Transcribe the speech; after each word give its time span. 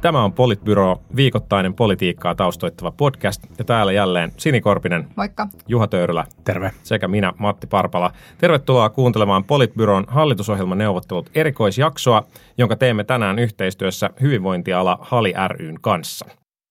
Tämä 0.00 0.24
on 0.24 0.32
Politbyro, 0.32 1.00
viikoittainen 1.16 1.74
politiikkaa 1.74 2.34
taustoittava 2.34 2.90
podcast. 2.90 3.42
Ja 3.58 3.64
täällä 3.64 3.92
jälleen 3.92 4.32
Sini 4.36 4.60
Korpinen, 4.60 5.08
Moikka. 5.16 5.48
Juha 5.68 5.86
Töyrylä 5.86 6.24
Terve. 6.44 6.72
sekä 6.82 7.08
minä 7.08 7.32
Matti 7.38 7.66
Parpala. 7.66 8.12
Tervetuloa 8.38 8.90
kuuntelemaan 8.90 9.44
Politbyron 9.44 10.04
hallitusohjelman 10.08 10.78
neuvottelut 10.78 11.30
erikoisjaksoa, 11.34 12.22
jonka 12.58 12.76
teemme 12.76 13.04
tänään 13.04 13.38
yhteistyössä 13.38 14.10
hyvinvointiala 14.20 14.98
Hali 15.00 15.34
ryn 15.48 15.76
kanssa. 15.80 16.26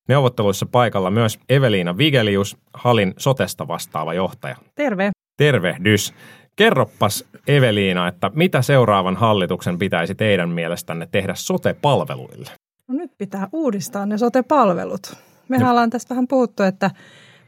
Neuvotteluissa 0.08 0.66
paikalla 0.66 1.12
myös 1.12 1.40
Eveliina 1.50 1.98
Vigelius, 1.98 2.58
Halin 2.74 3.14
sotesta 3.18 3.68
vastaava 3.68 4.14
johtaja. 4.14 4.56
Terve. 4.76 5.12
Tervehdys. 5.38 6.14
Kerroppas 6.56 7.26
Eveliina, 7.48 8.08
että 8.08 8.32
mitä 8.34 8.62
seuraavan 8.62 9.16
hallituksen 9.16 9.80
pitäisi 9.80 10.16
teidän 10.16 10.50
mielestänne 10.50 11.08
tehdä 11.12 11.34
sote-palveluille? 11.36 12.69
No 12.90 12.96
nyt 12.96 13.12
pitää 13.18 13.48
uudistaa 13.52 14.06
ne 14.06 14.18
sote-palvelut. 14.18 15.16
Mehän 15.50 15.66
No. 15.66 15.72
ollaan 15.72 15.90
tästä 15.90 16.10
vähän 16.10 16.28
puhuttu, 16.28 16.64
että 16.64 16.92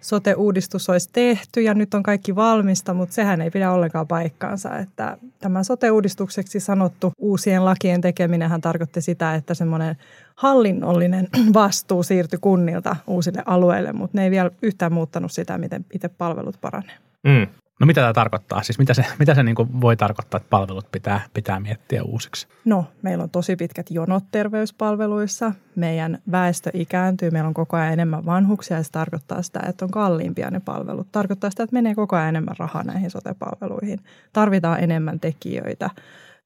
sote-uudistus 0.01 0.89
olisi 0.89 1.09
tehty 1.13 1.61
ja 1.61 1.73
nyt 1.73 1.93
on 1.93 2.03
kaikki 2.03 2.35
valmista, 2.35 2.93
mutta 2.93 3.15
sehän 3.15 3.41
ei 3.41 3.51
pidä 3.51 3.71
ollenkaan 3.71 4.07
paikkaansa. 4.07 4.77
Että 4.77 5.17
tämä 5.39 5.63
sote-uudistukseksi 5.63 6.59
sanottu 6.59 7.13
uusien 7.17 7.65
lakien 7.65 8.01
tekeminenhän 8.01 8.61
tarkoitti 8.61 9.01
sitä, 9.01 9.35
että 9.35 9.53
semmoinen 9.53 9.95
hallinnollinen 10.35 11.27
vastuu 11.53 12.03
siirtyi 12.03 12.39
kunnilta 12.41 12.95
uusille 13.07 13.43
alueille, 13.45 13.93
mutta 13.93 14.17
ne 14.17 14.23
ei 14.23 14.31
vielä 14.31 14.51
yhtään 14.61 14.93
muuttanut 14.93 15.31
sitä, 15.31 15.57
miten 15.57 15.85
itse 15.93 16.09
palvelut 16.09 16.61
paranee. 16.61 16.95
Mm. 17.23 17.47
No 17.81 17.85
mitä 17.87 18.01
tämä 18.01 18.13
tarkoittaa? 18.13 18.63
Siis 18.63 18.79
mitä 18.79 18.93
se, 18.93 19.05
mitä 19.19 19.35
se 19.35 19.43
niin 19.43 19.55
kuin 19.55 19.81
voi 19.81 19.97
tarkoittaa, 19.97 20.37
että 20.37 20.49
palvelut 20.49 20.91
pitää, 20.91 21.21
pitää 21.33 21.59
miettiä 21.59 22.03
uusiksi? 22.03 22.47
No, 22.65 22.85
meillä 23.01 23.23
on 23.23 23.29
tosi 23.29 23.55
pitkät 23.55 23.91
jonot 23.91 24.23
terveyspalveluissa. 24.31 25.51
Meidän 25.75 26.17
väestö 26.31 26.69
ikääntyy, 26.73 27.31
meillä 27.31 27.47
on 27.47 27.53
koko 27.53 27.77
ajan 27.77 27.93
enemmän 27.93 28.25
vanhuksia 28.25 28.77
ja 28.77 28.83
se 28.83 28.91
tarkoittaa 28.91 29.41
sitä, 29.41 29.59
että 29.67 29.85
on 29.85 29.91
kalliimpia 29.91 30.51
ne 30.51 30.59
palvelut. 30.59 31.07
Tarkoittaa 31.11 31.49
sitä, 31.49 31.63
että 31.63 31.73
menee 31.73 31.95
koko 31.95 32.15
ajan 32.15 32.29
enemmän 32.29 32.55
rahaa 32.59 32.83
näihin 32.83 33.09
sote-palveluihin. 33.09 33.99
Tarvitaan 34.33 34.83
enemmän 34.83 35.19
tekijöitä. 35.19 35.89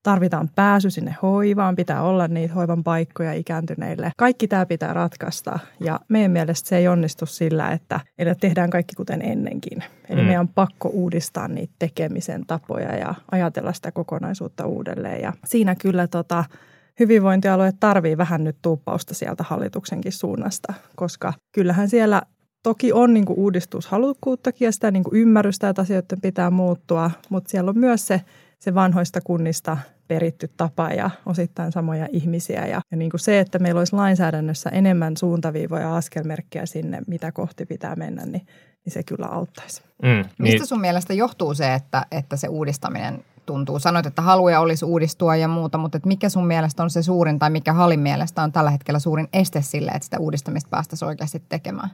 Tarvitaan 0.06 0.50
pääsy 0.56 0.90
sinne 0.90 1.16
hoivaan, 1.22 1.76
pitää 1.76 2.02
olla 2.02 2.28
niitä 2.28 2.54
hoivan 2.54 2.84
paikkoja 2.84 3.34
ikääntyneille. 3.34 4.12
Kaikki 4.18 4.48
tämä 4.48 4.66
pitää 4.66 4.94
ratkaista 4.94 5.60
ja 5.80 6.00
meidän 6.10 6.32
mielestä 6.32 6.70
se 6.70 6.78
ei 6.78 6.88
onnistu 6.88 7.26
sillä, 7.26 7.72
että, 7.72 8.00
että 8.18 8.36
tehdään 8.36 8.70
kaikki 8.70 8.96
kuten 8.96 9.22
ennenkin. 9.22 9.84
Eli 10.10 10.22
Mm. 10.22 10.26
meidän 10.26 10.42
on 10.42 10.48
pakko 10.48 10.90
uudistaa 10.90 11.48
niitä 11.48 11.74
tekemisen 11.80 12.46
tapoja 12.48 12.96
ja 12.96 13.16
ajatella 13.32 13.74
sitä 13.74 13.92
kokonaisuutta 13.92 14.66
uudelleen. 14.66 15.22
Ja 15.22 15.34
siinä 15.46 15.76
kyllä 15.76 16.08
tota, 16.08 16.44
hyvinvointialueet 17.00 17.76
tarvii 17.80 18.18
vähän 18.18 18.44
nyt 18.44 18.58
tuuppausta 18.62 19.14
sieltä 19.14 19.44
hallituksenkin 19.48 20.12
suunnasta, 20.12 20.74
koska 20.96 21.34
kyllähän 21.52 21.90
siellä 21.90 22.22
toki 22.64 22.94
on 22.94 23.14
niin 23.14 23.26
kuin 23.26 23.40
uudistushalukkuuttakin 23.40 24.66
ja 24.66 24.72
sitä 24.72 24.92
niin 24.92 25.04
kuin 25.04 25.22
ymmärrystä, 25.22 25.70
että 25.70 25.82
asioiden 25.82 26.22
pitää 26.22 26.50
muuttua, 26.52 27.12
mutta 27.30 27.50
siellä 27.50 27.70
on 27.70 27.78
myös 27.80 28.08
se, 28.08 28.22
se 28.60 28.74
vanhoista 28.76 29.22
kunnista 29.22 29.78
peritty 30.08 30.52
tapa 30.58 30.90
ja 30.90 31.10
osittain 31.26 31.72
samoja 31.72 32.08
ihmisiä. 32.12 32.66
Ja, 32.66 32.82
ja 32.92 32.98
niin 32.98 33.12
kuin 33.12 33.20
se, 33.20 33.40
että 33.40 33.60
meillä 33.60 33.80
olisi 33.80 33.96
lainsäädännössä 33.96 34.70
enemmän 34.70 35.18
suuntaviivoja 35.18 35.82
ja 35.82 35.96
askelmerkkejä 35.96 36.66
sinne, 36.66 37.02
mitä 37.08 37.32
kohti 37.32 37.66
pitää 37.66 37.96
mennä, 37.96 38.26
niin, 38.26 38.48
niin 38.86 38.94
se 38.94 39.04
kyllä 39.04 39.26
auttaisi. 39.26 39.82
Mm. 40.04 40.10
Niin, 40.10 40.26
Mistä 40.40 40.66
sun 40.66 40.82
mielestä 40.82 41.14
johtuu 41.14 41.54
se, 41.54 41.74
että, 41.74 42.06
että 42.12 42.38
se 42.38 42.48
uudistaminen 42.48 43.26
tuntuu? 43.46 43.80
Sanoit, 43.80 44.06
että 44.06 44.22
haluja 44.22 44.60
olisi 44.60 44.86
uudistua 44.86 45.36
ja 45.36 45.48
muuta, 45.48 45.78
mutta 45.78 45.98
et 45.98 46.06
mikä 46.06 46.30
sun 46.30 46.48
mielestä 46.48 46.84
on 46.84 46.90
se 46.90 47.04
suurin 47.04 47.40
tai 47.40 47.50
mikä 47.50 47.74
Halin 47.74 48.00
mielestä 48.00 48.44
on 48.44 48.52
tällä 48.52 48.70
hetkellä 48.70 49.00
suurin 49.00 49.28
este 49.34 49.62
sille, 49.62 49.92
että 49.92 50.04
sitä 50.06 50.20
uudistamista 50.20 50.70
päästäisiin 50.70 51.08
oikeasti 51.08 51.44
tekemään? 51.50 51.90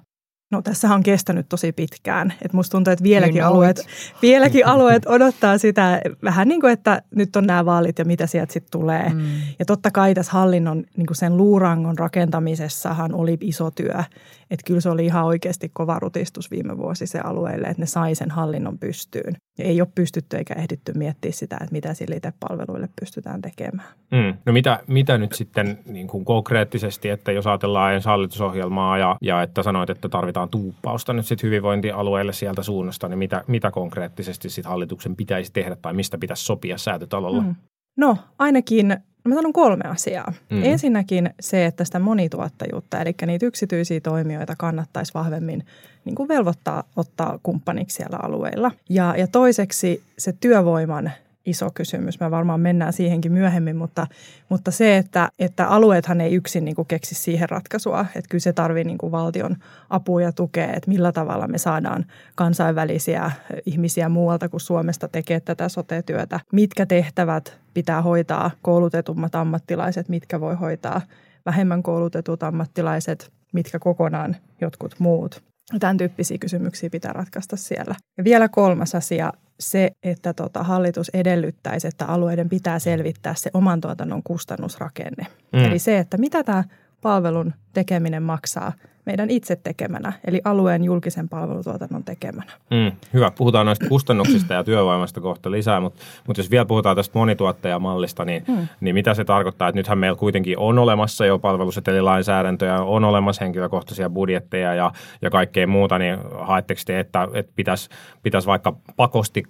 No 0.51 0.62
tässä 0.62 0.94
on 0.94 1.03
kestänyt 1.03 1.50
tosi 1.50 1.72
pitkään. 1.72 2.34
Et 2.41 2.53
musta 2.53 2.72
tuntuu, 2.72 2.94
että 2.94 3.03
vieläkin, 3.03 3.41
know 3.41 3.53
alueet, 3.53 3.88
vieläkin 4.22 4.67
alueet 4.67 5.06
odottaa 5.06 5.57
sitä 5.57 6.01
vähän 6.23 6.47
niin 6.47 6.62
kuin, 6.62 6.73
että 6.73 7.01
nyt 7.16 7.35
on 7.35 7.47
nämä 7.47 7.66
vaalit 7.66 8.00
ja 8.00 8.06
mitä 8.06 8.28
sieltä 8.28 8.53
sitten 8.53 8.72
tulee. 8.72 9.09
Mm. 9.09 9.22
Ja 9.59 9.66
totta 9.66 9.91
kai 9.91 10.13
tässä 10.13 10.31
hallinnon 10.31 10.84
niin 10.97 11.07
kuin 11.07 11.17
sen 11.17 11.38
luurangon 11.38 11.97
rakentamisessahan 11.97 13.13
oli 13.13 13.38
iso 13.41 13.72
työ. 13.72 14.03
Että 14.51 14.63
kyllä 14.67 14.81
se 14.81 14.90
oli 14.90 15.06
ihan 15.06 15.25
oikeasti 15.25 15.69
kova 15.73 16.00
rutistus 16.00 16.51
viime 16.51 16.78
vuosi 16.78 17.07
se 17.07 17.19
alueelle, 17.19 17.67
että 17.67 17.81
ne 17.81 17.85
sai 17.85 18.16
sen 18.16 18.31
hallinnon 18.31 18.79
pystyyn. 18.79 19.35
Ja 19.57 19.66
ei 19.66 19.81
ole 19.81 19.89
pystytty 19.95 20.38
eikä 20.38 20.53
ehditty 20.53 20.94
miettiä 20.94 21.31
sitä, 21.31 21.57
että 21.62 21.72
mitä 21.72 21.94
sille 21.94 22.16
itse 22.16 22.34
palveluille 22.39 22.89
pystytään 23.00 23.41
tekemään. 23.41 23.88
Mm. 24.12 24.38
No 24.45 24.53
mitä, 24.53 24.79
mitä 24.88 25.17
nyt 25.17 25.34
sitten 25.34 25.79
niin 25.85 26.07
kuin 26.07 26.25
konkreettisesti, 26.25 27.09
että 27.09 27.31
jos 27.31 27.47
ajatellaan 27.47 27.94
ensi 27.94 28.07
hallitusohjelmaa 28.07 28.97
ja, 28.97 29.17
ja 29.22 29.41
että 29.41 29.63
sanoit, 29.63 29.90
että 29.90 30.09
tarvitaan 30.09 30.50
tuuppausta 30.50 31.13
nyt 31.13 31.25
sitten 31.25 31.47
hyvinvointialueelle 31.47 32.34
sieltä 32.34 32.63
suunnasta, 32.63 33.07
niin 33.07 33.19
mitä, 33.19 33.44
mitä 33.47 33.72
konkreettisesti 33.72 34.50
sitten 34.50 34.69
hallituksen 34.69 35.16
pitäisi 35.16 35.53
tehdä 35.53 35.75
tai 35.75 35.94
mistä 35.94 36.17
pitäisi 36.17 36.45
sopia 36.45 36.78
säätötalolla? 36.78 37.41
Mm. 37.41 37.56
No 37.97 38.17
ainakin, 38.40 38.97
mä 39.23 39.35
sanon 39.35 39.53
kolme 39.53 39.83
asiaa. 39.87 40.33
Mm. 40.49 40.63
Ensinnäkin 40.63 41.29
se, 41.39 41.65
että 41.65 41.85
sitä 41.85 41.99
monituottajuutta, 41.99 43.01
eli 43.01 43.15
niitä 43.25 43.45
yksityisiä 43.45 43.99
toimijoita 43.99 44.55
kannattaisi 44.55 45.13
vahvemmin 45.13 45.65
niin 46.05 46.15
kuin 46.15 46.29
velvoittaa 46.29 46.83
ottaa 46.95 47.39
kumppaniksi 47.43 47.95
siellä 47.95 48.19
alueilla. 48.23 48.71
Ja, 48.89 49.15
ja 49.17 49.27
toiseksi 49.27 50.03
se 50.17 50.33
työvoiman 50.39 51.11
iso 51.46 51.69
kysymys. 51.74 52.19
Me 52.19 52.31
varmaan 52.31 52.59
mennään 52.59 52.94
siihenkin 52.94 53.31
myöhemmin, 53.31 53.75
mutta, 53.75 54.07
mutta 54.50 54.72
se, 54.72 54.97
että, 54.97 55.29
että 55.40 55.68
alueethan 55.68 56.22
ei 56.22 56.35
yksin 56.35 56.66
niin 56.66 56.75
kuin 56.75 56.88
keksi 56.88 57.16
siihen 57.16 57.50
ratkaisua. 57.50 58.06
Että 58.16 58.29
kyllä 58.29 58.41
se 58.41 58.53
tarvii 58.53 58.84
niin 58.84 58.97
kuin 58.97 59.12
valtion 59.12 59.56
apua 59.90 60.22
ja 60.22 60.31
tukea, 60.31 60.74
että 60.74 60.91
millä 60.91 61.12
tavalla 61.12 61.47
me 61.47 61.57
saadaan 61.57 62.06
kansainvälisiä 62.35 63.31
ihmisiä 63.66 64.09
muualta 64.09 64.50
kuin 64.50 64.62
Suomesta 64.62 65.07
tekee 65.07 65.40
tätä 65.40 65.69
sote-työtä. 65.69 66.40
Mitkä 66.52 66.85
tehtävät 66.85 67.58
pitää 67.73 68.02
hoitaa 68.02 68.52
koulutetummat 68.62 69.35
ammattilaiset, 69.35 70.09
mitkä 70.09 70.40
voi 70.40 70.56
hoitaa 70.56 71.02
vähemmän 71.46 71.84
koulutetut 71.84 72.44
ammattilaiset, 72.44 73.31
mitkä 73.53 73.79
kokonaan 73.79 74.35
jotkut 74.62 74.96
muut. 75.00 75.50
Tämän 75.79 75.97
tyyppisiä 75.97 76.37
kysymyksiä 76.37 76.89
pitää 76.89 77.13
ratkaista 77.13 77.57
siellä. 77.57 77.95
Ja 78.17 78.23
vielä 78.23 78.49
kolmas 78.49 78.95
asia, 78.95 79.33
se, 79.59 79.91
että 80.03 80.33
tota, 80.33 80.63
hallitus 80.63 81.09
edellyttäisi, 81.13 81.87
että 81.87 82.05
alueiden 82.05 82.49
pitää 82.49 82.79
selvittää 82.79 83.33
se 83.35 83.49
oman 83.53 83.81
tuotannon 83.81 84.23
kustannusrakenne. 84.23 85.27
Mm. 85.53 85.65
Eli 85.65 85.79
se, 85.79 85.97
että 85.97 86.17
mitä 86.17 86.43
tämä 86.43 86.63
palvelun 87.01 87.53
tekeminen 87.73 88.23
maksaa 88.23 88.73
meidän 89.06 89.29
itse 89.29 89.56
tekemänä, 89.56 90.13
eli 90.28 90.41
alueen 90.44 90.84
julkisen 90.84 91.29
palvelutuotannon 91.29 92.03
tekemänä. 92.03 92.51
Mm, 92.69 92.91
hyvä. 93.13 93.31
Puhutaan 93.38 93.66
noista 93.66 93.88
kustannuksista 93.88 94.53
ja 94.53 94.63
työvoimasta 94.63 95.22
kohta 95.22 95.51
lisää, 95.51 95.79
mutta, 95.79 96.01
mutta 96.28 96.39
jos 96.39 96.51
vielä 96.51 96.66
puhutaan 96.66 96.95
tästä 96.95 97.19
monituottajamallista, 97.19 98.25
niin, 98.25 98.44
mm. 98.47 98.67
niin 98.81 98.95
mitä 98.95 99.13
se 99.13 99.25
tarkoittaa, 99.25 99.67
että 99.67 99.79
nythän 99.79 99.97
meillä 99.97 100.17
kuitenkin 100.17 100.57
on 100.57 100.79
olemassa 100.79 101.25
jo 101.25 101.40
palvelusetelilainsäädäntöjä, 101.40 102.81
on 102.81 103.03
olemassa 103.03 103.45
henkilökohtaisia 103.45 104.09
budjetteja 104.09 104.75
ja, 104.75 104.91
ja 105.22 105.29
kaikkea 105.29 105.67
muuta, 105.67 106.00
niin 106.00 106.19
haetteko 106.40 106.81
te, 106.85 107.00
että, 107.00 107.28
että 107.34 107.51
pitäisi, 107.56 107.90
pitäisi 108.23 108.47
vaikka 108.47 108.75
pakosti 108.95 109.44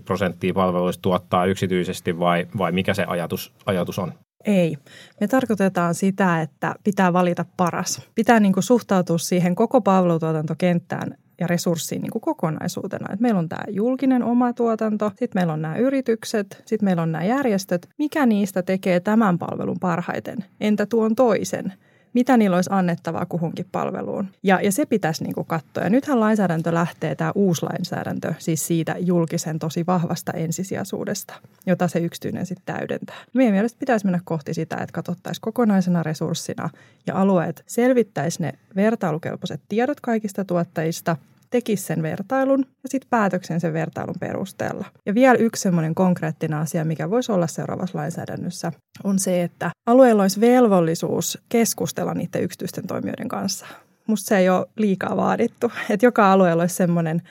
10-20 0.00 0.02
prosenttia 0.04 0.54
palveluista 0.54 1.02
tuottaa 1.02 1.44
yksityisesti 1.46 2.18
vai, 2.18 2.46
vai 2.58 2.72
mikä 2.72 2.94
se 2.94 3.04
ajatus, 3.04 3.52
ajatus 3.66 3.98
on? 3.98 4.12
Ei. 4.44 4.76
Me 5.20 5.28
tarkoitetaan 5.28 5.94
sitä, 5.94 6.40
että 6.40 6.74
pitää 6.84 7.12
valita 7.12 7.44
paras. 7.56 8.02
Pitää 8.14 8.40
niin 8.40 8.52
kuin 8.52 8.64
suhtautua 8.64 9.18
siihen 9.18 9.54
koko 9.54 9.80
palvelutuotantokenttään 9.80 11.14
ja 11.40 11.46
resurssiin 11.46 12.02
niin 12.02 12.10
kuin 12.10 12.22
kokonaisuutena. 12.22 13.12
Et 13.12 13.20
meillä 13.20 13.38
on 13.38 13.48
tämä 13.48 13.64
julkinen 13.68 14.22
oma 14.22 14.52
tuotanto, 14.52 15.08
sitten 15.08 15.30
meillä 15.34 15.52
on 15.52 15.62
nämä 15.62 15.76
yritykset, 15.76 16.62
sitten 16.66 16.84
meillä 16.84 17.02
on 17.02 17.12
nämä 17.12 17.24
järjestöt. 17.24 17.88
Mikä 17.98 18.26
niistä 18.26 18.62
tekee 18.62 19.00
tämän 19.00 19.38
palvelun 19.38 19.80
parhaiten? 19.80 20.38
Entä 20.60 20.86
tuon 20.86 21.14
toisen? 21.14 21.72
Mitä 22.14 22.36
niillä 22.36 22.56
olisi 22.56 22.70
annettavaa 22.72 23.26
kuhunkin 23.26 23.66
palveluun. 23.72 24.28
Ja, 24.42 24.60
ja 24.62 24.72
se 24.72 24.86
pitäisi 24.86 25.24
niin 25.24 25.34
kuin 25.34 25.46
katsoa. 25.46 25.84
Ja 25.84 25.90
nythän 25.90 26.20
lainsäädäntö 26.20 26.74
lähtee, 26.74 27.14
tämä 27.14 27.32
uusi 27.34 27.62
lainsäädäntö, 27.62 28.34
siis 28.38 28.66
siitä 28.66 28.96
julkisen 28.98 29.58
tosi 29.58 29.86
vahvasta 29.86 30.32
ensisijaisuudesta, 30.32 31.34
jota 31.66 31.88
se 31.88 31.98
yksityinen 31.98 32.46
sitten 32.46 32.74
täydentää. 32.74 33.16
Meidän 33.34 33.54
mielestä 33.54 33.78
pitäisi 33.78 34.06
mennä 34.06 34.20
kohti 34.24 34.54
sitä, 34.54 34.76
että 34.76 34.92
katsottaisiin 34.92 35.42
kokonaisena 35.42 36.02
resurssina 36.02 36.70
ja 37.06 37.16
alueet 37.16 37.64
selvittäisi 37.66 38.42
ne 38.42 38.52
vertailukelpoiset 38.76 39.60
tiedot 39.68 40.00
kaikista 40.00 40.44
tuottajista, 40.44 41.16
tekisi 41.54 41.84
sen 41.84 42.02
vertailun 42.02 42.66
ja 42.82 42.88
sitten 42.88 43.10
päätöksen 43.10 43.60
sen 43.60 43.72
vertailun 43.72 44.14
perusteella. 44.20 44.84
Ja 45.06 45.14
vielä 45.14 45.38
yksi 45.38 45.62
semmoinen 45.62 45.94
konkreettinen 45.94 46.58
asia, 46.58 46.84
mikä 46.84 47.10
voisi 47.10 47.32
olla 47.32 47.46
seuraavassa 47.46 47.98
lainsäädännössä, 47.98 48.72
on 49.04 49.18
se, 49.18 49.42
että 49.42 49.70
alueella 49.86 50.22
olisi 50.22 50.40
velvollisuus 50.40 51.38
keskustella 51.48 52.14
niiden 52.14 52.42
yksityisten 52.42 52.86
toimijoiden 52.86 53.28
kanssa. 53.28 53.66
Musta 54.06 54.28
se 54.28 54.38
ei 54.38 54.48
ole 54.48 54.66
liikaa 54.76 55.16
vaadittu, 55.16 55.72
että 55.90 56.06
joka 56.06 56.32
alueella 56.32 56.62
olisi 56.62 56.74
semmoinen 56.74 57.22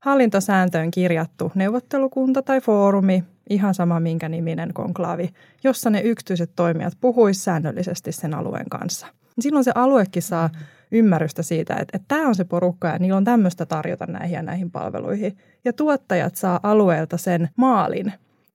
hallintosääntöön 0.00 0.90
kirjattu 0.90 1.52
neuvottelukunta 1.54 2.42
tai 2.42 2.60
foorumi, 2.60 3.24
ihan 3.50 3.74
sama 3.74 4.00
minkä 4.00 4.28
niminen 4.28 4.74
konklaavi, 4.74 5.30
jossa 5.64 5.90
ne 5.90 6.00
yksityiset 6.00 6.50
toimijat 6.56 6.92
puhuisivat 7.00 7.44
säännöllisesti 7.44 8.12
sen 8.12 8.34
alueen 8.34 8.68
kanssa. 8.70 9.06
Silloin 9.40 9.64
se 9.64 9.72
aluekin 9.74 10.22
saa 10.22 10.50
ymmärrystä 10.92 11.42
siitä, 11.42 11.74
että, 11.74 11.96
että 11.96 12.08
tämä 12.08 12.28
on 12.28 12.34
se 12.34 12.44
porukka 12.44 12.88
ja 12.88 12.98
niillä 12.98 13.16
on 13.16 13.24
tämmöistä 13.24 13.66
tarjota 13.66 14.06
näihin 14.06 14.34
ja 14.34 14.42
näihin 14.42 14.70
palveluihin. 14.70 15.38
Ja 15.64 15.72
tuottajat 15.72 16.36
saa 16.36 16.60
alueelta 16.62 17.16
sen 17.16 17.50
maalin, 17.56 18.12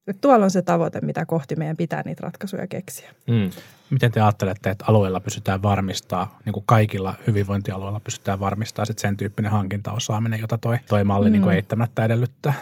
että 0.07 0.21
tuolla 0.21 0.45
on 0.45 0.51
se 0.51 0.61
tavoite, 0.61 1.01
mitä 1.01 1.25
kohti 1.25 1.55
meidän 1.55 1.77
pitää 1.77 2.01
niitä 2.05 2.21
ratkaisuja 2.23 2.67
keksiä. 2.67 3.11
Mm. 3.27 3.49
Miten 3.89 4.11
te 4.11 4.21
ajattelette, 4.21 4.69
että 4.69 4.85
alueella 4.87 5.19
pystytään 5.19 5.61
varmistaa, 5.61 6.39
niin 6.45 6.53
kuin 6.53 6.63
kaikilla 6.65 7.13
hyvinvointialueilla 7.27 7.99
pystytään 7.99 8.39
varmistaa 8.39 8.85
sit 8.85 8.99
sen 8.99 9.17
tyyppinen 9.17 9.51
hankintaosaaminen, 9.51 10.39
jota 10.39 10.57
toi, 10.57 10.77
toi 10.89 11.03
malli 11.03 11.29
mm. 11.29 11.31
niin 11.31 11.41
kuin 11.41 11.55
eittämättä 11.55 12.05
edellyttää? 12.05 12.53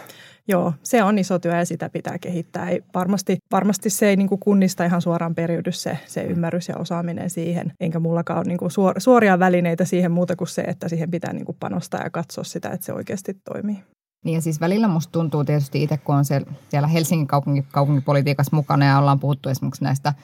Joo, 0.48 0.72
se 0.82 1.02
on 1.02 1.18
iso 1.18 1.38
työ 1.38 1.56
ja 1.56 1.64
sitä 1.64 1.90
pitää 1.90 2.18
kehittää. 2.18 2.70
Ei, 2.70 2.82
varmasti, 2.94 3.38
varmasti 3.52 3.90
se 3.90 4.08
ei 4.08 4.16
niin 4.16 4.28
kuin 4.28 4.40
kunnista 4.40 4.84
ihan 4.84 5.02
suoraan 5.02 5.34
periydy 5.34 5.72
se, 5.72 5.98
se 6.06 6.22
ymmärrys 6.22 6.68
ja 6.68 6.76
osaaminen 6.76 7.30
siihen. 7.30 7.72
Enkä 7.80 8.00
mullakaan 8.00 8.38
ole 8.38 8.46
niin 8.46 8.58
kuin 8.58 8.70
suor, 8.70 9.00
suoria 9.00 9.38
välineitä 9.38 9.84
siihen 9.84 10.12
muuta 10.12 10.36
kuin 10.36 10.48
se, 10.48 10.62
että 10.62 10.88
siihen 10.88 11.10
pitää 11.10 11.32
niin 11.32 11.44
kuin 11.44 11.56
panostaa 11.60 12.02
ja 12.02 12.10
katsoa 12.10 12.44
sitä, 12.44 12.68
että 12.70 12.86
se 12.86 12.92
oikeasti 12.92 13.36
toimii. 13.44 13.76
Niin 14.24 14.34
ja 14.34 14.40
siis 14.40 14.60
välillä 14.60 14.88
musta 14.88 15.12
tuntuu 15.12 15.44
tietysti 15.44 15.82
itse, 15.82 15.96
kun 15.96 16.14
on 16.14 16.24
siellä 16.68 16.88
Helsingin 16.88 17.26
kaupunki, 17.26 17.64
kaupunkipolitiikassa 17.72 18.56
mukana 18.56 18.86
ja 18.86 18.98
ollaan 18.98 19.20
puhuttu 19.20 19.48
esimerkiksi 19.48 19.84
näistä 19.84 20.14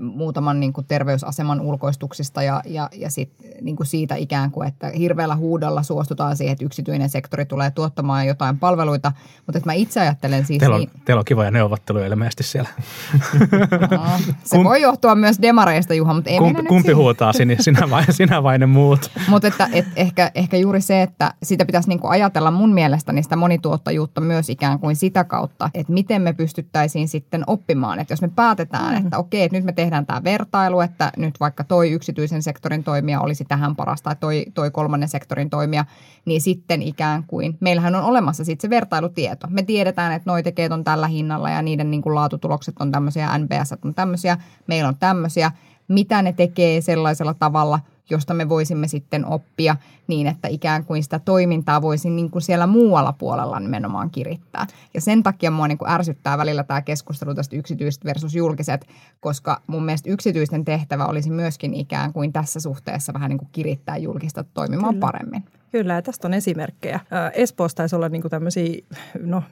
muutaman 0.00 0.60
niin 0.60 0.72
kuin 0.72 0.86
terveysaseman 0.86 1.60
ulkoistuksista 1.60 2.42
ja, 2.42 2.62
ja, 2.64 2.88
ja 2.92 3.10
sit, 3.10 3.32
niin 3.60 3.76
kuin 3.76 3.86
siitä 3.86 4.14
ikään 4.14 4.50
kuin, 4.50 4.68
että 4.68 4.88
hirveällä 4.98 5.36
huudolla 5.36 5.82
suostutaan 5.82 6.36
siihen, 6.36 6.52
että 6.52 6.64
yksityinen 6.64 7.08
sektori 7.08 7.46
tulee 7.46 7.70
tuottamaan 7.70 8.26
jotain 8.26 8.58
palveluita. 8.58 9.12
Mutta 9.46 9.58
että 9.58 9.68
mä 9.68 9.72
itse 9.72 10.00
ajattelen 10.00 10.46
siis... 10.46 10.58
Teillä 10.58 10.74
on, 10.74 10.80
niin, 10.80 10.90
teillä 11.04 11.18
on 11.18 11.24
kivoja 11.24 11.50
neuvotteluja 11.50 12.06
ilmeisesti 12.06 12.42
siellä. 12.42 12.68
no, 13.90 14.10
se 14.44 14.56
Kum, 14.56 14.64
voi 14.64 14.80
johtua 14.80 15.14
myös 15.14 15.42
demareista, 15.42 15.94
Juha, 15.94 16.14
mutta 16.14 16.30
ei 16.30 16.38
kumpi, 16.38 16.62
kumpi 16.62 16.92
huutaa, 16.92 17.32
sinä, 17.32 17.56
sinä, 17.60 17.90
vai, 17.90 18.04
sinä 18.12 18.42
vai 18.42 18.58
ne 18.58 18.66
muut? 18.66 19.10
mutta 19.28 19.48
että 19.48 19.68
et 19.72 19.86
ehkä, 19.96 20.30
ehkä 20.34 20.56
juuri 20.56 20.80
se, 20.80 21.02
että 21.02 21.34
sitä 21.42 21.66
pitäisi 21.66 21.88
niin 21.88 22.00
kuin 22.00 22.10
ajatella 22.10 22.50
mun 22.50 22.74
mielestä 22.74 23.12
sitä 23.22 23.36
monituottajuutta 23.36 24.20
myös 24.20 24.50
ikään 24.50 24.78
kuin 24.78 24.96
sitä 24.96 25.24
kautta, 25.24 25.70
että 25.74 25.92
miten 25.92 26.22
me 26.22 26.32
pystyttäisiin 26.32 27.08
sitten 27.08 27.44
oppimaan. 27.46 28.00
Että 28.00 28.12
jos 28.12 28.22
me 28.22 28.30
päätetään, 28.36 28.94
mm. 28.94 29.04
että 29.04 29.18
okei, 29.18 29.42
että 29.42 29.56
nyt 29.56 29.64
me 29.64 29.72
tehdään 29.74 30.06
tämä 30.06 30.24
vertailu, 30.24 30.80
että 30.80 31.12
nyt 31.16 31.40
vaikka 31.40 31.64
toi 31.64 31.90
yksityisen 31.90 32.42
sektorin 32.42 32.84
toimija 32.84 33.20
olisi 33.20 33.44
tähän 33.44 33.76
paras 33.76 34.02
tai 34.02 34.16
toi, 34.20 34.44
toi 34.54 34.70
kolmannen 34.70 35.08
sektorin 35.08 35.50
toimija, 35.50 35.84
niin 36.24 36.40
sitten 36.40 36.82
ikään 36.82 37.24
kuin, 37.26 37.56
meillähän 37.60 37.94
on 37.94 38.04
olemassa 38.04 38.44
sitten 38.44 38.68
se 38.68 38.70
vertailutieto. 38.70 39.46
Me 39.50 39.62
tiedetään, 39.62 40.12
että 40.12 40.30
noi 40.30 40.42
tekee 40.42 40.68
on 40.70 40.84
tällä 40.84 41.06
hinnalla 41.06 41.50
ja 41.50 41.62
niiden 41.62 41.90
niin 41.90 42.02
kuin 42.02 42.14
laatutulokset 42.14 42.74
on 42.80 42.92
tämmöisiä, 42.92 43.38
NBS 43.38 43.74
on 43.84 43.94
tämmöisiä, 43.94 44.38
meillä 44.66 44.88
on 44.88 44.96
tämmöisiä, 44.96 45.52
mitä 45.88 46.22
ne 46.22 46.32
tekee 46.32 46.80
sellaisella 46.80 47.34
tavalla– 47.34 47.80
josta 48.10 48.34
me 48.34 48.48
voisimme 48.48 48.88
sitten 48.88 49.26
oppia 49.26 49.76
niin, 50.06 50.26
että 50.26 50.48
ikään 50.48 50.84
kuin 50.84 51.02
sitä 51.02 51.18
toimintaa 51.18 51.82
voisi 51.82 52.10
niin 52.10 52.30
kuin 52.30 52.42
siellä 52.42 52.66
muualla 52.66 53.12
puolella 53.12 53.60
nimenomaan 53.60 54.10
kirittää. 54.10 54.66
Ja 54.94 55.00
sen 55.00 55.22
takia 55.22 55.50
mua 55.50 55.68
niin 55.68 55.78
kuin 55.78 55.90
ärsyttää 55.90 56.38
välillä 56.38 56.64
tämä 56.64 56.82
keskustelu 56.82 57.34
tästä 57.34 57.56
yksityiset 57.56 58.04
versus 58.04 58.34
julkiset, 58.34 58.86
koska 59.20 59.60
mun 59.66 59.84
mielestä 59.84 60.10
yksityisten 60.10 60.64
tehtävä 60.64 61.06
olisi 61.06 61.30
myöskin 61.30 61.74
ikään 61.74 62.12
kuin 62.12 62.32
tässä 62.32 62.60
suhteessa 62.60 63.12
vähän 63.12 63.28
niin 63.28 63.38
kuin 63.38 63.48
kirittää 63.52 63.96
julkista 63.96 64.44
toimimaan 64.54 64.94
Kyllä. 64.94 65.06
paremmin. 65.06 65.44
Kyllä, 65.74 66.02
tästä 66.02 66.28
on 66.28 66.34
esimerkkejä. 66.34 67.00
Espoossa 67.32 67.76
taisi 67.76 67.96
olla 67.96 68.08
niinku 68.08 68.28
tämmöisiä, 68.28 68.82
no 69.20 69.42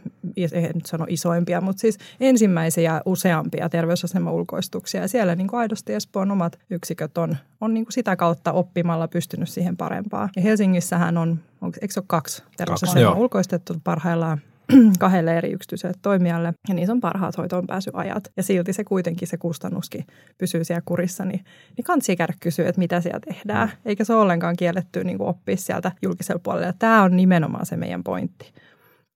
en 0.53 0.71
nyt 0.75 0.87
sano 0.87 1.07
isoimpia, 1.09 1.61
mutta 1.61 1.81
siis 1.81 1.99
ensimmäisiä 2.21 3.03
useampia 3.05 3.69
terveysasema-ulkoistuksia. 3.69 5.01
Ja 5.01 5.09
siellä 5.09 5.35
niinku 5.35 5.57
aidosti 5.57 5.95
Espoon 5.95 6.31
omat 6.31 6.59
yksiköt 6.71 7.19
on, 7.19 7.37
on 7.61 7.75
niinku 7.75 7.93
sitä 7.93 8.17
kautta 8.17 8.53
oppimalla 8.53 9.09
pystynyt 9.09 9.49
siihen 9.49 9.77
parempaan. 9.77 10.29
Ja 10.37 10.43
Helsingissähän 10.43 11.19
on, 11.19 11.39
onko, 11.61 11.79
eikö 11.81 11.95
se 11.95 12.01
ole 12.01 12.05
kaksi 12.07 12.43
terveysasema 12.57 13.15
ulkoistettu 13.15 13.75
parhaillaan 13.85 14.41
kahdelle 14.99 15.39
eri 15.39 15.53
yksityiselle 15.53 15.95
toimijalle 16.03 16.55
ja 16.69 16.75
niissä 16.75 16.93
on 16.93 17.01
parhaat 17.01 17.39
hoitoon 17.39 17.67
pääsyajat. 17.67 18.33
Ja 18.37 18.43
silti 18.43 18.73
se 18.73 18.85
kuitenkin 18.85 19.29
se 19.29 19.37
kustannuskin 19.37 20.07
pysyy 20.39 20.65
siellä 20.65 20.83
kurissa, 20.85 21.25
niin, 21.25 21.45
niin 21.77 21.85
kansi 21.85 22.17
käydä 22.17 22.35
kysyä, 22.41 22.69
että 22.69 22.79
mitä 22.79 23.01
siellä 23.01 23.21
tehdään. 23.21 23.69
Mm. 23.69 23.75
Eikä 23.85 24.05
se 24.05 24.15
ole 24.15 24.23
ollenkaan 24.23 24.57
kielletty 24.57 25.05
niin 25.05 25.23
oppia 25.23 25.57
sieltä 25.57 25.93
julkisella 26.03 26.41
puolella. 26.45 26.67
Ja 26.67 26.75
tämä 26.79 27.03
on 27.03 27.17
nimenomaan 27.17 27.67
se 27.67 27.77
meidän 27.77 28.05
pointti 28.05 28.53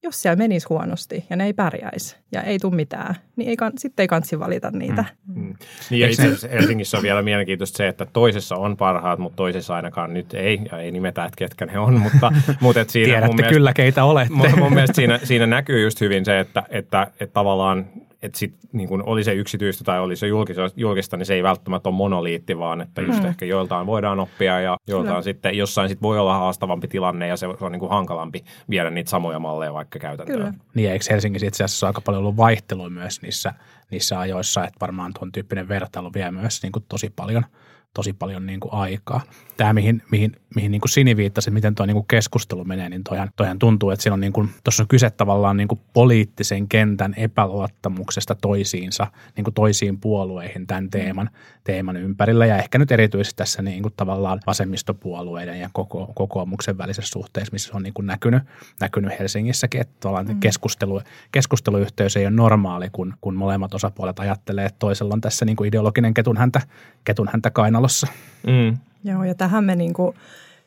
jos 0.02 0.22
siellä 0.22 0.37
menisi 0.37 0.66
huonosti 0.70 1.25
ja 1.31 1.37
ne 1.37 1.44
ei 1.44 1.52
pärjäisi 1.52 2.16
ja 2.32 2.43
ei 2.43 2.58
tule 2.58 2.75
mitään, 2.75 3.14
niin 3.37 3.48
ei, 3.50 3.56
sitten 3.78 4.04
ei 4.04 4.08
kansi 4.08 4.38
valita 4.38 4.70
niitä. 4.70 5.04
Mm. 5.26 5.43
Mm. 5.43 5.54
Niin 5.90 6.00
ja 6.00 6.08
itse 6.08 6.22
asiassa 6.22 6.48
Helsingissä 6.48 6.96
on 6.96 7.02
vielä 7.02 7.22
mielenkiintoista 7.22 7.76
se, 7.76 7.88
että 7.88 8.06
toisessa 8.12 8.56
on 8.56 8.76
parhaat, 8.76 9.19
mutta 9.19 9.37
toisessa 9.37 9.75
ainakaan 9.75 10.14
nyt 10.14 10.34
ei. 10.34 10.60
Ja 10.72 10.78
ei 10.78 10.90
nimetä, 10.90 11.25
että 11.25 11.37
ketkä 11.37 11.66
ne 11.66 11.78
on, 11.78 12.00
mutta, 12.00 12.32
mutta 12.60 12.81
et 12.81 12.90
siinä 12.90 13.06
Tiedätte 13.06 13.26
mun 13.26 13.37
mielestä, 13.37 13.54
kyllä, 13.54 13.72
keitä 13.72 14.04
olette. 14.04 14.34
Mun, 14.34 14.58
mun 14.58 14.72
mielestä 14.75 14.96
siinä, 14.96 15.20
siinä 15.25 15.46
näkyy 15.46 15.82
just 15.82 16.00
hyvin 16.00 16.25
se, 16.25 16.40
että, 16.40 16.62
että, 16.70 17.06
että 17.20 17.32
tavallaan 17.32 17.87
että 18.26 18.38
sit, 18.38 18.55
niin 18.73 18.88
kun 18.88 19.02
oli 19.06 19.25
se 19.25 19.34
yksityistä 19.34 19.84
tai 19.84 20.00
oli 20.00 20.17
se 20.17 20.26
julkista, 20.26 20.62
julkista, 20.76 21.17
niin 21.17 21.26
se 21.26 21.34
ei 21.34 21.43
välttämättä 21.43 21.88
ole 21.88 21.96
monoliitti, 21.96 22.58
vaan 22.58 22.81
että 22.81 23.02
just 23.02 23.23
mm. 23.23 23.28
ehkä 23.28 23.46
joiltain 23.46 23.87
voidaan 23.87 24.20
oppia 24.20 24.61
ja 24.61 24.76
joiltain 24.87 25.12
Kyllä. 25.12 25.23
sitten 25.23 25.58
jossain 25.58 25.88
sit 25.88 26.02
voi 26.02 26.19
olla 26.19 26.38
haastavampi 26.38 26.88
tilanne 26.88 27.28
ja 27.28 27.37
se 27.37 27.46
on 27.46 27.73
niin 27.73 27.81
kuin 27.81 27.90
hankalampi 27.90 28.44
viedä 28.70 28.90
niitä 28.90 29.11
samoja 29.11 29.38
malleja 29.38 29.75
vaikka 29.75 29.99
käytäntöön. 29.99 30.38
Kyllä. 30.38 30.55
Niin, 30.75 30.90
eikö 30.90 31.05
Helsingissä 31.11 31.46
itse 31.46 31.64
asiassa 31.64 31.87
aika 31.87 32.00
paljon 32.00 32.20
ollut 32.23 32.37
vaihtelua 32.37 32.90
myös 32.90 33.23
niissä, 33.23 33.55
niissä 33.90 34.20
ajoissa, 34.20 34.64
että 34.64 34.81
varmaan 34.81 35.12
tuon 35.19 35.32
tyyppinen 35.32 35.69
vertailu 35.69 36.14
vie 36.14 36.31
myös 36.31 36.62
niin 36.62 36.72
kuin 36.72 36.84
tosi 36.88 37.12
paljon– 37.17 37.44
tosi 37.96 38.12
paljon 38.12 38.46
niin 38.46 38.60
kuin 38.60 38.72
aikaa. 38.72 39.20
Tämä, 39.56 39.72
mihin, 39.72 40.02
mihin, 40.10 40.37
mihin 40.54 40.70
niin 40.70 40.81
kuin 40.81 40.90
Sini 40.90 41.16
viittasi, 41.16 41.50
miten 41.50 41.75
tuo 41.75 41.87
niin 41.87 41.94
kuin 41.94 42.06
keskustelu 42.08 42.64
menee, 42.64 42.88
niin 42.88 43.04
toihan, 43.04 43.31
toihan 43.37 43.58
tuntuu, 43.58 43.90
että 43.90 44.02
siinä 44.02 44.14
on, 44.14 44.20
niin 44.20 44.32
kuin, 44.32 44.50
tuossa 44.64 44.82
on 44.82 44.88
kyse 44.88 45.10
tavallaan 45.10 45.56
niin 45.56 45.69
kuin 45.69 45.81
poliittisen 45.93 46.69
kentän 46.69 47.14
epäluottamuksesta 47.16 48.34
toisiinsa, 48.34 49.06
niin 49.37 49.44
kuin 49.44 49.54
toisiin 49.54 50.00
puolueihin 50.00 50.66
tämän 50.66 50.90
teeman, 50.90 51.31
teeman 51.65 51.96
ympärillä. 51.96 52.46
Ja 52.46 52.58
ehkä 52.58 52.79
nyt 52.79 52.93
erityisesti 52.93 53.36
tässä 53.36 53.62
niin 53.62 53.82
kuin 53.82 53.94
tavallaan 53.96 54.41
vasemmistopuolueiden 54.46 55.60
ja 55.60 55.70
koko, 55.72 56.12
kokoomuksen 56.15 56.79
välisessä 56.79 57.12
suhteessa, 57.12 57.53
missä 57.53 57.76
on 57.76 57.82
niin 57.82 57.94
kuin 57.94 58.06
näkynyt, 58.06 58.43
näkynyt 58.81 59.19
Helsingissäkin, 59.19 59.81
että 59.81 60.08
mm. 60.08 60.41
keskustelu, 60.41 61.00
keskusteluyhteys 61.32 62.17
ei 62.17 62.26
ole 62.26 62.34
normaali, 62.34 62.88
kun, 62.93 63.15
kun 63.20 63.34
molemmat 63.34 63.74
osapuolet 63.74 64.19
ajattelee, 64.19 64.67
että 64.67 64.79
toisella 64.79 65.15
on 65.15 65.20
tässä 65.20 65.44
niin 65.44 65.56
kuin 65.56 65.69
ideologinen 65.69 66.15
ketun 66.15 66.36
häntä, 66.36 66.60
ketun 67.05 67.29
häntä 67.32 67.50
kainalla 67.50 67.85
talossa. 67.86 68.06
Mm. 68.46 68.78
Joo, 69.05 69.24
ja 69.24 69.34
tähän 69.34 69.64
me 69.64 69.76
niin 69.76 69.93
kuin, 69.93 70.16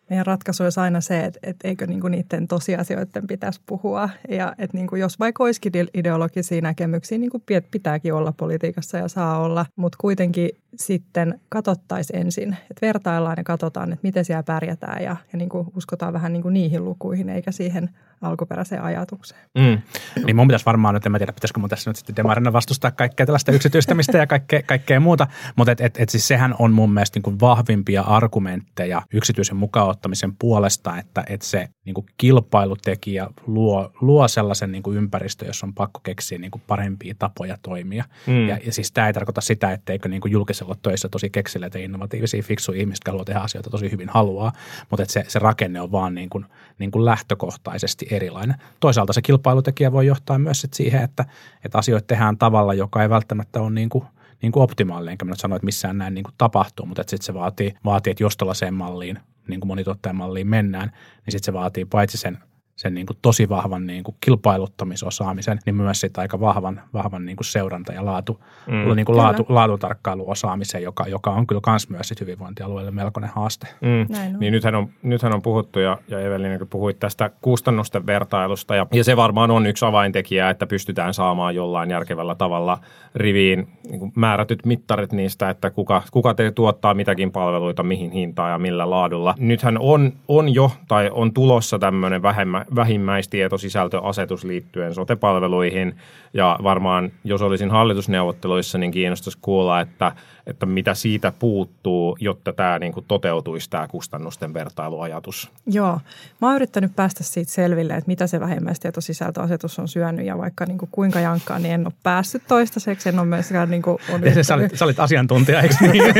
meidän 0.10 0.26
ratkaisu 0.26 0.64
olisi 0.64 0.80
aina 0.80 1.02
se, 1.02 1.26
että, 1.26 1.40
että 1.44 1.68
eikö 1.68 1.88
niin 1.88 2.02
kuin 2.02 2.12
niiden 2.12 2.48
tosiasioiden 2.48 3.28
pitäisi 3.28 3.62
puhua. 3.66 4.10
Ja 4.30 4.56
että 4.58 4.78
niin 4.78 4.88
kuin 4.88 5.00
jos 5.00 5.20
vaikka 5.20 5.44
olisikin 5.44 5.72
ideologisia 5.94 6.62
näkemyksiä, 6.62 7.18
niin 7.18 7.30
kuin 7.30 7.44
pitääkin 7.72 8.14
olla 8.14 8.32
politiikassa 8.32 8.98
ja 8.98 9.08
saa 9.08 9.40
olla, 9.40 9.66
mutta 9.76 9.98
kuitenkin 10.02 10.50
sitten 10.76 11.40
katsottaisiin 11.50 12.20
ensin, 12.20 12.54
että 12.54 12.82
vertaillaan 12.82 13.38
ja 13.38 13.44
katsotaan, 13.44 13.94
että 13.94 14.04
miten 14.04 14.26
siellä 14.26 14.44
pärjätään 14.44 15.04
ja, 15.04 15.16
ja 15.34 15.38
niin 15.38 15.50
kuin 15.50 15.68
uskotaan 15.76 16.14
vähän 16.14 16.34
niin 16.34 16.44
kuin 16.44 16.54
niihin 16.54 16.86
lukuihin 16.86 17.30
eikä 17.30 17.52
siihen 17.52 17.90
alkuperäiseen 18.22 18.84
ajatukseen. 18.84 19.42
Mm. 19.58 19.82
Niin 20.26 20.36
mun 20.36 20.48
pitäisi 20.48 20.66
varmaan 20.66 20.94
nyt, 20.94 21.06
en 21.06 21.12
mä 21.12 21.18
tiedä, 21.18 21.34
pitäisikö 21.34 21.60
mun 21.60 21.70
tässä 21.70 21.90
nyt 21.90 21.98
sitten 21.98 22.16
demarina 22.16 22.54
vastustaa 22.54 22.92
kaikkea 22.92 23.26
tällaista 23.26 23.52
yksityistämistä 23.52 24.18
ja 24.18 24.28
kaikkea, 24.28 24.64
kaikkea 24.64 25.00
muuta, 25.00 25.28
mutta 25.56 25.72
et, 25.72 25.82
et, 25.82 26.00
et 26.00 26.10
siis 26.10 26.28
sehän 26.28 26.56
on 26.60 26.72
mun 26.72 26.94
mielestä 26.94 27.18
niin 27.18 27.24
kuin 27.24 27.40
vahvimpia 27.40 28.02
argumentteja 28.02 29.02
yksityisen 29.14 29.58
mukaanottamisen 30.00 30.36
puolesta, 30.40 30.98
että 30.98 31.24
et 31.28 31.42
se 31.42 31.70
niin 31.86 31.94
kuin 31.94 32.06
kilpailutekijä 32.18 33.28
luo, 33.48 33.92
luo 34.02 34.28
sellaisen 34.28 34.72
niin 34.72 34.84
kuin 34.84 34.98
ympäristön, 34.98 35.48
jossa 35.48 35.66
on 35.66 35.74
pakko 35.74 36.00
keksiä 36.00 36.38
niin 36.38 36.52
kuin 36.52 36.62
parempia 36.68 37.16
tapoja 37.20 37.58
toimia. 37.62 38.04
Mm. 38.28 38.48
Ja, 38.48 38.58
ja 38.66 38.74
siis 38.74 38.92
tämä 38.92 39.08
ei 39.08 39.14
tarkoita 39.14 39.42
sitä, 39.42 39.72
etteikö 39.72 40.10
niin 40.10 40.22
kuin 40.22 40.32
julkisella 40.32 40.76
töissä 40.82 41.10
tosi 41.10 41.30
keksille 41.30 41.70
ja 41.74 41.80
innovatiivisia, 41.80 42.44
fiksuja 42.44 42.80
ihmisiä, 42.80 42.96
jotka 42.96 43.12
haluaa 43.12 43.26
tehdä 43.26 43.40
asioita 43.40 43.70
tosi 43.70 43.92
hyvin 43.92 44.10
haluaa, 44.10 44.52
mutta 44.90 45.04
että 45.04 45.14
se, 45.14 45.26
se 45.28 45.40
rakenne 45.40 45.82
on 45.82 45.92
vaan 45.92 46.16
niin 46.16 46.30
kuin, 46.30 46.46
niin 46.80 46.92
kuin 46.92 47.06
lähtökohtaisesti 47.06 48.08
erilainen. 48.12 48.56
Toisaalta 48.80 49.14
se 49.14 49.22
kilpailutekijä 49.22 49.92
voi 49.92 50.06
johtaa 50.06 50.40
myös 50.40 50.62
sit 50.62 50.74
siihen, 50.74 51.04
että, 51.04 51.26
että 51.66 51.78
asioita 51.78 52.08
tehdään 52.08 52.38
tavalla, 52.38 52.74
joka 52.74 53.02
ei 53.02 53.10
välttämättä 53.10 53.62
ole 53.62 53.72
niin 53.72 53.90
kuin, 53.90 54.06
niin 54.42 54.52
kuin 54.52 54.64
optimaalinen, 54.64 55.12
enkä 55.12 55.26
mä 55.26 55.32
nyt 55.32 55.40
sano, 55.40 55.56
että 55.56 55.66
missään 55.66 55.98
näin 55.98 56.14
niin 56.14 56.24
kuin 56.24 56.34
tapahtuu, 56.38 56.86
mutta 56.86 57.04
sitten 57.08 57.26
se 57.26 57.34
vaatii, 57.34 57.74
vaatii, 57.86 58.12
että 58.12 58.24
jos 58.24 58.38
tuollaiseen 58.38 58.74
malliin, 58.74 59.20
niin 59.50 59.60
kuin 59.60 59.68
monituottajamalliin 59.68 60.48
mennään, 60.48 60.88
niin 61.26 61.32
sitten 61.32 61.46
se 61.46 61.54
vaatii 61.54 61.86
paitsi 61.86 62.18
sen 62.18 62.38
sen 62.80 62.94
niin 62.94 63.06
kuin 63.06 63.18
tosi 63.22 63.50
vahvan 63.50 63.88
niin 63.88 64.04
kuin 64.04 64.16
kilpailuttamisosaamisen, 64.22 65.60
niin 65.66 65.76
myös 65.76 66.02
sit 66.02 66.18
aika 66.18 66.40
vahvan, 66.40 66.82
vahvan 66.94 67.26
niin 67.26 67.36
kuin 67.36 67.46
seuranta- 67.46 67.94
ja 67.94 68.06
laatu, 68.06 68.44
mm. 68.68 68.96
niin 68.96 69.06
kuin 69.06 69.18
laatu, 69.18 69.46
laatutarkkailuosaamisen, 69.50 70.84
joka, 70.84 71.08
joka 71.08 71.32
on 71.32 71.48
kyllä 71.48 71.62
myös 71.68 71.90
myös 71.90 72.08
sit 72.08 72.22
hyvinvointialueelle 72.22 72.92
melkoinen 72.92 73.32
haaste. 73.36 73.68
Mm. 73.82 74.40
Niin 74.40 74.52
nythän 74.52 74.76
on, 74.76 74.90
nythän 75.02 75.34
on 75.34 75.42
puhuttu, 75.42 75.80
ja, 75.80 75.98
ja 76.08 76.20
Evelin, 76.20 76.60
kun 76.60 76.68
puhuit 76.68 77.00
tästä 77.00 77.32
kustannusten 77.42 78.06
vertailusta, 78.06 78.76
ja, 78.76 78.88
ja 78.94 79.04
se 79.04 79.18
varmaan 79.18 79.52
on 79.52 79.66
yksi 79.66 79.86
avaintekijä, 79.86 80.50
että 80.50 80.68
pystytään 80.68 81.14
saamaan 81.14 81.56
jollain 81.56 81.90
järkevällä 81.90 82.36
tavalla 82.36 82.78
riviin 83.16 83.68
niin 83.90 84.00
kuin 84.00 84.12
määrätyt 84.16 84.66
mittarit 84.66 85.12
niistä, 85.12 85.50
että 85.50 85.70
kuka, 85.70 86.04
kuka 86.12 86.34
te 86.34 86.52
tuottaa 86.52 86.94
mitäkin 86.94 87.32
palveluita, 87.32 87.84
mihin 87.84 88.12
hintaan 88.12 88.52
ja 88.52 88.58
millä 88.58 88.90
laadulla. 88.90 89.36
Nythän 89.40 89.78
on, 89.80 90.14
on 90.28 90.54
jo 90.54 90.72
tai 90.88 91.10
on 91.14 91.34
tulossa 91.34 91.80
tämmöinen 91.80 92.22
vähemmän, 92.22 92.66
vähimmäistietosisältöasetus 92.76 94.44
liittyen 94.44 94.94
sotepalveluihin. 94.94 95.96
Ja 96.34 96.60
varmaan, 96.64 97.12
jos 97.24 97.42
olisin 97.42 97.72
hallitusneuvotteluissa, 97.72 98.78
niin 98.78 98.92
kiinnostaisi 98.92 99.38
kuulla, 99.42 99.82
että, 99.82 100.12
että 100.48 100.66
mitä 100.66 100.94
siitä 100.94 101.34
puuttuu, 101.40 102.18
jotta 102.20 102.54
tämä 102.54 102.80
niin 102.80 102.94
kuin 102.94 103.06
toteutuisi 103.08 103.70
tämä 103.70 103.88
kustannusten 103.88 104.54
vertailuajatus. 104.54 105.52
Joo, 105.68 106.00
mä 106.42 106.48
oon 106.48 106.56
yrittänyt 106.56 106.96
päästä 106.96 107.24
siitä 107.24 107.52
selville, 107.52 107.94
että 107.94 108.08
mitä 108.08 108.28
se 108.28 108.40
vähimmäistietosisältöasetus 108.40 109.80
on 109.80 109.88
syönyt 109.88 110.26
ja 110.26 110.38
vaikka 110.38 110.66
niin 110.66 110.78
kuin 110.78 110.90
kuinka 110.92 111.20
jankkaa, 111.20 111.60
niin 111.60 111.74
en 111.74 111.88
ole 111.88 111.94
päässyt 112.04 112.44
toistaiseksi. 112.48 113.10
En 113.10 113.20
ole 113.20 113.28
myöskään 113.28 113.70
niin 113.72 113.82
kuin, 113.82 113.98
on 114.10 114.22
sä, 114.42 114.56
olit, 114.56 114.76
sä 114.76 114.86
olit 114.86 115.00
asiantuntija, 115.00 115.62
eikö 115.62 115.76
niin? 115.82 116.04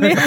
niin. 0.00 0.18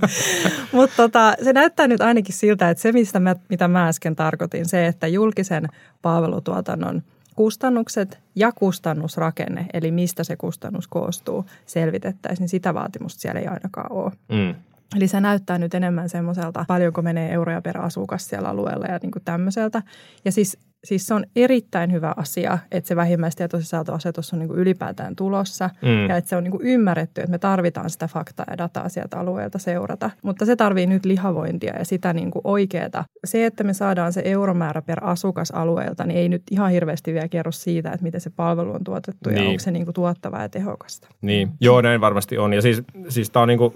Mutta 0.72 0.96
tota, 0.96 1.34
se 1.44 1.52
näyttää 1.52 1.86
nyt 1.86 2.00
ainakin 2.00 2.34
siltä, 2.34 2.70
että 2.70 2.82
se, 2.82 2.92
mistä 2.92 3.20
mä, 3.20 3.36
mitä 3.48 3.68
mä 3.68 3.88
äsken 3.88 4.16
tarkoitin, 4.16 4.68
se, 4.68 4.86
että 4.86 5.06
julkisen 5.06 5.68
palvelutuotannon 6.02 7.02
kustannukset 7.40 8.20
ja 8.34 8.52
kustannusrakenne, 8.52 9.66
eli 9.72 9.90
mistä 9.90 10.24
se 10.24 10.36
kustannus 10.36 10.88
koostuu, 10.88 11.44
selvitettäisiin, 11.66 12.42
niin 12.42 12.48
sitä 12.48 12.74
vaatimusta 12.74 13.20
siellä 13.20 13.40
ei 13.40 13.46
ainakaan 13.46 13.92
ole. 13.92 14.12
Mm. 14.28 14.54
Eli 14.96 15.08
se 15.08 15.20
näyttää 15.20 15.58
nyt 15.58 15.74
enemmän 15.74 16.08
semmoiselta, 16.08 16.64
paljonko 16.68 17.02
menee 17.02 17.32
euroja 17.32 17.62
per 17.62 17.78
asukas 17.78 18.28
siellä 18.28 18.48
alueella 18.48 18.86
ja 18.86 18.98
niin 19.02 19.10
kuin 19.10 19.24
tämmöiseltä. 19.24 19.82
Ja 20.24 20.32
siis 20.32 20.58
siis 20.84 21.06
se 21.06 21.14
on 21.14 21.24
erittäin 21.36 21.92
hyvä 21.92 22.14
asia, 22.16 22.58
että 22.70 22.88
se 22.88 22.96
vähimmäistietosisältöasetus 22.96 24.32
on 24.32 24.38
niin 24.38 24.48
kuin 24.48 24.58
ylipäätään 24.60 25.16
tulossa 25.16 25.70
mm. 25.82 26.08
ja 26.08 26.16
että 26.16 26.28
se 26.28 26.36
on 26.36 26.44
niin 26.44 26.52
kuin 26.52 26.66
ymmärretty, 26.66 27.20
että 27.20 27.30
me 27.30 27.38
tarvitaan 27.38 27.90
sitä 27.90 28.08
faktaa 28.08 28.46
ja 28.50 28.58
dataa 28.58 28.88
sieltä 28.88 29.18
alueelta 29.18 29.58
seurata. 29.58 30.10
Mutta 30.22 30.46
se 30.46 30.56
tarvii 30.56 30.86
nyt 30.86 31.04
lihavointia 31.04 31.78
ja 31.78 31.84
sitä 31.84 32.12
niin 32.12 32.30
kuin 32.30 32.40
oikeaa. 32.44 33.04
Se, 33.24 33.46
että 33.46 33.64
me 33.64 33.72
saadaan 33.72 34.12
se 34.12 34.22
euromäärä 34.24 34.82
per 34.82 34.98
asukas 35.04 35.50
alueelta, 35.50 36.06
niin 36.06 36.18
ei 36.18 36.28
nyt 36.28 36.42
ihan 36.50 36.70
hirveästi 36.70 37.12
vielä 37.12 37.28
kerro 37.28 37.52
siitä, 37.52 37.90
että 37.90 38.04
miten 38.04 38.20
se 38.20 38.30
palvelu 38.30 38.72
on 38.72 38.84
tuotettu 38.84 39.30
niin. 39.30 39.42
ja 39.42 39.48
onko 39.48 39.60
se 39.60 39.70
niin 39.70 39.84
kuin 39.84 39.94
tuottavaa 39.94 40.42
ja 40.42 40.48
tehokasta. 40.48 41.08
Niin, 41.22 41.48
joo 41.60 41.80
näin 41.80 42.00
varmasti 42.00 42.38
on. 42.38 42.52
Ja 42.52 42.62
siis, 42.62 42.82
siis 43.08 43.30
tämä 43.30 43.42
on, 43.42 43.48
niin 43.48 43.58
kuin, 43.58 43.74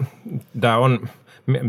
tämä 0.60 0.78
on 0.78 1.08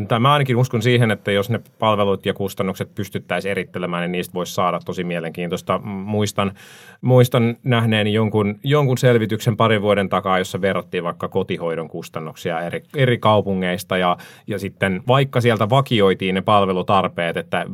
tai 0.08 0.20
mä 0.20 0.34
ainakin 0.34 0.58
uskon 0.58 0.82
siihen, 0.82 1.12
että 1.12 1.32
jos 1.32 1.50
ne 1.50 1.60
palvelut 1.80 2.26
ja 2.26 2.34
kustannukset 2.34 2.96
pystyttäisiin 2.96 3.52
erittelemään, 3.52 4.02
niin 4.02 4.12
niistä 4.12 4.34
voisi 4.34 4.54
saada 4.54 4.80
tosi 4.86 5.04
mielenkiintoista. 5.04 5.80
Muistan, 5.84 6.52
muistan 7.02 7.58
nähneeni 7.64 8.14
jonkun, 8.14 8.60
jonkun 8.64 8.98
selvityksen 8.98 9.58
parin 9.58 9.82
vuoden 9.82 10.10
takaa, 10.10 10.38
jossa 10.38 10.62
verrattiin 10.62 11.04
vaikka 11.04 11.28
kotihoidon 11.28 11.88
kustannuksia 11.88 12.62
eri, 12.62 12.84
eri 12.96 13.18
kaupungeista 13.18 13.98
ja, 13.98 14.18
ja 14.48 14.60
sitten 14.60 15.04
vaikka 15.08 15.42
sieltä 15.42 15.70
vakioitiin 15.70 16.36
ne 16.36 16.42
palvelutarpeet, 16.42 17.38
että 17.38 17.66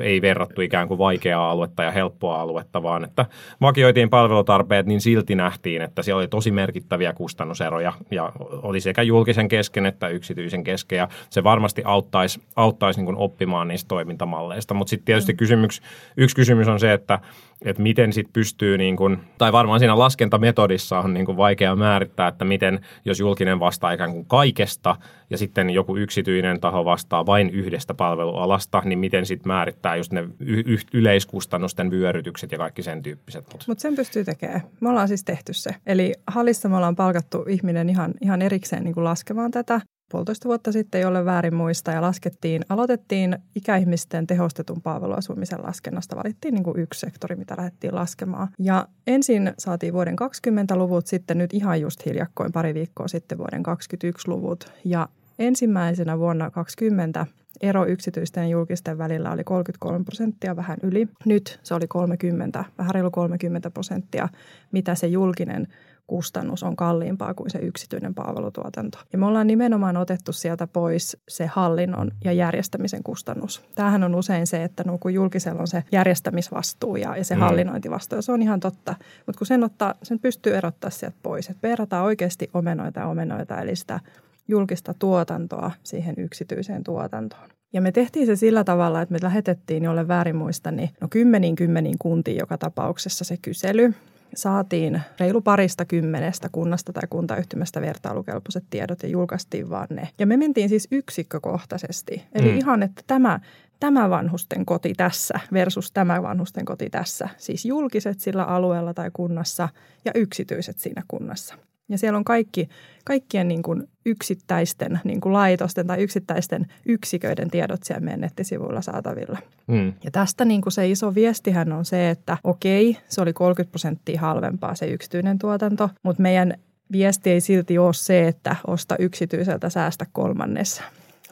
ei 0.00 0.22
verrattu 0.22 0.60
ikään 0.60 0.88
kuin 0.88 0.98
vaikeaa 0.98 1.50
aluetta 1.50 1.82
ja 1.82 1.90
helppoa 1.90 2.40
aluetta, 2.40 2.82
vaan 2.82 3.04
että 3.04 3.26
vakioitiin 3.60 4.10
palvelutarpeet, 4.10 4.86
niin 4.86 5.00
silti 5.00 5.34
nähtiin, 5.34 5.82
että 5.82 6.02
siellä 6.02 6.18
oli 6.18 6.28
tosi 6.28 6.50
merkittäviä 6.50 7.12
kustannuseroja 7.12 7.92
ja 8.10 8.32
oli 8.62 8.80
sekä 8.80 9.02
julkisen 9.02 9.48
kesken 9.48 9.86
että 9.86 10.08
yksityisen 10.08 10.64
kesken 10.64 10.96
ja 10.96 11.08
se 11.30 11.44
varmasti 11.48 11.82
auttaisi, 11.84 12.40
auttaisi 12.56 13.02
niin 13.02 13.16
oppimaan 13.16 13.68
niistä 13.68 13.88
toimintamalleista. 13.88 14.74
Mutta 14.74 14.90
sitten 14.90 15.04
tietysti 15.04 15.32
mm. 15.32 15.36
kysymys, 15.36 15.82
yksi 16.16 16.36
kysymys 16.36 16.68
on 16.68 16.80
se, 16.80 16.92
että, 16.92 17.18
että 17.64 17.82
miten 17.82 18.12
sitten 18.12 18.32
pystyy, 18.32 18.78
niin 18.78 18.96
kuin, 18.96 19.18
tai 19.38 19.52
varmaan 19.52 19.80
siinä 19.80 19.98
laskentametodissa 19.98 20.98
on 20.98 21.14
niin 21.14 21.26
kuin 21.26 21.36
vaikea 21.36 21.76
määrittää, 21.76 22.28
että 22.28 22.44
miten, 22.44 22.80
jos 23.04 23.20
julkinen 23.20 23.60
vastaa 23.60 23.92
ikään 23.92 24.12
kuin 24.12 24.26
kaikesta 24.26 24.96
ja 25.30 25.38
sitten 25.38 25.70
joku 25.70 25.96
yksityinen 25.96 26.60
taho 26.60 26.84
vastaa 26.84 27.26
vain 27.26 27.50
yhdestä 27.50 27.94
palvelualasta, 27.94 28.82
niin 28.84 28.98
miten 28.98 29.26
sitten 29.26 29.48
määrittää 29.48 29.96
just 29.96 30.12
ne 30.12 30.28
y- 30.40 30.78
yleiskustannusten 30.92 31.90
vyörytykset 31.90 32.52
ja 32.52 32.58
kaikki 32.58 32.82
sen 32.82 33.02
tyyppiset. 33.02 33.44
Mutta 33.66 33.82
sen 33.82 33.96
pystyy 33.96 34.24
tekemään. 34.24 34.60
Me 34.80 34.88
ollaan 34.88 35.08
siis 35.08 35.24
tehty 35.24 35.52
se. 35.52 35.70
Eli 35.86 36.14
hallissa 36.26 36.68
me 36.68 36.76
ollaan 36.76 36.96
palkattu 36.96 37.44
ihminen 37.48 37.88
ihan, 37.88 38.14
ihan 38.20 38.42
erikseen 38.42 38.84
niin 38.84 38.94
kuin 38.94 39.04
laskemaan 39.04 39.50
tätä 39.50 39.80
puolitoista 40.08 40.48
vuotta 40.48 40.72
sitten, 40.72 41.00
jolle 41.00 41.24
väärin 41.24 41.54
muista, 41.54 41.90
ja 41.90 42.02
laskettiin, 42.02 42.62
aloitettiin 42.68 43.38
ikäihmisten 43.54 44.26
tehostetun 44.26 44.82
palveluasumisen 44.82 45.62
laskennasta. 45.62 46.16
Valittiin 46.16 46.54
niin 46.54 46.64
kuin 46.64 46.78
yksi 46.78 47.00
sektori, 47.00 47.36
mitä 47.36 47.54
lähdettiin 47.58 47.94
laskemaan. 47.94 48.48
Ja 48.58 48.88
ensin 49.06 49.52
saatiin 49.58 49.92
vuoden 49.94 50.16
20-luvut, 50.20 51.06
sitten 51.06 51.38
nyt 51.38 51.52
ihan 51.52 51.80
just 51.80 52.06
hiljakkoin 52.06 52.52
pari 52.52 52.74
viikkoa 52.74 53.08
sitten 53.08 53.38
vuoden 53.38 53.62
21-luvut. 53.66 54.72
Ja 54.84 55.08
ensimmäisenä 55.38 56.18
vuonna 56.18 56.50
20 56.50 57.26
ero 57.60 57.86
yksityisten 57.86 58.42
ja 58.42 58.48
julkisten 58.48 58.98
välillä 58.98 59.32
oli 59.32 59.44
33 59.44 60.04
prosenttia, 60.04 60.56
vähän 60.56 60.78
yli. 60.82 61.08
Nyt 61.24 61.60
se 61.62 61.74
oli 61.74 61.86
30, 61.86 62.64
vähän 62.78 62.94
reilu 62.94 63.10
30 63.10 63.70
prosenttia, 63.70 64.28
mitä 64.72 64.94
se 64.94 65.06
julkinen 65.06 65.68
kustannus 66.08 66.62
on 66.62 66.76
kalliimpaa 66.76 67.34
kuin 67.34 67.50
se 67.50 67.58
yksityinen 67.58 68.14
palvelutuotanto. 68.14 68.98
Ja 69.12 69.18
me 69.18 69.26
ollaan 69.26 69.46
nimenomaan 69.46 69.96
otettu 69.96 70.32
sieltä 70.32 70.66
pois 70.66 71.16
se 71.28 71.46
hallinnon 71.46 72.10
ja 72.24 72.32
järjestämisen 72.32 73.02
kustannus. 73.02 73.62
Tämähän 73.74 74.04
on 74.04 74.14
usein 74.14 74.46
se, 74.46 74.64
että 74.64 74.84
no, 74.86 74.98
kun 74.98 75.14
julkisella 75.14 75.60
on 75.60 75.68
se 75.68 75.84
järjestämisvastuu 75.92 76.96
ja, 76.96 77.16
ja 77.16 77.24
se 77.24 77.34
mm. 77.34 77.40
hallinnointivastuu, 77.40 78.18
ja 78.18 78.22
se 78.22 78.32
on 78.32 78.42
ihan 78.42 78.60
totta. 78.60 78.94
Mutta 79.26 79.38
kun 79.38 79.46
sen, 79.46 79.64
ottaa, 79.64 79.94
sen 80.02 80.18
pystyy 80.18 80.56
erottaa 80.56 80.90
sieltä 80.90 81.16
pois, 81.22 81.50
että 81.50 81.68
verrataan 81.68 82.04
oikeasti 82.04 82.50
omenoita 82.54 83.00
ja 83.00 83.06
omenoita, 83.06 83.60
eli 83.60 83.76
sitä 83.76 84.00
julkista 84.48 84.94
tuotantoa 84.98 85.70
siihen 85.82 86.14
yksityiseen 86.18 86.84
tuotantoon. 86.84 87.48
Ja 87.72 87.80
me 87.80 87.92
tehtiin 87.92 88.26
se 88.26 88.36
sillä 88.36 88.64
tavalla, 88.64 89.02
että 89.02 89.12
me 89.12 89.18
lähetettiin, 89.22 89.84
jolle 89.84 90.08
väärin 90.08 90.36
muista, 90.36 90.70
niin 90.70 90.90
no 91.00 91.08
kymmeniin 91.10 91.56
kymmeniin 91.56 91.98
kuntiin 91.98 92.36
joka 92.36 92.58
tapauksessa 92.58 93.24
se 93.24 93.36
kysely 93.42 93.94
saatiin 94.34 95.02
reilu 95.20 95.40
parista 95.40 95.84
kymmenestä 95.84 96.48
kunnasta 96.52 96.92
tai 96.92 97.02
kuntayhtymästä 97.10 97.80
vertailukelpoiset 97.80 98.64
tiedot 98.70 99.02
ja 99.02 99.08
julkaistiin 99.08 99.70
vaan 99.70 99.86
ne. 99.90 100.08
Ja 100.18 100.26
me 100.26 100.36
mentiin 100.36 100.68
siis 100.68 100.88
yksikkökohtaisesti. 100.90 102.22
Eli 102.34 102.50
mm. 102.52 102.58
ihan, 102.58 102.82
että 102.82 103.02
tämä, 103.06 103.40
tämä 103.80 104.10
vanhusten 104.10 104.66
koti 104.66 104.94
tässä 104.96 105.40
versus 105.52 105.92
tämä 105.92 106.22
vanhusten 106.22 106.64
koti 106.64 106.90
tässä. 106.90 107.28
Siis 107.36 107.64
julkiset 107.64 108.20
sillä 108.20 108.44
alueella 108.44 108.94
tai 108.94 109.10
kunnassa 109.12 109.68
ja 110.04 110.12
yksityiset 110.14 110.78
siinä 110.78 111.02
kunnassa. 111.08 111.54
Ja 111.88 111.98
siellä 111.98 112.16
on 112.16 112.24
kaikki, 112.24 112.68
kaikkien 113.04 113.48
niin 113.48 113.62
kuin 113.62 113.88
yksittäisten 114.06 115.00
niin 115.04 115.20
kuin 115.20 115.32
laitosten 115.32 115.86
tai 115.86 116.02
yksittäisten 116.02 116.66
yksiköiden 116.86 117.50
tiedot 117.50 117.82
siellä 117.82 118.00
meidän 118.00 118.20
nettisivuilla 118.20 118.82
saatavilla. 118.82 119.38
Mm. 119.66 119.92
Ja 120.04 120.10
tästä 120.10 120.44
niin 120.44 120.60
kuin 120.60 120.72
se 120.72 120.88
iso 120.88 121.14
viestihän 121.14 121.72
on 121.72 121.84
se, 121.84 122.10
että 122.10 122.36
okei, 122.44 122.96
se 123.08 123.20
oli 123.20 123.32
30 123.32 123.70
prosenttia 123.70 124.20
halvempaa 124.20 124.74
se 124.74 124.86
yksityinen 124.86 125.38
tuotanto, 125.38 125.90
mutta 126.02 126.22
meidän 126.22 126.54
viesti 126.92 127.30
ei 127.30 127.40
silti 127.40 127.78
ole 127.78 127.94
se, 127.94 128.28
että 128.28 128.56
osta 128.66 128.96
yksityiseltä 128.98 129.70
säästä 129.70 130.06
kolmannes, 130.12 130.82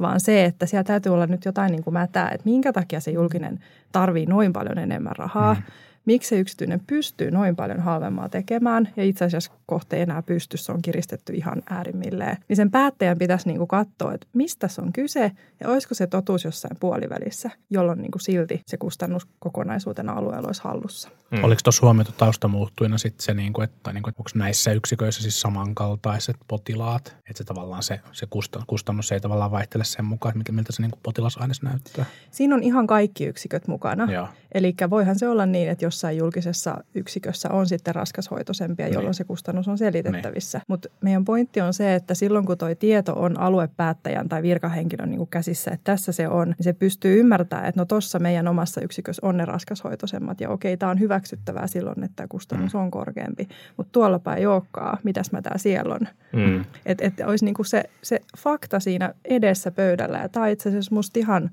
vaan 0.01 0.21
se, 0.21 0.45
että 0.45 0.67
siellä 0.67 0.85
täytyy 0.85 1.13
olla 1.13 1.27
nyt 1.27 1.45
jotain 1.45 1.73
niin 1.73 1.85
kuin 1.85 1.95
mätää, 1.95 2.31
että 2.31 2.45
minkä 2.45 2.73
takia 2.73 3.01
se 3.01 3.11
julkinen 3.11 3.61
tarvii 3.93 4.27
noin 4.27 4.53
paljon 4.53 4.79
enemmän 4.79 5.17
rahaa. 5.17 5.55
Mm 5.55 5.63
miksi 6.07 6.29
se 6.29 6.39
yksityinen 6.39 6.81
pystyy 6.87 7.31
noin 7.31 7.57
paljon 7.57 7.81
halvemmaa 7.81 8.29
tekemään 8.29 8.89
ja 8.97 9.05
itse 9.05 9.25
asiassa 9.25 9.53
kohta 9.67 9.97
ei 9.97 10.03
enää 10.03 10.23
pysty, 10.23 10.57
se 10.57 10.73
on 10.73 10.83
kiristetty 10.83 11.33
ihan 11.33 11.63
äärimmilleen. 11.71 12.37
Niin 12.49 12.57
sen 12.57 12.71
päättäjän 12.71 13.19
pitäisi 13.19 13.49
niinku 13.49 13.67
katsoa, 13.67 14.15
että 14.15 14.27
mistä 14.33 14.69
se 14.69 14.83
on 14.83 14.93
kyse 14.93 15.33
ja 15.61 15.69
olisiko 15.69 15.95
se 15.95 16.07
totuus 16.07 16.45
jossain 16.45 16.77
puolivälissä, 16.81 17.51
jolloin 17.71 18.03
niinku 18.03 18.19
silti 18.19 18.61
se 18.67 18.77
kustannus 18.77 19.27
kokonaisuutena 19.39 20.13
alueella 20.13 20.47
olisi 20.47 20.63
hallussa. 20.65 21.11
Mm. 21.31 21.45
Oliko 21.45 21.61
tuossa 21.65 21.87
huomioitu 21.87 22.13
taustamuuttujina 22.17 22.99
sitten 22.99 23.25
se, 23.25 23.35
niinku, 23.35 23.61
että 23.61 23.93
niinku, 23.93 24.09
onko 24.09 24.31
näissä 24.35 24.73
yksiköissä 24.73 25.23
siis 25.23 25.41
samankaltaiset 25.41 26.37
potilaat, 26.49 27.17
että 27.31 27.39
se 27.39 27.45
tavallaan 27.45 27.83
se, 27.83 28.01
se 28.13 28.27
kustannus 28.67 29.13
ei 29.13 29.21
tavallaan 29.21 29.51
vaihtele 29.51 29.85
sen 29.85 30.05
mukaan, 30.05 30.41
että 30.41 30.53
miltä 30.53 30.73
se 30.73 30.83
niinku 30.83 30.99
potilasaines 31.03 31.63
näyttää? 31.63 32.05
Siinä 32.31 32.55
on 32.55 32.63
ihan 32.63 32.87
kaikki 32.87 33.25
yksiköt 33.25 33.69
mukana. 33.69 34.29
Eli 34.55 34.75
voihan 34.91 35.19
se 35.19 35.29
olla 35.29 35.47
niin, 35.47 35.71
että 35.71 35.85
jos 35.85 35.96
jossain 35.97 36.17
julkisessa 36.17 36.85
yksikössä 36.95 37.49
on 37.51 37.67
sitten 37.67 37.95
raskashoitoisempia, 37.95 38.89
jolloin 38.89 39.05
Niin. 39.05 39.15
se 39.15 39.25
kustannus 39.25 39.69
on 39.69 39.79
selitettävissä. 39.79 40.61
Mutta 40.69 40.89
meidän 41.01 41.25
pointti 41.25 41.61
on 41.61 41.75
se, 41.75 41.95
että 41.95 42.15
silloin 42.15 42.47
kun 42.47 42.59
tuo 42.59 42.75
tieto 42.75 43.13
on 43.13 43.41
aluepäättäjän 43.41 44.29
tai 44.29 44.43
virkahenkilön 44.43 45.11
niin 45.11 45.19
kuin 45.19 45.31
käsissä, 45.31 45.71
että 45.71 45.85
tässä 45.93 46.13
se 46.13 46.29
on, 46.29 46.49
niin 46.49 46.65
se 46.65 46.73
pystyy 46.73 47.21
ymmärtämään, 47.21 47.69
että 47.69 47.81
no 47.81 47.85
tuossa 47.85 48.19
meidän 48.19 48.49
omassa 48.49 48.81
yksikössä 48.81 49.27
on 49.27 49.37
ne 49.37 49.45
raskashoitoisemmat 49.45 50.41
ja 50.41 50.51
okei, 50.51 50.77
tämä 50.77 50.91
on 50.93 51.01
hyväksyttävää 51.01 51.67
silloin, 51.67 52.05
että 52.05 52.17
tämä 52.17 52.27
kustannus 52.29 52.75
on 52.75 52.91
korkeampi. 52.91 53.49
Mutta 53.77 53.93
tuollapa 53.93 54.35
ei 54.35 54.47
olekaan, 54.47 54.99
mitäs 55.03 55.33
mä 55.33 55.43
tää 55.43 55.59
siellä 55.59 55.95
on. 55.95 56.09
Mm. 56.33 56.65
Että 56.87 57.05
et 57.05 57.15
olisi 57.27 57.45
niinku 57.45 57.65
se, 57.65 57.85
se 58.03 58.21
fakta 58.39 58.81
siinä 58.81 59.15
edessä 59.25 59.71
pöydällä. 59.71 60.19
Ja 60.19 60.29
tämä 60.29 60.47
on 60.47 60.53
itse 60.53 60.69
asiassa 60.69 60.95
musta 60.95 61.19
ihan 61.19 61.51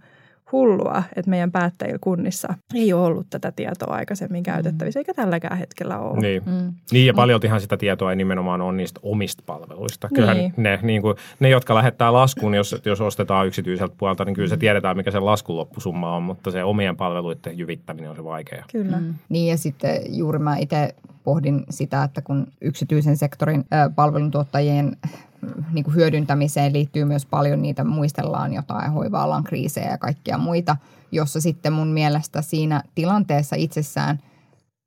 hullua, 0.54 1.04
että 1.16 1.30
meidän 1.30 1.52
päättäjillä 1.52 2.00
kunnissa 2.02 2.54
ei 2.76 2.94
ole 2.94 3.06
ollut 3.06 3.28
tätä 3.30 3.52
tietoa 3.52 3.94
aikaisemmin 3.94 4.44
käytettävissä, 4.44 5.00
eikä 5.00 5.14
tälläkään 5.14 5.58
hetkellä 5.58 6.00
ole. 6.00 6.20
Niin. 6.20 6.42
Mm. 6.46 6.74
niin, 6.92 7.08
ja 7.08 7.14
paljoltihan 7.14 7.62
sitä 7.62 7.78
tietoa 7.78 8.10
ei 8.10 8.16
nimenomaan 8.16 8.62
ole 8.62 8.78
niistä 8.78 9.00
omista 9.04 9.44
palveluista. 9.46 10.10
Kyllähän 10.14 10.38
Niin. 10.38 10.54
ne, 10.58 10.80
niin 10.82 11.02
kuin, 11.02 11.16
ne, 11.40 11.50
jotka 11.50 11.76
lähettää 11.76 12.14
laskun, 12.14 12.54
jos, 12.54 12.76
jos 12.86 13.02
ostetaan 13.02 13.48
yksityiseltä 13.48 13.96
puolelta, 13.98 14.26
niin 14.26 14.34
kyllä 14.34 14.50
se 14.50 14.58
tiedetään, 14.58 14.98
mikä 14.98 15.12
se 15.12 15.20
laskun 15.20 15.58
loppusumma 15.58 16.16
on, 16.16 16.24
mutta 16.24 16.52
se 16.52 16.64
omien 16.64 16.98
palveluiden 16.98 17.58
jyvittäminen 17.58 18.10
on 18.10 18.16
se 18.16 18.24
vaikea. 18.24 18.66
Kyllä. 18.72 18.98
Mm. 18.98 19.14
Niin 19.30 19.52
ja 19.52 19.58
sitten 19.58 20.02
juuri 20.08 20.40
mä 20.40 20.58
itse 20.58 20.96
pohdin 21.24 21.64
sitä, 21.70 22.04
että 22.04 22.22
kun 22.22 22.48
yksityisen 22.62 23.18
sektorin 23.18 23.66
palveluntuottajien 23.96 24.98
niin 25.72 25.84
kuin 25.84 25.96
hyödyntämiseen 25.96 26.74
liittyy 26.74 27.06
myös 27.06 27.26
paljon 27.26 27.62
niitä, 27.62 27.84
muistellaan 27.84 28.54
jotain 28.54 28.92
hoiva-alan 28.92 29.44
kriisejä 29.44 29.92
ja 29.92 29.98
kaikkia 29.98 30.38
muita, 30.38 30.78
jossa 31.12 31.42
sitten 31.42 31.74
mun 31.74 31.88
mielestä 31.88 32.42
siinä 32.42 32.84
tilanteessa 32.96 33.56
itsessään 33.56 34.20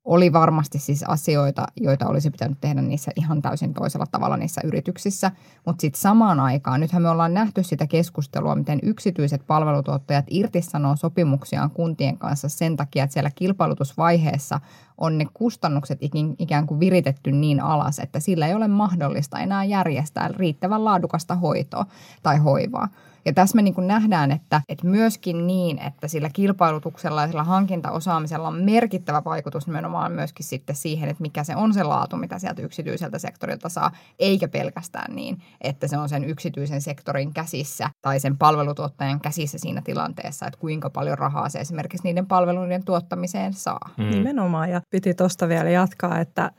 oli 0.06 0.32
varmasti 0.32 0.78
siis 0.78 1.02
asioita, 1.02 1.66
joita 1.76 2.06
olisi 2.06 2.30
pitänyt 2.30 2.60
tehdä 2.60 2.82
niissä 2.82 3.10
ihan 3.16 3.42
täysin 3.42 3.74
toisella 3.74 4.06
tavalla 4.10 4.36
niissä 4.36 4.60
yrityksissä, 4.64 5.30
mutta 5.66 5.80
sitten 5.80 6.00
samaan 6.00 6.40
aikaan, 6.40 6.80
nythän 6.80 7.02
me 7.02 7.10
ollaan 7.10 7.34
nähty 7.34 7.62
sitä 7.62 7.86
keskustelua, 7.86 8.54
miten 8.54 8.78
yksityiset 8.82 9.46
palvelutuottajat 9.46 10.24
irtisanoo 10.30 10.96
sopimuksiaan 10.96 11.70
kuntien 11.70 12.18
kanssa 12.18 12.48
sen 12.48 12.76
takia, 12.76 13.04
että 13.04 13.14
siellä 13.14 13.30
kilpailutusvaiheessa 13.34 14.60
on 14.98 15.18
ne 15.18 15.26
kustannukset 15.34 15.98
ikään 16.38 16.66
kuin 16.66 16.80
viritetty 16.80 17.32
niin 17.32 17.60
alas, 17.60 17.98
että 17.98 18.20
sillä 18.20 18.46
ei 18.46 18.54
ole 18.54 18.68
mahdollista 18.68 19.38
enää 19.38 19.64
järjestää 19.64 20.28
riittävän 20.28 20.84
laadukasta 20.84 21.34
hoitoa 21.34 21.86
tai 22.22 22.38
hoivaa. 22.38 22.88
Ja 23.26 23.32
tässä 23.32 23.56
me 23.56 23.62
niin 23.62 23.74
kuin 23.74 23.86
nähdään, 23.86 24.32
että, 24.32 24.60
että 24.68 24.86
myöskin 24.86 25.46
niin, 25.46 25.78
että 25.78 26.08
sillä 26.08 26.30
kilpailutuksella 26.32 27.20
ja 27.20 27.28
sillä 27.28 27.44
hankintaosaamisella 27.44 28.48
on 28.48 28.64
merkittävä 28.64 29.22
vaikutus 29.24 29.66
nimenomaan 29.66 30.12
myöskin 30.12 30.46
sitten 30.46 30.76
siihen, 30.76 31.08
että 31.08 31.22
mikä 31.22 31.44
se 31.44 31.56
on 31.56 31.74
se 31.74 31.82
laatu, 31.82 32.16
mitä 32.16 32.38
sieltä 32.38 32.62
yksityiseltä 32.62 33.18
sektorilta 33.18 33.68
saa, 33.68 33.90
eikä 34.18 34.48
pelkästään 34.48 35.16
niin, 35.16 35.42
että 35.60 35.88
se 35.88 35.98
on 35.98 36.08
sen 36.08 36.24
yksityisen 36.24 36.82
sektorin 36.82 37.32
käsissä 37.32 37.90
tai 38.02 38.20
sen 38.20 38.38
palvelutuottajan 38.38 39.20
käsissä 39.20 39.58
siinä 39.58 39.82
tilanteessa, 39.82 40.46
että 40.46 40.60
kuinka 40.60 40.90
paljon 40.90 41.18
rahaa 41.18 41.48
se 41.48 41.58
esimerkiksi 41.58 42.08
niiden 42.08 42.26
palveluiden 42.26 42.84
tuottamiseen 42.84 43.52
saa. 43.52 43.90
Mm. 43.96 44.10
Nimenomaan. 44.10 44.70
Ja 44.70 44.80
piti 44.90 45.14
tuosta 45.14 45.48
vielä 45.48 45.70
jatkaa, 45.70 46.18
että, 46.20 46.50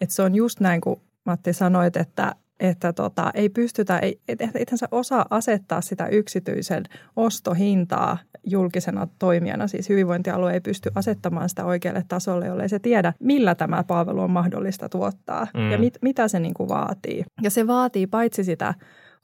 että 0.00 0.14
se 0.14 0.22
on 0.22 0.34
just 0.34 0.60
näin 0.60 0.80
kuin 0.80 1.00
Matti 1.24 1.52
sanoit, 1.52 1.96
että 1.96 2.34
että 2.60 2.92
tota, 2.92 3.30
ei 3.34 3.48
pystytä, 3.48 3.98
ei, 3.98 4.20
et, 4.28 4.40
ethän 4.54 4.78
sä 4.78 4.88
osaa 4.90 5.26
asettaa 5.30 5.80
sitä 5.80 6.06
yksityisen 6.06 6.82
ostohintaa 7.16 8.18
julkisena 8.46 9.08
toimijana. 9.18 9.66
Siis 9.66 9.88
hyvinvointialue 9.88 10.52
ei 10.52 10.60
pysty 10.60 10.90
asettamaan 10.94 11.48
sitä 11.48 11.64
oikealle 11.64 12.04
tasolle, 12.08 12.46
jollei 12.46 12.68
se 12.68 12.78
tiedä, 12.78 13.12
millä 13.20 13.54
tämä 13.54 13.84
palvelu 13.84 14.20
on 14.20 14.30
mahdollista 14.30 14.88
tuottaa 14.88 15.46
mm. 15.54 15.70
ja 15.70 15.78
mit, 15.78 15.98
mitä 16.02 16.28
se 16.28 16.40
niin 16.40 16.54
kuin 16.54 16.68
vaatii. 16.68 17.24
Ja 17.42 17.50
se 17.50 17.66
vaatii 17.66 18.06
paitsi 18.06 18.44
sitä 18.44 18.74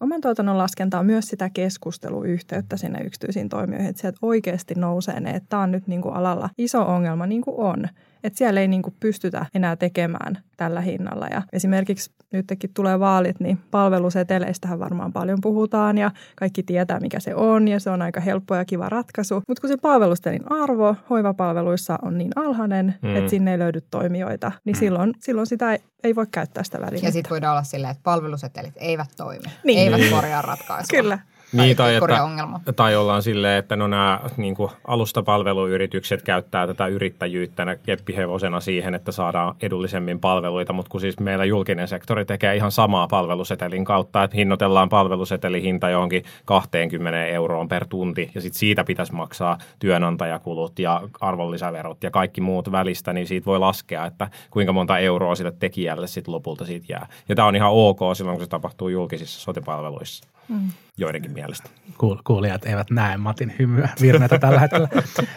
oman 0.00 0.20
tuotannon 0.20 0.58
laskentaa 0.58 1.02
myös 1.02 1.24
sitä 1.24 1.50
keskusteluyhteyttä 1.50 2.76
sinne 2.76 3.00
yksityisiin 3.04 3.48
toimijoihin, 3.48 3.90
että 3.90 4.00
sieltä 4.00 4.18
oikeasti 4.22 4.74
nousee 4.74 5.20
ne, 5.20 5.30
että 5.30 5.46
tämä 5.48 5.62
on 5.62 5.70
nyt 5.70 5.86
niin 5.86 6.02
kuin 6.02 6.14
alalla 6.14 6.50
iso 6.58 6.82
ongelma 6.82 7.26
niin 7.26 7.42
kuin 7.42 7.56
on. 7.56 7.88
Että 8.24 8.38
siellä 8.38 8.60
ei 8.60 8.68
niin 8.68 8.82
kuin 8.82 8.94
pystytä 9.00 9.46
enää 9.54 9.76
tekemään 9.76 10.38
tällä 10.56 10.80
hinnalla. 10.80 11.26
Ja 11.26 11.42
esimerkiksi 11.52 12.10
nytkin 12.32 12.70
tulee 12.74 13.00
vaalit, 13.00 13.40
niin 13.40 13.58
palveluseteleistähän 13.70 14.78
varmaan 14.78 15.12
paljon 15.12 15.38
puhutaan 15.42 15.98
ja 15.98 16.10
kaikki 16.36 16.62
tietää, 16.62 17.00
mikä 17.00 17.20
se 17.20 17.34
on 17.34 17.68
ja 17.68 17.80
se 17.80 17.90
on 17.90 18.02
aika 18.02 18.20
helppo 18.20 18.54
ja 18.54 18.64
kiva 18.64 18.88
ratkaisu. 18.88 19.42
Mutta 19.48 19.60
kun 19.60 19.68
se 19.70 19.76
palvelusetelin 19.76 20.52
arvo 20.52 20.96
hoivapalveluissa 21.10 21.98
on 22.02 22.18
niin 22.18 22.30
alhainen, 22.36 22.94
mm. 23.02 23.16
että 23.16 23.30
sinne 23.30 23.52
ei 23.52 23.58
löydy 23.58 23.80
toimijoita, 23.90 24.52
niin 24.64 24.76
silloin, 24.76 25.14
silloin 25.20 25.46
sitä 25.46 25.72
ei, 25.72 25.78
ei 26.04 26.14
voi 26.14 26.26
käyttää 26.32 26.64
sitä 26.64 26.78
välinettä. 26.80 27.06
Ja 27.08 27.12
sitten 27.12 27.30
voidaan 27.30 27.52
olla 27.52 27.62
silleen, 27.62 27.90
että 27.90 28.02
palvelusetelit 28.04 28.74
eivät 28.76 29.08
toimi, 29.16 29.48
Niin. 29.64 29.78
eivät 29.78 30.00
Niin. 30.00 30.14
korjaa 30.14 30.42
ratkaisua. 30.42 31.00
Kyllä. 31.00 31.18
Niin, 31.52 31.76
tai, 31.76 31.94
että, 31.94 32.24
ongelma. 32.24 32.60
tai 32.76 32.96
ollaan 32.96 33.22
silleen, 33.22 33.58
että 33.58 33.76
no 33.76 33.86
nämä 33.86 34.20
niin 34.36 34.54
kuin 34.54 34.70
alustapalveluyritykset 34.86 36.22
käyttää 36.22 36.66
tätä 36.66 36.86
yrittäjyyttä 36.86 37.76
keppihevosena 37.76 38.60
siihen, 38.60 38.94
että 38.94 39.12
saadaan 39.12 39.54
edullisemmin 39.62 40.20
palveluita, 40.20 40.72
mutta 40.72 40.90
kun 40.90 41.00
siis 41.00 41.20
meillä 41.20 41.44
julkinen 41.44 41.88
sektori 41.88 42.24
tekee 42.24 42.56
ihan 42.56 42.72
samaa 42.72 43.08
palvelusetelin 43.08 43.84
kautta, 43.84 44.22
että 44.22 44.36
hinnoitellaan 44.36 44.88
palvelusetelihinta 44.88 45.90
johonkin 45.90 46.24
20 46.44 47.26
euroon 47.26 47.68
per 47.68 47.86
tunti 47.86 48.30
ja 48.34 48.40
sitten 48.40 48.58
siitä 48.58 48.84
pitäisi 48.84 49.14
maksaa 49.14 49.58
työnantajakulut 49.78 50.78
ja 50.78 51.02
arvonlisäverot 51.20 52.02
ja 52.02 52.10
kaikki 52.10 52.40
muut 52.40 52.72
välistä, 52.72 53.12
niin 53.12 53.26
siitä 53.26 53.46
voi 53.46 53.58
laskea, 53.58 54.06
että 54.06 54.30
kuinka 54.50 54.72
monta 54.72 54.98
euroa 54.98 55.34
sille 55.34 55.52
tekijälle 55.58 56.06
sitten 56.06 56.34
lopulta 56.34 56.64
siitä 56.64 56.86
jää. 56.88 57.06
Ja 57.28 57.34
tämä 57.34 57.48
on 57.48 57.56
ihan 57.56 57.70
ok 57.72 57.98
silloin, 58.14 58.36
kun 58.36 58.46
se 58.46 58.50
tapahtuu 58.50 58.88
julkisissa 58.88 59.40
sotepalveluissa. 59.40 60.28
Mm. 60.48 60.70
Joidenkin 61.00 61.32
mielestä. 61.32 61.70
Kuul- 61.90 62.22
kuulijat 62.24 62.64
eivät 62.64 62.90
näe 62.90 63.16
Matin 63.16 63.54
hymyä 63.58 63.88
virneitä 64.00 64.38
tällä 64.38 64.60
hetkellä. 64.60 64.88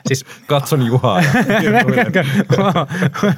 Siis 0.08 0.26
Katson 0.48 0.86
Juhaa. 0.86 1.22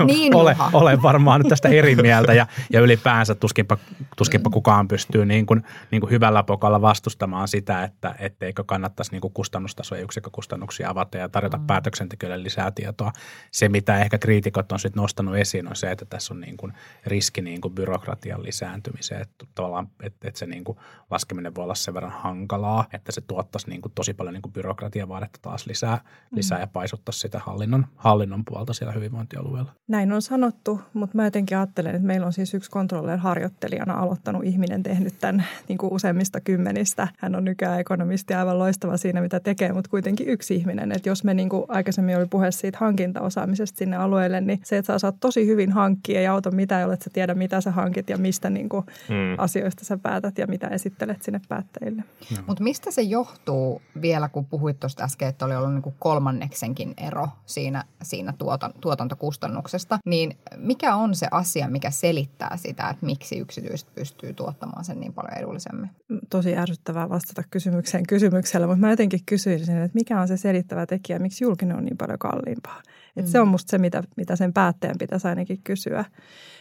Niin, 0.05 0.35
ole, 0.35 0.51
Juha. 0.51 0.69
olen 0.73 1.01
varmaan 1.01 1.39
nyt 1.41 1.49
tästä 1.49 1.69
eri 1.69 1.95
mieltä 1.95 2.33
ja, 2.33 2.47
ja 2.73 2.81
ylipäänsä 2.81 3.35
tuskinpa, 3.35 3.77
tuskinpa 4.17 4.49
kukaan 4.49 4.87
pystyy 4.87 5.25
niin 5.25 5.45
kuin, 5.45 5.63
niin 5.91 6.01
kuin 6.01 6.11
hyvällä 6.11 6.43
pokalla 6.43 6.81
vastustamaan 6.81 7.47
sitä, 7.47 7.83
että 7.83 8.15
etteikö 8.19 8.63
kannattaisi 8.63 9.11
niin 9.11 9.21
kuin 9.21 9.33
kustannustasoja 9.33 9.99
ja 9.99 10.03
yksikkökustannuksia 10.03 10.89
avata 10.89 11.17
ja 11.17 11.29
tarjota 11.29 11.57
mm. 11.57 11.67
päätöksentekijöille 11.67 12.43
lisää 12.43 12.71
tietoa. 12.71 13.11
Se, 13.51 13.69
mitä 13.69 13.99
ehkä 14.01 14.17
kriitikot 14.17 14.71
on 14.71 14.79
sitten 14.79 15.01
nostanut 15.01 15.35
esiin, 15.35 15.67
on 15.67 15.75
se, 15.75 15.91
että 15.91 16.05
tässä 16.05 16.33
on 16.33 16.41
niin 16.41 16.57
kuin 16.57 16.73
riski 17.05 17.41
niin 17.41 17.61
kuin 17.61 17.75
byrokratian 17.75 18.43
lisääntymiseen, 18.43 19.21
että 19.21 19.45
tavallaan 19.55 19.87
että, 20.03 20.27
että 20.27 20.39
se 20.39 20.45
niin 20.45 20.63
kuin 20.63 20.77
laskeminen 21.11 21.55
voi 21.55 21.63
olla 21.63 21.75
sen 21.75 21.93
verran 21.93 22.14
hankalaa, 22.15 22.85
että 22.93 23.11
se 23.11 23.21
tuottaisi 23.21 23.69
niin 23.69 23.81
kuin 23.81 23.91
tosi 23.95 24.13
paljon 24.13 24.33
niin 24.33 24.41
kuin 24.41 24.53
byrokratiavaadetta 24.53 25.39
taas 25.41 25.67
lisää, 25.67 25.99
lisää 26.31 26.59
ja 26.59 26.67
paisuttaisi 26.67 27.19
sitä 27.19 27.39
hallinnon, 27.39 27.85
hallinnon 27.95 28.45
puolta 28.45 28.73
siellä 28.73 28.93
hyvinvointialueella. 28.93 29.71
Näin 29.87 30.11
on 30.11 30.21
sanottu, 30.21 30.81
mutta 30.93 31.17
mä 31.17 31.25
jotenkin 31.25 31.57
ajattelen, 31.57 31.95
että 31.95 32.07
meillä 32.07 32.25
on 32.25 32.33
siis 32.33 32.53
yksi 32.53 32.71
controller 32.71 33.17
harjoittelijana 33.17 33.93
aloittanut 33.93 34.43
ihminen 34.43 34.83
tehnyt 34.83 35.13
tämän 35.19 35.45
niin 35.67 35.77
kuin 35.77 35.93
useimmista 35.93 36.41
kymmenistä. 36.41 37.07
Hän 37.19 37.35
on 37.35 37.43
nykyään 37.43 37.79
ekonomisti 37.79 38.33
aivan 38.33 38.59
loistava 38.59 38.97
siinä, 38.97 39.21
mitä 39.21 39.39
tekee, 39.39 39.73
mutta 39.73 39.89
kuitenkin 39.89 40.27
yksi 40.27 40.55
ihminen. 40.55 40.91
Että 40.91 41.09
jos 41.09 41.23
me 41.23 41.33
niin 41.33 41.49
kuin 41.49 41.65
aikaisemmin 41.67 42.17
oli 42.17 42.27
puhe 42.29 42.51
siitä 42.51 42.77
hankintaosaamisesta 42.81 43.77
sinne 43.77 43.97
alueelle, 43.97 44.41
niin 44.41 44.59
se, 44.63 44.77
että 44.77 44.87
sä 44.87 44.95
osaat 44.95 45.15
tosi 45.19 45.47
hyvin 45.47 45.71
hankkia 45.71 46.21
ja 46.21 46.33
auta 46.33 46.51
mitä, 46.51 46.79
jolle 46.79 46.97
sä 47.03 47.09
tiedä, 47.13 47.33
mitä 47.33 47.61
sä 47.61 47.71
hankit 47.71 48.09
ja 48.09 48.17
mistä 48.17 48.49
niin 48.49 48.69
kuin 48.69 48.85
Mm. 49.09 49.35
asioista 49.37 49.85
sä 49.85 49.97
päätät 49.97 50.37
ja 50.37 50.47
mitä 50.47 50.67
esittelet 50.67 51.21
sinne 51.21 51.41
päättäjille. 51.49 52.03
Mutta 52.47 52.63
mistä 52.63 52.91
se 52.91 53.01
johtuu 53.01 53.81
vielä, 54.01 54.29
kun 54.29 54.45
puhuit 54.45 54.79
tuosta 54.79 55.03
äsken, 55.03 55.27
että 55.27 55.45
oli 55.45 55.55
ollut 55.55 55.73
niinku 55.73 55.93
kolmanneksenkin 55.99 56.93
ero 56.97 57.27
siinä, 57.45 57.83
siinä 58.03 58.33
tuotan, 58.37 58.73
tuotantokustannuksesta, 58.81 59.99
niin 60.05 60.37
mikä 60.57 60.95
on 60.95 61.15
se 61.15 61.27
asia, 61.31 61.67
mikä 61.67 61.91
selittää 61.91 62.57
sitä, 62.57 62.89
että 62.89 63.05
miksi 63.05 63.39
yksityiset 63.39 63.95
pystyy 63.95 64.33
tuottamaan 64.33 64.85
sen 64.85 64.99
niin 64.99 65.13
paljon 65.13 65.37
edullisemmin? 65.37 65.89
tosi 66.29 66.57
ärsyttävää 66.57 67.09
vastata 67.09 67.43
kysymykseen 67.51 68.07
kysymyksellä, 68.07 68.67
mutta 68.67 68.81
mä 68.81 68.89
jotenkin 68.89 69.19
kysyisin, 69.25 69.77
että 69.77 69.95
mikä 69.95 70.21
on 70.21 70.27
se 70.27 70.37
selittävä 70.37 70.85
tekijä, 70.85 71.19
miksi 71.19 71.43
julkinen 71.43 71.77
on 71.77 71.85
niin 71.85 71.97
paljon 71.97 72.19
kalliimpaa. 72.19 72.81
Et 73.15 73.27
Se 73.27 73.39
on 73.39 73.47
musta 73.47 73.71
se, 73.71 73.77
mitä, 73.77 74.03
mitä 74.17 74.35
sen 74.35 74.53
päättäjän 74.53 74.95
pitäisi 74.99 75.27
ainakin 75.27 75.61
kysyä. 75.63 76.05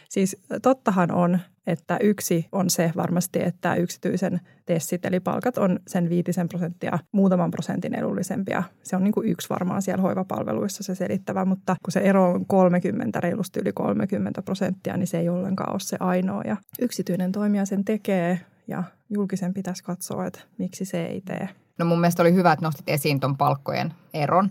Siis 0.09 0.37
tottahan 0.61 1.11
on, 1.11 1.39
että 1.67 1.97
yksi 1.97 2.47
on 2.51 2.69
se 2.69 2.91
varmasti, 2.95 3.43
että 3.43 3.75
yksityisen 3.75 4.41
tessit 4.65 5.05
eli 5.05 5.19
palkat 5.19 5.57
on 5.57 5.79
sen 5.87 6.09
viitisen 6.09 6.47
prosenttia 6.47 6.99
muutaman 7.11 7.51
prosentin 7.51 7.95
edullisempia. 7.95 8.63
Se 8.83 8.95
on 8.95 9.03
niin 9.03 9.11
kuin 9.11 9.29
yksi 9.29 9.49
varmaan 9.49 9.81
siellä 9.81 10.01
hoivapalveluissa 10.01 10.83
se 10.83 10.95
selittävä, 10.95 11.45
mutta 11.45 11.75
kun 11.83 11.91
se 11.91 11.99
ero 11.99 12.31
on 12.31 12.45
30, 12.45 13.19
reilusti 13.19 13.59
yli 13.59 13.73
30 13.73 14.41
prosenttia, 14.41 14.97
niin 14.97 15.07
se 15.07 15.19
ei 15.19 15.29
ollenkaan 15.29 15.71
ole 15.71 15.79
se 15.79 15.97
ainoa. 15.99 16.41
Ja 16.45 16.57
yksityinen 16.79 17.31
toimija 17.31 17.65
sen 17.65 17.85
tekee 17.85 18.39
ja 18.67 18.83
julkisen 19.09 19.53
pitäisi 19.53 19.83
katsoa, 19.83 20.25
että 20.25 20.39
miksi 20.57 20.85
se 20.85 21.05
ei 21.05 21.21
tee. 21.21 21.49
No 21.79 21.85
mun 21.85 21.99
mielestä 21.99 22.23
oli 22.23 22.33
hyvä, 22.33 22.51
että 22.51 22.65
nostit 22.65 22.89
esiin 22.89 23.19
tuon 23.19 23.37
palkkojen 23.37 23.93
eron, 24.13 24.49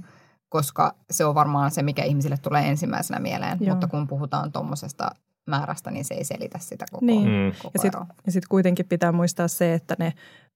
koska 0.48 0.94
se 1.10 1.24
on 1.24 1.34
varmaan 1.34 1.70
se, 1.70 1.82
mikä 1.82 2.04
ihmisille 2.04 2.36
tulee 2.36 2.68
ensimmäisenä 2.68 3.20
mieleen. 3.20 3.58
Joo. 3.60 3.74
Mutta 3.74 3.86
kun 3.86 4.06
puhutaan 4.06 4.52
tuommoisesta 4.52 5.10
määrästä, 5.46 5.90
niin 5.90 6.04
se 6.04 6.14
ei 6.14 6.24
selitä 6.24 6.58
sitä 6.58 6.84
koko, 6.92 7.06
Niin. 7.06 7.28
Mm. 7.28 7.52
koko 7.62 7.70
Ja 7.74 7.80
sitten 7.80 8.06
sit 8.28 8.46
kuitenkin 8.46 8.86
pitää 8.86 9.12
muistaa 9.12 9.48
se, 9.48 9.74
että 9.74 9.96
ne 9.98 10.12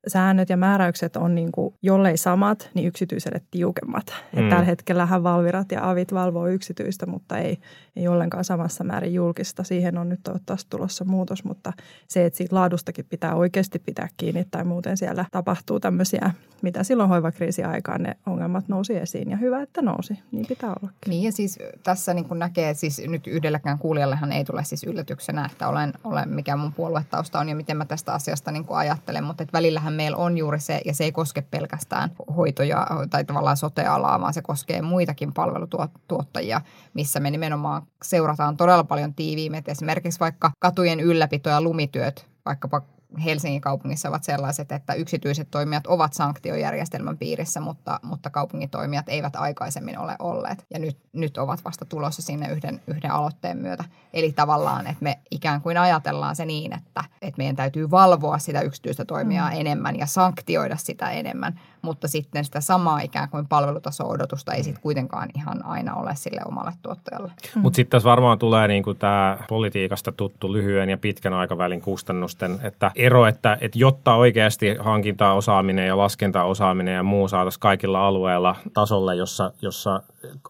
säännöt 0.09 0.49
ja 0.49 0.57
määräykset 0.57 1.17
on 1.17 1.35
niin 1.35 1.53
kuin, 1.53 1.75
jollei 1.83 2.17
samat, 2.17 2.71
niin 2.75 2.89
yksityiselle 2.89 3.41
tiukemmat. 3.51 4.07
Mm. 4.37 4.43
Mm. 4.43 4.51
Tällä 4.51 4.65
hetkellähän 4.65 5.23
Valvirat 5.23 5.73
ja 5.73 5.91
Avit 5.91 6.15
valvoo 6.15 6.47
yksityistä, 6.47 7.07
mutta 7.07 7.39
ei, 7.39 7.59
ei 7.97 8.09
ollenkaan 8.09 8.45
samassa 8.45 8.85
määrin 8.85 9.15
julkista. 9.15 9.65
Siihen 9.65 9.99
on 9.99 10.09
nyt 10.09 10.21
toivottavasti 10.23 10.71
tulossa 10.71 11.05
muutos, 11.05 11.45
mutta 11.45 11.73
se, 12.09 12.25
että 12.25 12.37
siitä 12.37 12.57
laadustakin 12.57 13.05
pitää 13.05 13.35
oikeasti 13.35 13.79
pitää 13.79 14.09
kiinni 14.17 14.45
tai 14.51 14.65
muuten 14.65 14.97
siellä 14.97 15.25
tapahtuu 15.31 15.81
tämmöisiä, 15.81 16.31
mitä 16.63 16.85
silloin 16.85 17.09
hoivakriisin 17.09 17.67
aikaan 17.67 18.03
ne 18.03 18.17
ongelmat 18.27 18.69
nousi 18.69 18.97
esiin 18.97 19.31
ja 19.31 19.37
hyvä, 19.37 19.63
että 19.63 19.83
nousi. 19.83 20.19
Niin 20.33 20.47
pitää 20.47 20.69
olla. 20.69 20.93
Niin 21.07 21.23
ja 21.23 21.33
siis 21.33 21.59
tässä 21.83 22.15
niin 22.15 22.25
kuin 22.25 22.39
näkee, 22.39 22.75
siis 22.75 23.03
nyt 23.07 23.27
yhdelläkään 23.27 23.79
kuulijallehan 23.79 24.33
ei 24.33 24.45
tule 24.45 24.65
siis 24.65 24.85
yllätyksenä, 24.85 25.49
että 25.53 25.69
olen, 25.69 25.93
olen 26.05 26.29
mikä 26.29 26.57
mun 26.57 26.73
puoluetausta 26.73 27.39
on 27.39 27.49
ja 27.49 27.55
miten 27.55 27.77
mä 27.77 27.85
tästä 27.85 28.13
asiasta 28.13 28.51
niin 28.51 28.65
kuin 28.65 28.79
ajattelen, 28.79 29.25
mutta 29.25 29.43
että 29.43 29.53
välillähän 29.53 29.93
meillä 29.99 30.17
on 30.17 30.39
juuri 30.39 30.61
se, 30.61 30.81
ja 30.85 30.95
se 30.95 31.05
ei 31.05 31.13
koske 31.13 31.43
pelkästään 31.43 32.11
hoitoja 32.37 32.87
tai 33.11 33.25
tavallaan 33.25 33.57
sote-alaa, 33.57 34.21
vaan 34.21 34.35
se 34.35 34.43
koskee 34.43 34.83
muitakin 34.83 35.35
palvelutuottajia, 35.35 36.61
missä 36.95 37.21
me 37.21 37.31
nimenomaan 37.31 37.83
seurataan 38.03 38.57
todella 38.57 38.85
paljon 38.85 39.15
tiiviimmin, 39.15 39.63
esimerkiksi 39.67 40.21
vaikka 40.21 40.51
katujen 40.59 41.01
ylläpito 41.01 41.51
ja 41.51 41.61
lumityöt, 41.61 42.27
vaikkapa 42.47 42.83
Helsingin 43.25 43.61
kaupungissa 43.61 44.09
ovat 44.09 44.25
sellaiset, 44.25 44.73
että 44.73 44.95
yksityiset 44.95 45.51
toimijat 45.51 45.87
ovat 45.87 46.13
sanktiojärjestelmän 46.13 47.19
piirissä, 47.19 47.61
mutta, 47.61 48.01
mutta 48.03 48.31
kaupungin 48.31 48.71
toimijat 48.71 49.09
eivät 49.09 49.37
aikaisemmin 49.37 49.99
ole 49.99 50.17
olleet. 50.19 50.67
Ja 50.73 50.79
nyt, 50.79 50.99
nyt 51.13 51.39
ovat 51.39 51.65
vasta 51.65 51.85
tulossa 51.85 52.23
sinne 52.23 52.53
yhden, 52.53 52.81
yhden 52.87 53.11
aloitteen 53.11 53.59
myötä. 53.59 53.85
Eli 54.13 54.33
tavallaan, 54.33 54.87
että 54.87 55.03
me 55.05 55.19
ikään 55.31 55.61
kuin 55.61 55.79
ajatellaan 55.79 56.37
se 56.37 56.45
niin, 56.45 56.73
että, 56.73 57.05
että 57.23 57.39
meidän 57.39 57.57
täytyy 57.57 57.91
valvoa 57.91 58.39
sitä 58.39 58.61
yksityistä 58.61 59.05
toimijaa 59.05 59.51
mm. 59.51 59.61
enemmän 59.61 59.99
ja 59.99 60.07
sanktioida 60.07 60.77
sitä 60.77 61.11
enemmän, 61.11 61.61
mutta 61.83 62.09
sitten 62.09 62.45
sitä 62.45 62.61
samaa 62.61 63.01
ikään 63.01 63.29
kuin 63.29 63.49
palvelutaso-odotusta 63.49 64.53
ei 64.53 64.63
sitten 64.63 64.83
kuitenkaan 64.83 65.29
ihan 65.37 65.65
aina 65.65 65.95
ole 65.95 66.17
sille 66.17 66.41
omalle 66.49 66.73
tuottajalle. 66.83 67.33
Mm. 67.55 67.63
Mutta 67.63 67.77
sitten 67.77 67.91
tässä 67.91 68.09
varmaan 68.09 68.39
tulee 68.39 68.69
niinku 68.69 68.95
tämä 68.95 69.39
politiikasta 69.49 70.13
tuttu 70.13 70.53
lyhyen 70.53 70.91
ja 70.91 70.99
pitkän 70.99 71.33
aikavälin 71.33 71.81
kustannusten 71.81 72.59
että 72.63 72.91
ero, 72.95 73.27
että, 73.27 73.59
että 73.61 73.79
jotta 73.79 74.15
oikeasti 74.15 74.77
hankintaosaaminen 74.81 75.87
ja 75.87 75.99
laskentaosaaminen 75.99 76.95
ja 76.95 77.03
muu 77.03 77.29
saataisiin 77.29 77.61
kaikilla 77.61 78.07
alueilla 78.07 78.57
tasolle, 78.75 79.17
jossa, 79.17 79.53
jossa 79.63 80.03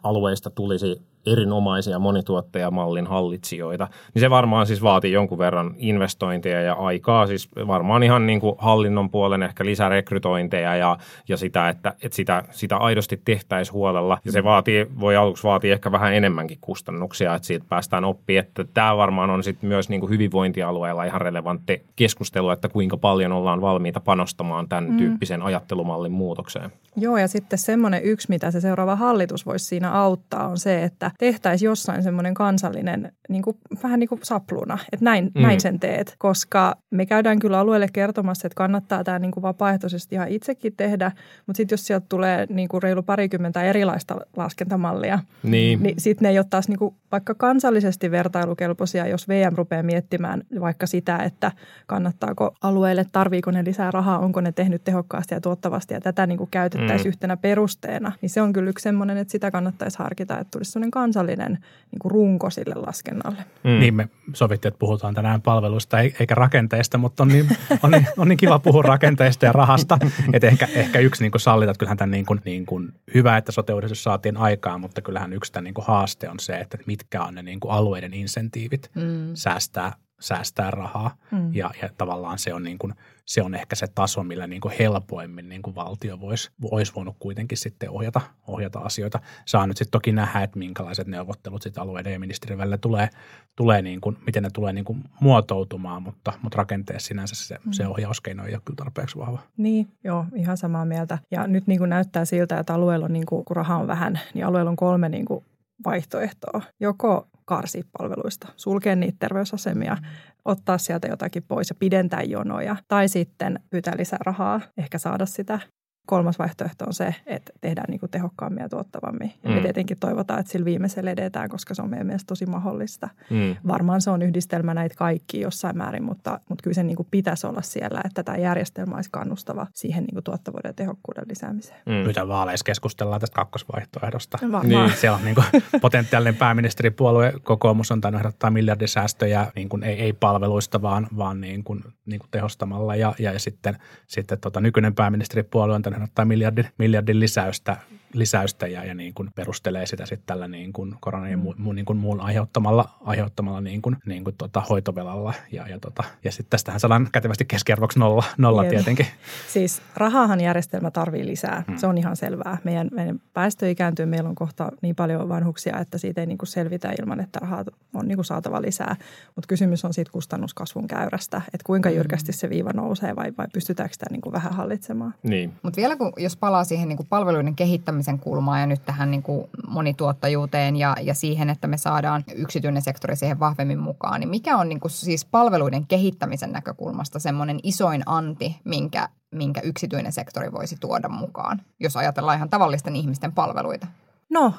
alueista 0.02 0.50
tulisi 0.50 1.07
erinomaisia 1.26 1.98
monituottajamallin 1.98 3.06
hallitsijoita, 3.06 3.88
niin 4.14 4.20
se 4.20 4.30
varmaan 4.30 4.66
siis 4.66 4.82
vaatii 4.82 5.12
jonkun 5.12 5.38
verran 5.38 5.74
investointeja 5.76 6.62
ja 6.62 6.74
aikaa, 6.74 7.26
siis 7.26 7.48
varmaan 7.66 8.02
ihan 8.02 8.26
niin 8.26 8.40
kuin 8.40 8.54
hallinnon 8.58 9.10
puolen 9.10 9.42
ehkä 9.42 9.64
lisärekrytointeja 9.64 10.76
ja, 10.76 10.98
ja 11.28 11.36
sitä, 11.36 11.68
että, 11.68 11.94
että 12.02 12.16
sitä, 12.16 12.42
sitä 12.50 12.76
aidosti 12.76 13.20
tehtäisiin 13.24 13.72
huolella. 13.72 14.18
Ja 14.24 14.32
se 14.32 14.44
vaatii, 14.44 14.86
voi 15.00 15.16
aluksi 15.16 15.42
vaatia 15.42 15.72
ehkä 15.72 15.92
vähän 15.92 16.14
enemmänkin 16.14 16.58
kustannuksia, 16.60 17.34
että 17.34 17.46
siitä 17.46 17.66
päästään 17.68 18.04
oppimaan, 18.04 18.44
että 18.46 18.64
tämä 18.64 18.96
varmaan 18.96 19.30
on 19.30 19.42
sitten 19.42 19.68
myös 19.68 19.88
niin 19.88 20.00
kuin 20.00 20.10
hyvinvointialueella 20.10 21.04
ihan 21.04 21.20
relevantti 21.20 21.82
keskustelu, 21.96 22.50
että 22.50 22.68
kuinka 22.68 22.96
paljon 22.96 23.32
ollaan 23.32 23.60
valmiita 23.60 24.00
panostamaan 24.00 24.68
tämän 24.68 24.90
mm. 24.90 24.96
tyyppisen 24.96 25.42
ajattelumallin 25.42 26.12
muutokseen. 26.12 26.72
Joo, 26.96 27.16
ja 27.16 27.28
sitten 27.28 27.58
semmoinen 27.58 28.02
yksi, 28.02 28.28
mitä 28.28 28.50
se 28.50 28.60
seuraava 28.60 28.96
hallitus 28.96 29.46
voisi 29.46 29.64
siinä 29.64 29.92
auttaa, 29.92 30.48
on 30.48 30.58
se, 30.58 30.84
että 30.84 31.07
tehtäisiin 31.18 31.66
jossain 31.66 32.02
semmoinen 32.02 32.34
kansallinen, 32.34 33.12
niin 33.28 33.42
kuin, 33.42 33.56
vähän 33.82 34.00
niin 34.00 34.08
kuin 34.08 34.20
sapluna, 34.24 34.78
että 34.92 35.04
näin, 35.04 35.30
mm. 35.34 35.42
näin 35.42 35.60
sen 35.60 35.80
teet, 35.80 36.14
koska 36.18 36.76
me 36.90 37.06
käydään 37.06 37.38
kyllä 37.38 37.58
alueelle 37.58 37.88
kertomassa, 37.92 38.46
että 38.46 38.56
kannattaa 38.56 39.04
tämä 39.04 39.18
niin 39.18 39.30
kuin 39.30 39.42
vapaaehtoisesti 39.42 40.14
ihan 40.14 40.28
itsekin 40.28 40.76
tehdä, 40.76 41.12
mutta 41.46 41.56
sitten 41.56 41.72
jos 41.72 41.86
sieltä 41.86 42.06
tulee 42.08 42.46
niin 42.50 42.68
kuin 42.68 42.82
reilu 42.82 43.02
parikymmentä 43.02 43.62
erilaista 43.62 44.16
laskentamallia, 44.36 45.18
niin, 45.42 45.82
niin 45.82 46.00
sitten 46.00 46.26
ne 46.26 46.30
ei 46.30 46.38
ole 46.38 46.46
taas 46.50 46.68
niin 46.68 46.78
kuin 46.78 46.94
vaikka 47.12 47.34
kansallisesti 47.34 48.10
vertailukelpoisia, 48.10 49.06
jos 49.06 49.28
VM 49.28 49.54
rupeaa 49.56 49.82
miettimään 49.82 50.42
vaikka 50.60 50.86
sitä, 50.86 51.16
että 51.16 51.52
kannattaako 51.86 52.54
alueelle, 52.62 53.06
tarviiko 53.12 53.50
ne 53.50 53.64
lisää 53.64 53.90
rahaa, 53.90 54.18
onko 54.18 54.40
ne 54.40 54.52
tehnyt 54.52 54.84
tehokkaasti 54.84 55.34
ja 55.34 55.40
tuottavasti 55.40 55.94
ja 55.94 56.00
tätä 56.00 56.26
niin 56.26 56.38
kuin 56.38 56.50
käytettäisiin 56.50 57.06
mm. 57.06 57.08
yhtenä 57.08 57.36
perusteena, 57.36 58.12
niin 58.20 58.30
se 58.30 58.42
on 58.42 58.52
kyllä 58.52 58.70
yksi 58.70 58.82
semmoinen, 58.82 59.16
että 59.16 59.32
sitä 59.32 59.50
kannattaisi 59.50 59.98
harkita, 59.98 60.38
että 60.38 60.50
tulisi 60.50 60.72
semmoinen 60.72 60.90
kansallinen 60.98 61.52
niin 61.90 61.98
kuin 61.98 62.12
runko 62.12 62.50
sille 62.50 62.74
laskennalle. 62.74 63.44
Mm. 63.64 63.80
Niin 63.80 63.94
me 63.94 64.08
sovittiin, 64.34 64.70
että 64.70 64.78
puhutaan 64.78 65.14
tänään 65.14 65.42
palveluista 65.42 66.00
eikä 66.00 66.34
rakenteista, 66.34 66.98
mutta 66.98 67.22
on 67.22 67.28
niin, 67.28 67.48
on 67.82 67.90
niin, 67.90 68.06
on 68.16 68.28
niin 68.28 68.36
kiva 68.36 68.58
puhua 68.58 68.82
rakenteista 68.82 69.46
ja 69.46 69.52
rahasta. 69.52 69.98
Että 70.32 70.46
ehkä, 70.46 70.68
ehkä 70.74 70.98
yksi 70.98 71.24
niin 71.24 71.30
kuin 71.30 71.40
sallita, 71.40 71.70
että 71.70 71.78
kyllähän 71.78 71.96
tämän 71.96 72.10
niin 72.10 72.26
kuin, 72.26 72.40
niin 72.44 72.66
kuin, 72.66 72.92
hyvä, 73.14 73.36
että 73.36 73.52
sote 73.52 73.72
saatiin 73.92 74.36
aikaan, 74.36 74.80
mutta 74.80 75.02
kyllähän 75.02 75.32
yksi 75.32 75.52
tämän 75.52 75.64
niin 75.64 75.74
kuin 75.74 75.86
haaste 75.86 76.28
on 76.28 76.40
se, 76.40 76.56
että 76.56 76.78
mitkä 76.86 77.22
on 77.22 77.34
ne 77.34 77.42
niin 77.42 77.60
kuin 77.60 77.72
alueiden 77.72 78.14
insentiivit 78.14 78.90
mm. 78.94 79.30
säästää 79.34 79.92
säästää 80.20 80.70
rahaa 80.70 81.16
mm. 81.30 81.54
ja, 81.54 81.70
ja 81.82 81.88
tavallaan 81.98 82.38
se 82.38 82.54
on, 82.54 82.62
niin 82.62 82.78
kuin, 82.78 82.94
se 83.24 83.42
on 83.42 83.54
ehkä 83.54 83.76
se 83.76 83.86
taso, 83.94 84.22
millä 84.22 84.46
niin 84.46 84.60
kuin 84.60 84.74
helpoimmin 84.78 85.48
niin 85.48 85.62
kuin 85.62 85.74
valtio 85.74 86.20
voisi 86.20 86.50
vois 86.62 86.94
voinut 86.94 87.16
kuitenkin 87.18 87.58
sitten 87.58 87.90
ohjata, 87.90 88.20
ohjata 88.46 88.78
asioita. 88.78 89.20
Saa 89.46 89.66
nyt 89.66 89.76
sitten 89.76 89.90
toki 89.90 90.12
nähdä, 90.12 90.42
että 90.42 90.58
minkälaiset 90.58 91.06
neuvottelut 91.06 91.62
sitten 91.62 91.82
alueiden 91.82 92.12
ja 92.12 92.20
ministerin 92.20 92.58
välillä 92.58 92.78
tulee, 92.78 93.08
tulee 93.56 93.82
niin 93.82 94.00
kuin, 94.00 94.16
miten 94.26 94.42
ne 94.42 94.50
tulee 94.52 94.72
niin 94.72 94.84
kuin 94.84 95.04
muotoutumaan, 95.20 96.02
mutta, 96.02 96.32
mutta 96.42 96.56
rakenteessa 96.56 97.08
sinänsä 97.08 97.34
se, 97.34 97.58
mm. 97.64 97.72
se 97.72 97.86
ohjauskeino 97.86 98.46
ei 98.46 98.54
ole 98.54 98.62
kyllä 98.64 98.76
tarpeeksi 98.76 99.18
vahva. 99.18 99.38
Niin, 99.56 99.88
joo, 100.04 100.24
ihan 100.34 100.56
samaa 100.56 100.84
mieltä. 100.84 101.18
Ja 101.30 101.46
nyt 101.46 101.66
niin 101.66 101.78
kuin 101.78 101.90
näyttää 101.90 102.24
siltä, 102.24 102.58
että 102.58 102.74
alueella 102.74 103.04
on, 103.04 103.12
niin 103.12 103.26
kuin, 103.26 103.44
kun 103.44 103.56
rahaa 103.56 103.78
on 103.78 103.86
vähän, 103.86 104.20
niin 104.34 104.46
alueella 104.46 104.70
on 104.70 104.76
kolme 104.76 105.08
niin 105.08 105.24
kuin 105.24 105.44
vaihtoehtoa. 105.84 106.62
Joko 106.80 107.28
karsia 107.48 107.84
palveluista, 107.98 108.48
sulkea 108.56 108.96
niitä 108.96 109.16
terveysasemia, 109.18 109.96
ottaa 110.44 110.78
sieltä 110.78 111.08
jotakin 111.08 111.42
pois 111.48 111.70
ja 111.70 111.76
pidentää 111.78 112.22
jonoja. 112.22 112.76
Tai 112.88 113.08
sitten 113.08 113.60
pyytää 113.70 113.94
lisää 113.96 114.18
rahaa, 114.24 114.60
ehkä 114.78 114.98
saada 114.98 115.26
sitä. 115.26 115.60
Kolmas 116.08 116.38
vaihtoehto 116.38 116.84
on 116.84 116.94
se, 116.94 117.14
että 117.26 117.52
tehdään 117.60 117.86
niin 117.88 118.00
kuin 118.00 118.10
tehokkaammin 118.10 118.62
ja 118.62 118.68
tuottavammin. 118.68 119.32
Ja 119.42 119.50
mm. 119.50 119.56
me 119.56 119.62
tietenkin 119.62 119.96
toivotaan, 120.00 120.40
että 120.40 120.52
sillä 120.52 120.64
viimeisellä 120.64 121.10
edetään, 121.10 121.48
koska 121.48 121.74
se 121.74 121.82
on 121.82 121.90
meidän 121.90 122.06
mielestä 122.06 122.26
tosi 122.26 122.46
mahdollista. 122.46 123.08
Mm. 123.30 123.56
Varmaan 123.68 124.00
se 124.00 124.10
on 124.10 124.22
yhdistelmä 124.22 124.74
näitä 124.74 124.94
kaikki 124.94 125.40
jossain 125.40 125.76
määrin, 125.76 126.02
mutta, 126.02 126.40
mutta 126.48 126.62
kyllä 126.62 126.74
se 126.74 126.82
niin 126.82 126.96
kuin 126.96 127.08
pitäisi 127.10 127.46
olla 127.46 127.62
siellä, 127.62 128.00
että 128.04 128.22
tämä 128.22 128.38
järjestelmä 128.38 128.94
olisi 128.96 129.10
kannustava 129.10 129.66
siihen 129.74 130.04
niin 130.04 130.14
kuin 130.14 130.24
tuottavuuden 130.24 130.68
ja 130.68 130.74
tehokkuuden 130.74 131.24
lisäämiseen. 131.28 131.80
Mm. 131.86 131.92
Nyt 131.92 132.16
vaaleissa 132.28 132.64
keskustellaan 132.64 133.20
tästä 133.20 133.34
kakkosvaihtoehdosta. 133.34 134.38
Varmaan. 134.42 134.68
Niin. 134.68 134.96
Siellä 134.96 135.18
on 135.18 135.24
niin 135.24 135.34
kuin 135.34 135.46
potentiaalinen 135.80 136.36
pääministeripuolue, 136.36 137.32
kokoomus 137.42 137.90
on 137.90 138.00
tainnut 138.00 138.20
ehdottaa 138.20 138.50
miljardisäästöjä 138.50 139.46
niin 139.54 139.68
kuin 139.68 139.82
ei, 139.82 140.00
ei 140.00 140.12
palveluista, 140.12 140.82
vaan, 140.82 141.08
vaan 141.16 141.40
niin 141.40 141.64
kuin, 141.64 141.84
niin 142.06 142.18
kuin 142.18 142.30
tehostamalla. 142.30 142.96
Ja, 142.96 143.14
ja, 143.18 143.32
ja 143.32 143.38
sitten, 143.38 143.78
sitten 144.06 144.40
tota, 144.40 144.60
nykyinen 144.60 144.94
pääministeripuolue 144.94 145.74
on 145.74 145.82
tainnut 145.82 145.97
miljardin, 146.24 146.66
miljardin 146.78 147.20
lisäystä, 147.20 147.76
lisäystä 148.12 148.66
ja, 148.66 148.84
ja 148.84 148.94
niin 148.94 149.14
kuin 149.14 149.28
perustelee 149.34 149.86
sitä 149.86 150.06
sitten 150.06 150.26
tällä 150.26 150.48
niin 150.48 150.72
kuin 150.72 150.94
koronan 151.00 151.30
ja 151.30 151.36
mu, 151.36 151.54
mu, 151.56 151.72
niin 151.72 151.84
kuin 151.84 151.98
muun 151.98 152.20
aiheuttamalla, 152.20 152.88
aiheuttamalla 153.04 153.60
niin 153.60 153.82
kuin, 153.82 153.96
niin 154.06 154.24
kuin 154.24 154.36
tota 154.38 154.60
hoitovelalla. 154.60 155.34
Ja, 155.52 155.68
ja, 155.68 155.80
tota, 155.80 156.04
ja 156.24 156.32
sitten 156.32 156.50
tästähän 156.50 156.80
saadaan 156.80 157.08
kätevästi 157.12 157.44
keskiarvoksi 157.44 157.98
nolla, 157.98 158.24
nolla 158.38 158.64
Jep. 158.64 158.70
tietenkin. 158.70 159.06
Siis 159.52 159.82
rahaahan 159.96 160.40
järjestelmä 160.40 160.90
tarvii 160.90 161.26
lisää, 161.26 161.64
hmm. 161.66 161.76
se 161.76 161.86
on 161.86 161.98
ihan 161.98 162.16
selvää. 162.16 162.58
Meidän, 162.64 162.88
meidän 162.92 163.20
väestö 163.36 163.70
ikääntyy, 163.70 164.06
meillä 164.06 164.28
on 164.28 164.34
kohta 164.34 164.72
niin 164.82 164.94
paljon 164.94 165.28
vanhuksia, 165.28 165.78
että 165.78 165.98
siitä 165.98 166.20
ei 166.20 166.26
niin 166.26 166.38
kuin 166.38 166.48
selvitä 166.48 166.92
ilman, 167.00 167.20
että 167.20 167.38
rahaa 167.38 167.64
on 167.94 168.08
niin 168.08 168.16
kuin 168.16 168.24
saatava 168.24 168.62
lisää. 168.62 168.96
Mutta 169.36 169.48
kysymys 169.48 169.84
on 169.84 169.94
siitä 169.94 170.10
kustannuskasvun 170.12 170.88
käyrästä, 170.88 171.42
että 171.54 171.64
kuinka 171.64 171.90
jyrkästi 171.90 172.32
se 172.32 172.50
viiva 172.50 172.72
nousee 172.72 173.16
vai, 173.16 173.32
vai 173.38 173.46
pystytäänkö 173.52 173.94
sitä 173.94 174.06
niin 174.10 174.20
kuin 174.20 174.32
vähän 174.32 174.52
hallitsemaan. 174.52 175.14
Niin. 175.22 175.52
Mutta 175.62 175.76
vielä 175.76 175.96
kun, 175.96 176.12
jos 176.16 176.36
palaa 176.36 176.64
siihen 176.64 176.88
niin 176.88 176.96
kuin 176.96 177.06
palveluiden 177.06 177.54
kehittämisen 177.98 178.18
kulmaan 178.18 178.60
ja 178.60 178.66
nyt 178.66 178.84
tähän 178.84 179.10
niin 179.10 179.22
kuin 179.22 179.48
monituottajuuteen 179.68 180.76
ja, 180.76 180.96
ja 181.02 181.14
siihen, 181.14 181.50
että 181.50 181.66
me 181.66 181.76
saadaan 181.76 182.24
yksityinen 182.34 182.82
sektori 182.82 183.16
siihen 183.16 183.40
vahvemmin 183.40 183.78
mukaan, 183.78 184.20
niin 184.20 184.28
mikä 184.28 184.56
on 184.56 184.68
niin 184.68 184.80
kuin 184.80 184.90
siis 184.90 185.24
palveluiden 185.24 185.86
kehittämisen 185.86 186.52
näkökulmasta 186.52 187.18
semmoinen 187.18 187.60
isoin 187.62 188.02
anti, 188.06 188.56
minkä, 188.64 189.08
minkä 189.30 189.60
yksityinen 189.60 190.12
sektori 190.12 190.52
voisi 190.52 190.76
tuoda 190.80 191.08
mukaan, 191.08 191.62
jos 191.80 191.96
ajatellaan 191.96 192.36
ihan 192.36 192.50
tavallisten 192.50 192.96
ihmisten 192.96 193.32
palveluita? 193.32 193.86
No, 194.30 194.54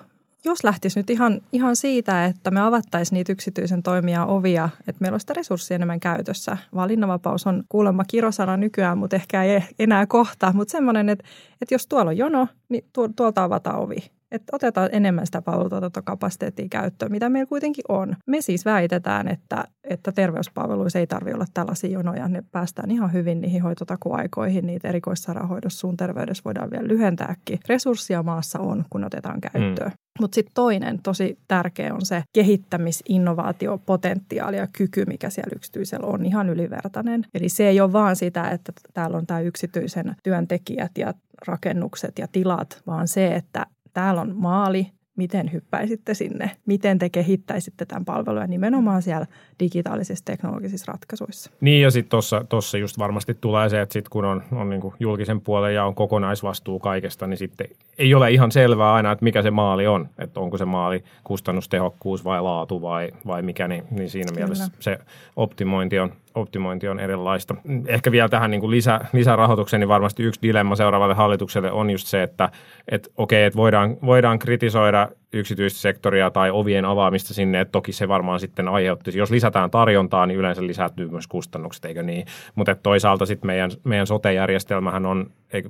jos 0.45 0.63
lähtisi 0.63 0.99
nyt 0.99 1.09
ihan, 1.09 1.41
ihan 1.51 1.75
siitä, 1.75 2.25
että 2.25 2.51
me 2.51 2.61
avattaisiin 2.61 3.17
niitä 3.17 3.31
yksityisen 3.31 3.83
toimijan 3.83 4.27
ovia, 4.27 4.69
että 4.79 5.01
meillä 5.01 5.13
olisi 5.13 5.23
sitä 5.23 5.33
resurssia 5.33 5.75
enemmän 5.75 5.99
käytössä. 5.99 6.57
Valinnanvapaus 6.75 7.47
on 7.47 7.63
kuulemma 7.69 8.03
kirosana 8.05 8.57
nykyään, 8.57 8.97
mutta 8.97 9.15
ehkä 9.15 9.43
ei 9.43 9.63
enää 9.79 10.05
kohta. 10.05 10.53
Mutta 10.53 10.71
semmoinen, 10.71 11.09
että, 11.09 11.25
että 11.61 11.75
jos 11.75 11.87
tuolla 11.87 12.09
on 12.09 12.17
jono, 12.17 12.47
niin 12.69 12.85
tuolta 13.15 13.43
avataan 13.43 13.79
ovi. 13.79 14.11
Että 14.31 14.55
otetaan 14.55 14.89
enemmän 14.91 15.25
sitä 15.25 15.41
palvelutuotantokapasiteettia 15.41 16.67
käyttöön, 16.69 17.11
mitä 17.11 17.29
meillä 17.29 17.49
kuitenkin 17.49 17.83
on. 17.89 18.15
Me 18.27 18.41
siis 18.41 18.65
väitetään, 18.65 19.27
että, 19.27 19.63
että 19.83 20.11
terveyspalveluissa 20.11 20.99
ei 20.99 21.07
tarvitse 21.07 21.35
olla 21.35 21.45
tällaisia 21.53 21.89
jonoja. 21.89 22.27
Ne 22.27 22.43
päästään 22.51 22.91
ihan 22.91 23.13
hyvin 23.13 23.41
niihin 23.41 23.63
hoitotakuaikoihin. 23.63 24.67
Niitä 24.67 24.87
erikoissairaanhoidossa 24.89 25.79
suun 25.79 25.97
terveydessä 25.97 26.41
voidaan 26.45 26.71
vielä 26.71 26.87
lyhentääkin. 26.87 27.59
Resurssia 27.69 28.23
maassa 28.23 28.59
on, 28.59 28.85
kun 28.89 29.03
otetaan 29.03 29.41
käyttöön. 29.41 29.89
Mm. 29.89 29.97
Mutta 30.21 30.35
sitten 30.35 30.53
toinen 30.53 30.99
tosi 31.03 31.37
tärkeä 31.47 31.93
on 31.93 32.05
se 32.05 32.23
kehittämis, 32.33 33.03
innovaatio, 33.09 33.77
potentiaali 33.85 34.57
ja 34.57 34.67
kyky, 34.77 35.05
mikä 35.05 35.29
siellä 35.29 35.55
yksityisellä 35.55 36.07
on 36.07 36.25
ihan 36.25 36.49
ylivertainen. 36.49 37.25
Eli 37.33 37.49
se 37.49 37.67
ei 37.67 37.81
ole 37.81 37.93
vaan 37.93 38.15
sitä, 38.15 38.49
että 38.49 38.71
täällä 38.93 39.17
on 39.17 39.27
tämä 39.27 39.39
yksityisen 39.39 40.15
työntekijät 40.23 40.91
ja 40.97 41.13
rakennukset 41.47 42.19
ja 42.19 42.27
tilat, 42.31 42.81
vaan 42.87 43.07
se, 43.07 43.35
että 43.35 43.65
täällä 43.99 44.21
on 44.21 44.35
maali, 44.35 44.87
miten 45.17 45.51
hyppäisitte 45.53 46.13
sinne, 46.13 46.51
miten 46.65 46.99
te 46.99 47.09
kehittäisitte 47.09 47.85
tämän 47.85 48.05
palvelua 48.05 48.47
nimenomaan 48.47 49.01
siellä 49.01 49.25
digitaalisissa 49.59 50.25
teknologisissa 50.25 50.91
ratkaisuissa. 50.91 51.51
Niin 51.61 51.81
ja 51.81 51.91
sitten 51.91 52.19
tuossa 52.49 52.77
just 52.77 52.97
varmasti 52.97 53.37
tulee 53.41 53.69
se, 53.69 53.81
että 53.81 53.93
sit 53.93 54.09
kun 54.09 54.25
on, 54.25 54.43
on 54.51 54.69
niin 54.69 54.81
julkisen 54.99 55.41
puolen 55.41 55.75
ja 55.75 55.85
on 55.85 55.95
kokonaisvastuu 55.95 56.79
kaikesta, 56.79 57.27
niin 57.27 57.37
sitten 57.37 57.67
ei 57.99 58.13
ole 58.13 58.31
ihan 58.31 58.51
selvää 58.51 58.93
aina, 58.93 59.11
että 59.11 59.23
mikä 59.23 59.41
se 59.41 59.51
maali 59.51 59.87
on. 59.87 60.09
Että 60.19 60.39
onko 60.39 60.57
se 60.57 60.65
maali 60.65 61.03
kustannustehokkuus 61.23 62.25
vai 62.25 62.41
laatu 62.41 62.81
vai, 62.81 63.09
vai 63.27 63.41
mikä, 63.41 63.67
niin, 63.67 63.83
niin 63.91 64.09
siinä 64.09 64.31
Kyllä. 64.33 64.45
mielessä 64.45 64.71
se 64.79 64.97
optimointi 65.35 65.99
on, 65.99 66.11
optimointi 66.35 66.87
on 66.87 66.99
erilaista. 66.99 67.55
Ehkä 67.87 68.11
vielä 68.11 68.29
tähän 68.29 68.51
niin 68.51 68.61
kuin 68.61 68.71
lisä, 68.71 68.99
lisärahoitukseen, 69.13 69.79
niin 69.79 69.87
varmasti 69.87 70.23
yksi 70.23 70.41
dilemma 70.41 70.75
seuraavalle 70.75 71.13
hallitukselle 71.13 71.71
on 71.71 71.89
just 71.89 72.07
se, 72.07 72.23
että 72.23 72.49
et, 72.91 73.11
okei, 73.17 73.43
että 73.43 73.57
voidaan, 73.57 73.97
voidaan 74.05 74.39
kritisoida 74.39 75.09
yksityistä 75.33 75.79
sektoria 75.79 76.31
tai 76.31 76.51
ovien 76.51 76.85
avaamista 76.85 77.33
sinne, 77.33 77.59
että 77.61 77.71
toki 77.71 77.91
se 77.91 78.07
varmaan 78.07 78.39
sitten 78.39 78.67
aiheutti, 78.67 79.17
jos 79.17 79.31
lisätään 79.31 79.71
tarjontaa, 79.71 80.25
niin 80.25 80.39
yleensä 80.39 80.67
lisääntyy 80.67 81.07
myös 81.07 81.27
kustannukset, 81.27 81.85
eikö 81.85 82.03
niin? 82.03 82.25
Mutta 82.55 82.75
toisaalta 82.75 83.25
sitten 83.25 83.47
meidän, 83.47 83.71
meidän 83.83 84.07
sote-järjestelmähän 84.07 85.05
on, 85.05 85.31
eikö, 85.53 85.69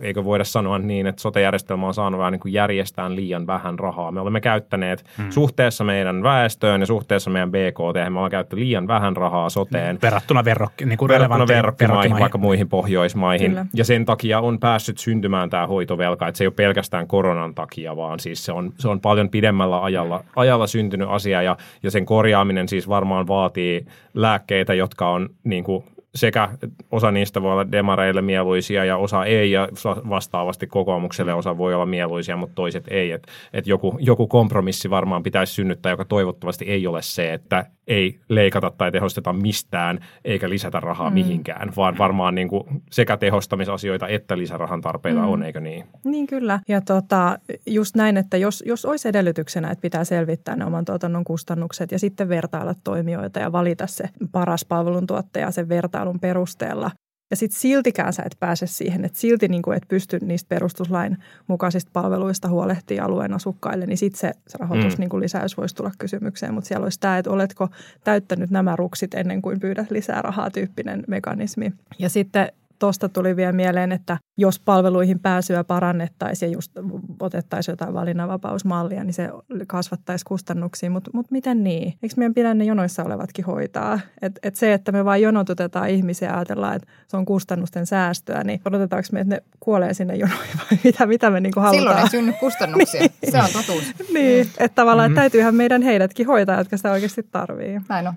eikö 0.00 0.24
voida 0.24 0.44
sanoa 0.44 0.78
niin, 0.78 1.06
että 1.06 1.22
sote-järjestelmä 1.22 1.86
on 1.86 1.94
saanut 1.94 2.18
vähän 2.18 2.32
niin 2.32 2.40
kuin 2.40 2.52
järjestään 2.52 3.16
liian 3.16 3.46
vähän 3.46 3.78
rahaa. 3.78 4.12
Me 4.12 4.20
olemme 4.20 4.40
käyttäneet 4.40 5.04
hmm. 5.18 5.30
suhteessa 5.30 5.84
meidän 5.84 6.22
väestöön 6.22 6.80
ja 6.80 6.86
suhteessa 6.86 7.30
meidän 7.30 7.50
BKT, 7.50 7.94
me 7.94 8.18
olemme 8.18 8.30
käyttäneet 8.30 8.64
liian 8.64 8.88
vähän 8.88 9.16
rahaa 9.16 9.50
soteen. 9.50 9.98
Verrattuna 10.02 10.44
verrokki, 10.44 10.86
niin 10.86 10.98
kuin 10.98 11.08
verrattuna 11.08 11.46
verrokkimaihin, 11.48 12.18
vaikka 12.18 12.38
muihin 12.38 12.68
Pohjoismaihin. 12.68 13.50
Kyllä. 13.50 13.66
Ja 13.74 13.84
sen 13.84 14.04
takia 14.04 14.40
on 14.40 14.58
päässyt 14.58 14.98
syntymään 14.98 15.50
tämä 15.50 15.66
hoitovelka, 15.66 16.28
että 16.28 16.38
se 16.38 16.44
ei 16.44 16.46
ole 16.46 16.54
pelkästään 16.54 17.06
koronan 17.06 17.54
takia, 17.54 17.96
vaan 17.96 18.20
siis 18.20 18.44
se 18.44 18.52
on, 18.52 18.72
se 18.78 18.88
on 18.88 18.91
paljon 19.00 19.30
pidemmällä 19.30 19.82
ajalla, 19.82 20.24
ajalla 20.36 20.66
syntynyt 20.66 21.08
asia 21.10 21.42
ja, 21.42 21.56
ja 21.82 21.90
sen 21.90 22.06
korjaaminen 22.06 22.68
siis 22.68 22.88
varmaan 22.88 23.26
vaatii 23.26 23.86
lääkkeitä, 24.14 24.74
jotka 24.74 25.08
on 25.08 25.28
niin 25.44 25.64
kuin 25.64 25.84
sekä 26.14 26.48
osa 26.90 27.10
niistä 27.10 27.42
voi 27.42 27.52
olla 27.52 27.72
demareille 27.72 28.22
mieluisia 28.22 28.84
ja 28.84 28.96
osa 28.96 29.24
ei 29.24 29.50
ja 29.50 29.68
vastaavasti 30.08 30.66
kokoomukselle 30.66 31.34
osa 31.34 31.58
voi 31.58 31.74
olla 31.74 31.86
mieluisia, 31.86 32.36
mutta 32.36 32.54
toiset 32.54 32.84
ei. 32.88 33.12
Että 33.12 33.32
et 33.52 33.66
joku, 33.66 33.96
joku 34.00 34.26
kompromissi 34.26 34.90
varmaan 34.90 35.22
pitäisi 35.22 35.52
synnyttää, 35.52 35.90
joka 35.90 36.04
toivottavasti 36.04 36.64
ei 36.64 36.86
ole 36.86 37.02
se, 37.02 37.32
että 37.32 37.66
ei 37.86 38.20
leikata 38.28 38.72
tai 38.78 38.92
tehosteta 38.92 39.32
mistään 39.32 39.98
eikä 40.24 40.50
lisätä 40.50 40.80
rahaa 40.80 41.10
mm. 41.10 41.14
mihinkään, 41.14 41.72
vaan 41.76 41.98
varmaan 41.98 42.34
niin 42.34 42.48
kuin 42.48 42.64
sekä 42.90 43.16
tehostamisasioita 43.16 44.08
että 44.08 44.38
lisärahan 44.38 44.80
tarpeita 44.80 45.20
mm. 45.20 45.28
on, 45.28 45.42
eikö 45.42 45.60
niin? 45.60 45.84
Niin 46.04 46.26
kyllä. 46.26 46.60
Ja 46.68 46.80
tota, 46.80 47.38
just 47.66 47.96
näin, 47.96 48.16
että 48.16 48.36
jos, 48.36 48.64
jos 48.66 48.84
olisi 48.84 49.08
edellytyksenä, 49.08 49.70
että 49.70 49.82
pitää 49.82 50.04
selvittää 50.04 50.56
ne 50.56 50.64
oman 50.64 50.84
tuotannon 50.84 51.24
kustannukset 51.24 51.92
ja 51.92 51.98
sitten 51.98 52.28
vertailla 52.28 52.74
toimijoita 52.84 53.40
ja 53.40 53.52
valita 53.52 53.86
se 53.86 54.04
paras 54.32 54.64
palveluntuottaja 54.64 55.50
sen 55.50 55.68
vertailun 55.68 56.20
perusteella, 56.20 56.90
ja 57.32 57.36
sitten 57.36 57.60
siltikään 57.60 58.12
sä 58.12 58.22
et 58.26 58.36
pääse 58.40 58.66
siihen, 58.66 59.04
että 59.04 59.18
silti 59.18 59.48
niin 59.48 59.62
kuin 59.62 59.76
et 59.76 59.88
pysty 59.88 60.18
niistä 60.22 60.48
perustuslain 60.48 61.18
mukaisista 61.46 61.90
palveluista 61.92 62.48
huolehtia 62.48 63.04
alueen 63.04 63.32
asukkaille, 63.32 63.86
niin 63.86 63.98
sitten 63.98 64.20
se, 64.20 64.32
se 64.48 64.58
rahoitus 64.58 64.96
mm. 64.96 65.00
niin 65.00 65.08
kuin 65.10 65.20
lisäys 65.20 65.56
voisi 65.56 65.74
tulla 65.74 65.90
kysymykseen. 65.98 66.54
Mutta 66.54 66.68
siellä 66.68 66.84
olisi 66.84 67.00
tämä, 67.00 67.18
että 67.18 67.30
oletko 67.30 67.68
täyttänyt 68.04 68.50
nämä 68.50 68.76
ruksit 68.76 69.14
ennen 69.14 69.42
kuin 69.42 69.60
pyydät 69.60 69.90
lisää 69.90 70.22
rahaa 70.22 70.50
tyyppinen 70.50 71.04
mekanismi. 71.08 71.72
Ja 71.98 72.08
sitten 72.08 72.52
tuosta 72.82 73.08
tuli 73.08 73.36
vielä 73.36 73.52
mieleen, 73.52 73.92
että 73.92 74.18
jos 74.36 74.60
palveluihin 74.60 75.20
pääsyä 75.20 75.64
parannettaisiin 75.64 76.50
ja 76.50 76.56
just 76.56 76.72
otettaisiin 77.20 77.72
jotain 77.72 77.94
valinnanvapausmallia, 77.94 79.04
niin 79.04 79.14
se 79.14 79.28
kasvattaisi 79.66 80.24
kustannuksia. 80.24 80.90
Mutta 80.90 81.10
mut 81.14 81.30
miten 81.30 81.64
niin? 81.64 81.94
Eikö 82.02 82.14
meidän 82.16 82.34
pidä 82.34 82.54
ne 82.54 82.64
jonoissa 82.64 83.04
olevatkin 83.04 83.44
hoitaa? 83.44 84.00
Et, 84.22 84.38
et 84.42 84.56
se, 84.56 84.72
että 84.72 84.92
me 84.92 85.04
vain 85.04 85.22
jonotutetaan 85.22 85.88
ihmisiä 85.88 86.28
ja 86.28 86.34
ajatellaan, 86.34 86.76
että 86.76 86.88
se 87.08 87.16
on 87.16 87.24
kustannusten 87.24 87.86
säästöä, 87.86 88.44
niin 88.44 88.60
odotetaanko 88.64 89.08
me, 89.12 89.20
että 89.20 89.34
ne 89.34 89.42
kuolee 89.60 89.94
sinne 89.94 90.16
jonoihin 90.16 90.58
vai 90.58 90.78
mitä, 90.84 91.06
mitä 91.06 91.30
me 91.30 91.40
niinku 91.40 91.60
halutaan? 91.60 91.82
Silloin 91.82 91.98
ei 91.98 92.10
synny 92.10 92.32
kustannuksia. 92.32 93.00
niin. 93.22 93.32
Se 93.32 93.38
on 93.38 93.48
totuus. 93.52 93.84
niin, 94.12 94.40
että 94.40 94.74
tavallaan 94.74 95.10
mm-hmm. 95.10 95.20
täytyyhän 95.20 95.54
meidän 95.54 95.82
heidätkin 95.82 96.26
hoitaa, 96.26 96.58
jotka 96.58 96.76
sitä 96.76 96.92
oikeasti 96.92 97.22
tarvii. 97.22 97.80
Näin 97.88 98.08
on. 98.08 98.14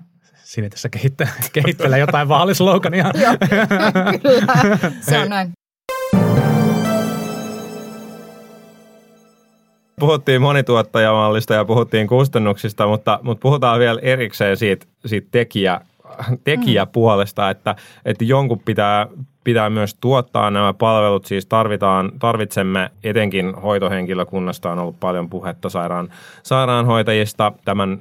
Siinä 0.56 0.68
tässä 0.68 0.88
kehittää, 0.88 1.28
kehittelee 1.52 1.98
jotain 1.98 2.28
vaalislogania. 2.28 3.10
Joo, 3.22 3.36
kyllä. 4.22 4.54
Se 5.00 5.18
on 5.18 5.28
näin. 5.28 5.52
Puhuttiin 10.00 10.42
monituottajamallista 10.42 11.54
ja 11.54 11.64
puhuttiin 11.64 12.06
kustannuksista, 12.06 12.86
mutta, 12.86 13.18
mutta 13.22 13.42
puhutaan 13.42 13.78
vielä 13.80 14.00
erikseen 14.02 14.56
siitä, 14.56 14.86
siitä 15.06 15.28
tekijä, 15.30 15.80
tekijäpuolesta, 16.44 17.50
että, 17.50 17.76
että 18.04 18.24
jonkun 18.24 18.60
pitää 18.60 19.06
pitää 19.46 19.70
myös 19.70 19.94
tuottaa 19.94 20.50
nämä 20.50 20.74
palvelut, 20.74 21.24
siis 21.24 21.46
tarvitaan, 21.46 22.12
tarvitsemme 22.18 22.90
etenkin 23.04 23.54
hoitohenkilökunnasta 23.54 24.72
on 24.72 24.78
ollut 24.78 25.00
paljon 25.00 25.30
puhetta 25.30 25.68
sairaan, 25.68 26.08
sairaanhoitajista 26.42 27.52
tämän 27.64 27.98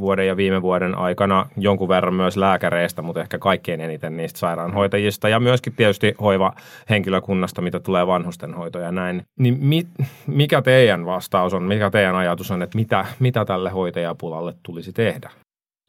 vuoden 0.00 0.26
ja 0.26 0.36
viime 0.36 0.62
vuoden 0.62 0.94
aikana, 0.94 1.46
jonkun 1.56 1.88
verran 1.88 2.14
myös 2.14 2.36
lääkäreistä, 2.36 3.02
mutta 3.02 3.20
ehkä 3.20 3.38
kaikkein 3.38 3.80
eniten 3.80 4.16
niistä 4.16 4.38
sairaanhoitajista 4.38 5.28
ja 5.28 5.40
myöskin 5.40 5.72
tietysti 5.76 6.14
hoivahenkilökunnasta, 6.20 7.62
mitä 7.62 7.80
tulee 7.80 8.06
vanhustenhoitoja 8.06 8.84
ja 8.84 8.92
näin. 8.92 9.22
Niin 9.38 9.58
mi, 9.60 9.86
mikä 10.26 10.62
teidän 10.62 11.06
vastaus 11.06 11.54
on, 11.54 11.62
mikä 11.62 11.90
teidän 11.90 12.16
ajatus 12.16 12.50
on, 12.50 12.62
että 12.62 12.78
mitä, 12.78 13.06
mitä 13.18 13.44
tälle 13.44 13.70
hoitajapulalle 13.70 14.54
tulisi 14.62 14.92
tehdä? 14.92 15.30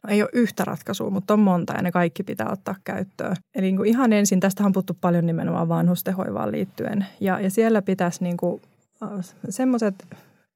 Ei 0.08 0.22
ole 0.22 0.30
yhtä 0.32 0.64
ratkaisua, 0.64 1.10
mutta 1.10 1.34
on 1.34 1.40
monta 1.40 1.72
ja 1.72 1.82
ne 1.82 1.92
kaikki 1.92 2.22
pitää 2.22 2.48
ottaa 2.52 2.74
käyttöön. 2.84 3.36
Eli 3.54 3.66
niin 3.66 3.76
kuin 3.76 3.88
ihan 3.88 4.12
ensin, 4.12 4.40
tästä 4.40 4.64
on 4.64 4.72
puhuttu 4.72 4.98
paljon 5.00 5.26
nimenomaan 5.26 5.68
vanhustenhoivaan 5.68 6.52
liittyen. 6.52 7.06
Ja, 7.20 7.40
ja 7.40 7.50
siellä 7.50 7.82
pitäisi 7.82 8.24
niin 8.24 8.36
kuin, 8.36 8.62
äh, 9.02 9.10
semmoiset 9.48 9.94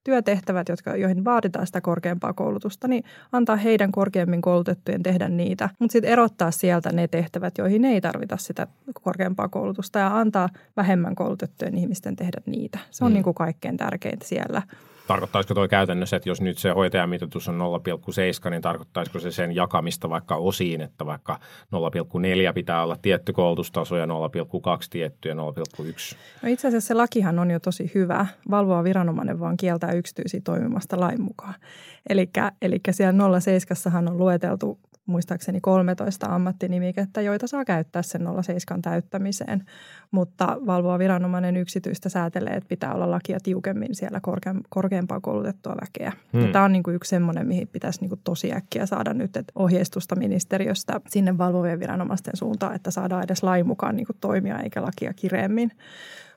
työtehtävät, 0.05 0.69
jotka, 0.69 0.97
joihin 0.97 1.25
vaaditaan 1.25 1.67
sitä 1.67 1.81
korkeampaa 1.81 2.33
koulutusta, 2.33 2.89
niin 2.89 3.05
antaa 3.33 3.57
heidän 3.57 3.93
korkeammin 3.93 4.43
koulutettujen 4.43 5.03
tehdä 5.03 5.29
niitä. 5.29 5.71
Mutta 5.79 5.93
sitten 5.93 6.11
erottaa 6.11 6.51
sieltä 6.51 6.93
ne 6.93 7.09
tehtävät, 7.09 7.59
joihin 7.59 7.85
ei 7.85 8.01
tarvita 8.01 8.37
sitä 8.37 8.67
korkeampaa 9.03 9.49
koulutusta 9.49 9.99
ja 9.99 10.19
antaa 10.19 10.49
vähemmän 10.77 11.15
koulutettujen 11.15 11.79
ihmisten 11.79 12.17
tehdä 12.17 12.39
niitä. 12.47 12.79
Se 12.91 13.05
on 13.05 13.11
mm. 13.11 13.15
niin 13.15 13.25
kuin 13.25 13.35
kaikkein 13.35 13.77
tärkeintä 13.77 14.27
siellä. 14.27 14.63
Tarkoittaisiko 15.11 15.55
tuo 15.55 15.69
käytännössä, 15.69 16.17
että 16.17 16.29
jos 16.29 16.41
nyt 16.41 16.59
se 16.59 16.71
hoitajamitoitus 16.71 17.49
on 17.49 17.59
0,7, 18.45 18.51
niin 18.51 18.63
tarkoittaisiko 18.63 19.19
se 19.19 19.31
sen 19.31 19.55
jakamista 19.55 20.11
vaikka 20.11 20.37
osiin, 20.37 20.81
että 20.81 21.07
vaikka 21.07 21.39
0,4 22.49 22.53
pitää 22.55 22.83
olla 22.83 22.97
tietty 23.03 23.33
koulutustaso 23.33 23.97
ja 23.97 24.07
0,2 24.07 24.11
tietty 24.91 25.29
ja 25.29 25.35
0,1? 25.35 25.41
No 26.43 26.49
itse 26.49 26.69
asiassa 26.69 26.89
se 26.89 26.95
lakihan 26.95 27.39
on 27.39 27.51
jo 27.51 27.61
tosi 27.61 27.91
hyvä. 27.95 28.27
Valvoa 28.51 28.85
viranomainen 28.85 29.41
vaan 29.41 29.57
kieltää 29.57 29.93
yksityisiä 29.93 30.41
toimimasta 30.45 31.01
lain 31.01 31.23
mukaan. 31.23 31.55
Eli 32.09 32.81
siellä 32.91 33.41
07 33.41 34.09
on 34.09 34.19
lueteltu 34.19 34.79
muistaakseni 35.11 35.61
13 35.61 36.27
ammattinimikettä, 36.27 37.21
joita 37.21 37.47
saa 37.47 37.65
käyttää 37.65 38.03
sen 38.03 38.23
07 38.43 38.83
täyttämiseen. 38.83 39.65
Mutta 40.11 40.59
valvoa 40.67 40.99
viranomainen 40.99 41.57
yksityistä 41.57 42.09
säätelee, 42.09 42.53
että 42.53 42.69
pitää 42.69 42.95
olla 42.95 43.11
lakia 43.11 43.39
tiukemmin 43.43 43.95
siellä 43.95 44.21
korke- 44.27 44.61
korkeampaa 44.69 45.21
koulutettua 45.21 45.75
väkeä. 45.81 46.13
Hmm. 46.33 46.41
Ja 46.41 46.53
tämä 46.53 46.65
on 46.65 46.73
niin 46.73 46.83
kuin 46.83 46.97
yksi 46.97 47.09
semmoinen, 47.09 47.47
mihin 47.47 47.69
pitäisi 47.69 48.01
niin 48.01 48.09
kuin 48.09 48.21
tosi 48.25 48.53
äkkiä 48.53 48.87
saada 48.87 49.15
nyt 49.15 49.37
että 49.37 49.53
ohjeistusta 49.55 50.17
ministeriöstä 50.17 51.01
sinne 51.09 51.39
valvovien 51.39 51.81
viranomaisten 51.81 52.37
suuntaan, 52.37 52.75
että 52.75 52.91
saadaan 52.91 53.25
edes 53.25 53.43
lain 53.43 53.67
mukaan 53.67 53.97
niin 53.97 54.07
kuin 54.07 54.17
toimia 54.21 54.59
eikä 54.59 54.83
lakia 54.83 55.13
kireemmin. 55.15 55.73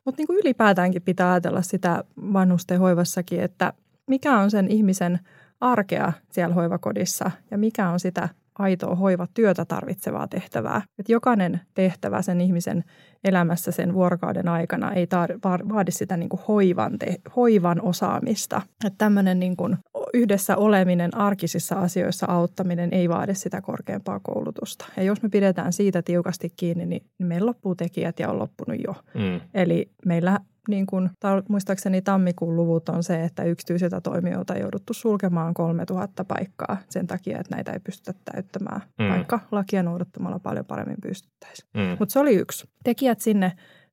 Mutta 0.06 0.20
niin 0.20 0.28
kuin 0.28 0.40
ylipäätäänkin 0.40 1.02
pitää 1.02 1.32
ajatella 1.32 1.62
sitä 1.62 2.04
vanhusten 2.34 2.80
hoivassakin, 2.80 3.42
että 3.42 3.74
mikä 4.08 4.38
on 4.38 4.52
sen 4.52 4.68
ihmisen 4.68 5.20
arkea 5.62 6.14
siellä 6.32 6.56
hoivakodissa 6.56 7.32
ja 7.52 7.58
mikä 7.58 7.90
on 7.90 8.00
sitä 8.00 8.30
aitoa 8.60 8.96
hoivatyötä 8.96 9.66
tarvitsevaa 9.66 10.28
tehtävää. 10.28 10.82
Että 11.00 11.12
jokainen 11.12 11.62
tehtävä 11.74 12.22
sen 12.22 12.42
ihmisen 12.42 12.84
elämässä 13.24 13.72
sen 13.72 13.94
vuorokauden 13.94 14.48
aikana 14.48 14.94
ei 14.94 15.06
tar- 15.06 15.70
vaadi 15.70 15.92
sitä 15.92 16.18
niin 16.18 16.30
kuin 16.30 16.42
hoivan, 16.48 17.00
te- 17.00 17.16
hoivan 17.36 17.82
osaamista. 17.82 18.62
Että 18.86 18.98
tämmöinen 18.98 19.39
niin 19.39 19.58
kuin 19.58 19.78
yhdessä 20.13 20.58
oleminen, 20.58 21.18
arkisissa 21.18 21.76
asioissa 21.76 22.26
auttaminen 22.30 22.94
ei 22.94 23.10
vaadi 23.10 23.36
sitä 23.36 23.62
korkeampaa 23.62 24.20
koulutusta. 24.20 24.86
Ja 24.98 25.04
jos 25.04 25.22
me 25.22 25.30
pidetään 25.30 25.74
siitä 25.74 26.02
tiukasti 26.02 26.50
kiinni, 26.56 26.86
niin 26.86 27.02
meillä 27.20 27.46
loppuu 27.46 27.76
tekijät 27.76 28.20
ja 28.20 28.30
on 28.30 28.39
loppunut 28.39 28.80
jo. 28.88 28.96
Mm. 29.13 29.42
Eli 29.54 29.92
meillä 30.06 30.39
niin 30.67 30.86
kuin, 30.86 31.10
muistaakseni 31.49 32.02
tammikuun 32.02 32.56
luvut 32.56 32.89
on 32.89 33.04
se, 33.04 33.23
että 33.23 33.43
yksityisiltä 33.43 34.02
toimijoilta 34.02 34.54
on 34.54 34.60
jouduttu 34.60 34.93
sulkemaan 34.93 35.54
3000 35.54 36.26
paikkaa 36.26 36.78
sen 36.89 37.08
takia, 37.08 37.39
että 37.39 37.56
näitä 37.56 37.71
ei 37.71 37.80
pystytä 37.80 38.19
täyttämään, 38.32 38.82
mm. 38.99 39.10
vaikka 39.10 39.39
lakia 39.52 39.84
noudattamalla 39.84 40.39
paljon 40.39 40.65
paremmin 40.65 41.02
pystyttäisiin. 41.02 41.69
Mm. 41.73 41.95
Mutta 41.99 42.13
se 42.13 42.19
oli 42.19 42.36
yksi. 42.36 42.67
Tekijät 42.84 43.19
sinne, 43.19 43.52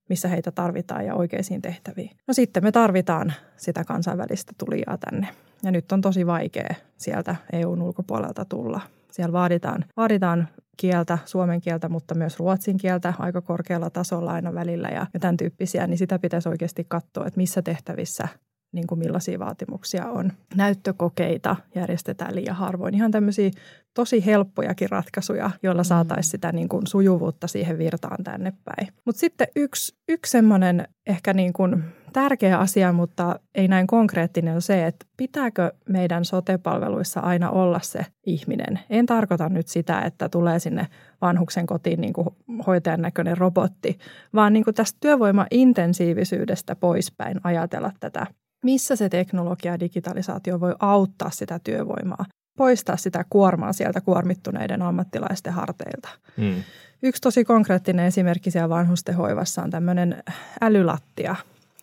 missä 0.08 0.28
heitä 0.28 0.50
tarvitaan 0.50 1.06
ja 1.06 1.14
oikeisiin 1.14 1.62
tehtäviin. 1.62 2.10
No 2.26 2.34
sitten 2.34 2.64
me 2.64 2.72
tarvitaan 2.72 3.32
sitä 3.56 3.84
kansainvälistä 3.84 4.52
tulijaa 4.58 4.98
tänne. 4.98 5.28
Ja 5.62 5.70
nyt 5.70 5.92
on 5.92 6.00
tosi 6.00 6.26
vaikea 6.26 6.74
sieltä 6.96 7.36
EUn 7.52 7.82
ulkopuolelta 7.82 8.44
tulla. 8.44 8.80
Siellä 9.10 9.32
vaaditaan, 9.32 9.84
vaaditaan 9.96 10.48
kieltä, 10.80 11.18
suomen 11.24 11.60
kieltä, 11.60 11.88
mutta 11.88 12.14
myös 12.14 12.38
ruotsin 12.38 12.76
kieltä 12.76 13.14
aika 13.18 13.40
korkealla 13.40 13.90
tasolla 13.90 14.32
aina 14.32 14.54
välillä 14.54 14.88
ja, 14.88 15.06
ja 15.14 15.20
tämän 15.20 15.36
tyyppisiä, 15.36 15.86
niin 15.86 15.98
sitä 15.98 16.18
pitäisi 16.18 16.48
oikeasti 16.48 16.84
katsoa, 16.88 17.26
että 17.26 17.36
missä 17.40 17.62
tehtävissä 17.62 18.28
niin 18.72 18.86
kuin 18.86 18.98
millaisia 18.98 19.38
vaatimuksia 19.38 20.06
on. 20.06 20.32
Näyttökokeita 20.54 21.56
järjestetään 21.74 22.34
liian 22.34 22.56
harvoin. 22.56 22.94
Ihan 22.94 23.10
tämmöisiä 23.10 23.50
tosi 23.94 24.26
helppojakin 24.26 24.90
ratkaisuja, 24.90 25.50
joilla 25.62 25.84
saataisiin 25.84 26.30
sitä 26.30 26.52
niin 26.52 26.68
kuin 26.68 26.86
sujuvuutta 26.86 27.46
siihen 27.46 27.78
virtaan 27.78 28.24
tänne 28.24 28.52
päin. 28.64 28.92
Mutta 29.04 29.20
sitten 29.20 29.48
yksi, 29.56 29.96
yksi 30.08 30.30
semmoinen 30.30 30.88
ehkä 31.06 31.32
niin 31.32 31.52
kuin 31.52 31.84
tärkeä 32.12 32.58
asia, 32.58 32.92
mutta 32.92 33.40
ei 33.54 33.68
näin 33.68 33.86
konkreettinen 33.86 34.54
on 34.54 34.62
se, 34.62 34.86
että 34.86 35.06
pitääkö 35.16 35.72
meidän 35.88 36.24
sotepalveluissa 36.24 37.20
aina 37.20 37.50
olla 37.50 37.80
se 37.82 38.06
ihminen. 38.26 38.80
En 38.90 39.06
tarkoita 39.06 39.48
nyt 39.48 39.68
sitä, 39.68 40.00
että 40.00 40.28
tulee 40.28 40.58
sinne 40.58 40.86
vanhuksen 41.20 41.66
kotiin 41.66 42.00
niin 42.00 42.12
kuin 42.12 42.28
hoitajan 42.66 43.02
näköinen 43.02 43.38
robotti, 43.38 43.98
vaan 44.34 44.52
niin 44.52 44.64
kuin 44.64 44.74
tästä 44.74 44.98
työvoimaintensiivisyydestä 45.00 46.76
poispäin 46.76 47.40
ajatella 47.44 47.92
tätä 48.00 48.26
missä 48.64 48.96
se 48.96 49.08
teknologia 49.08 49.72
ja 49.72 49.80
digitalisaatio 49.80 50.60
voi 50.60 50.74
auttaa 50.78 51.30
sitä 51.30 51.60
työvoimaa, 51.64 52.24
poistaa 52.56 52.96
sitä 52.96 53.24
kuormaa 53.30 53.72
sieltä 53.72 54.00
kuormittuneiden 54.00 54.82
ammattilaisten 54.82 55.52
harteilta. 55.52 56.08
Mm. 56.36 56.54
Yksi 57.02 57.22
tosi 57.22 57.44
konkreettinen 57.44 58.06
esimerkki 58.06 58.50
siellä 58.50 58.68
vanhustenhoivassa 58.68 59.62
on 59.62 59.70
tämmöinen 59.70 60.22
älylattia. 60.60 61.36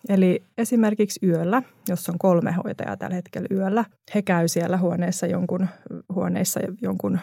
Eli 0.09 0.43
esimerkiksi 0.57 1.25
yöllä, 1.25 1.63
jos 1.89 2.09
on 2.09 2.17
kolme 2.17 2.51
hoitajaa 2.51 2.97
tällä 2.97 3.15
hetkellä 3.15 3.47
yöllä, 3.51 3.85
he 4.15 4.21
käy 4.21 4.47
siellä 4.47 4.77
huoneessa 4.77 5.27
jonkun, 5.27 5.67
huoneissa 6.13 6.59
jonkun 6.81 7.19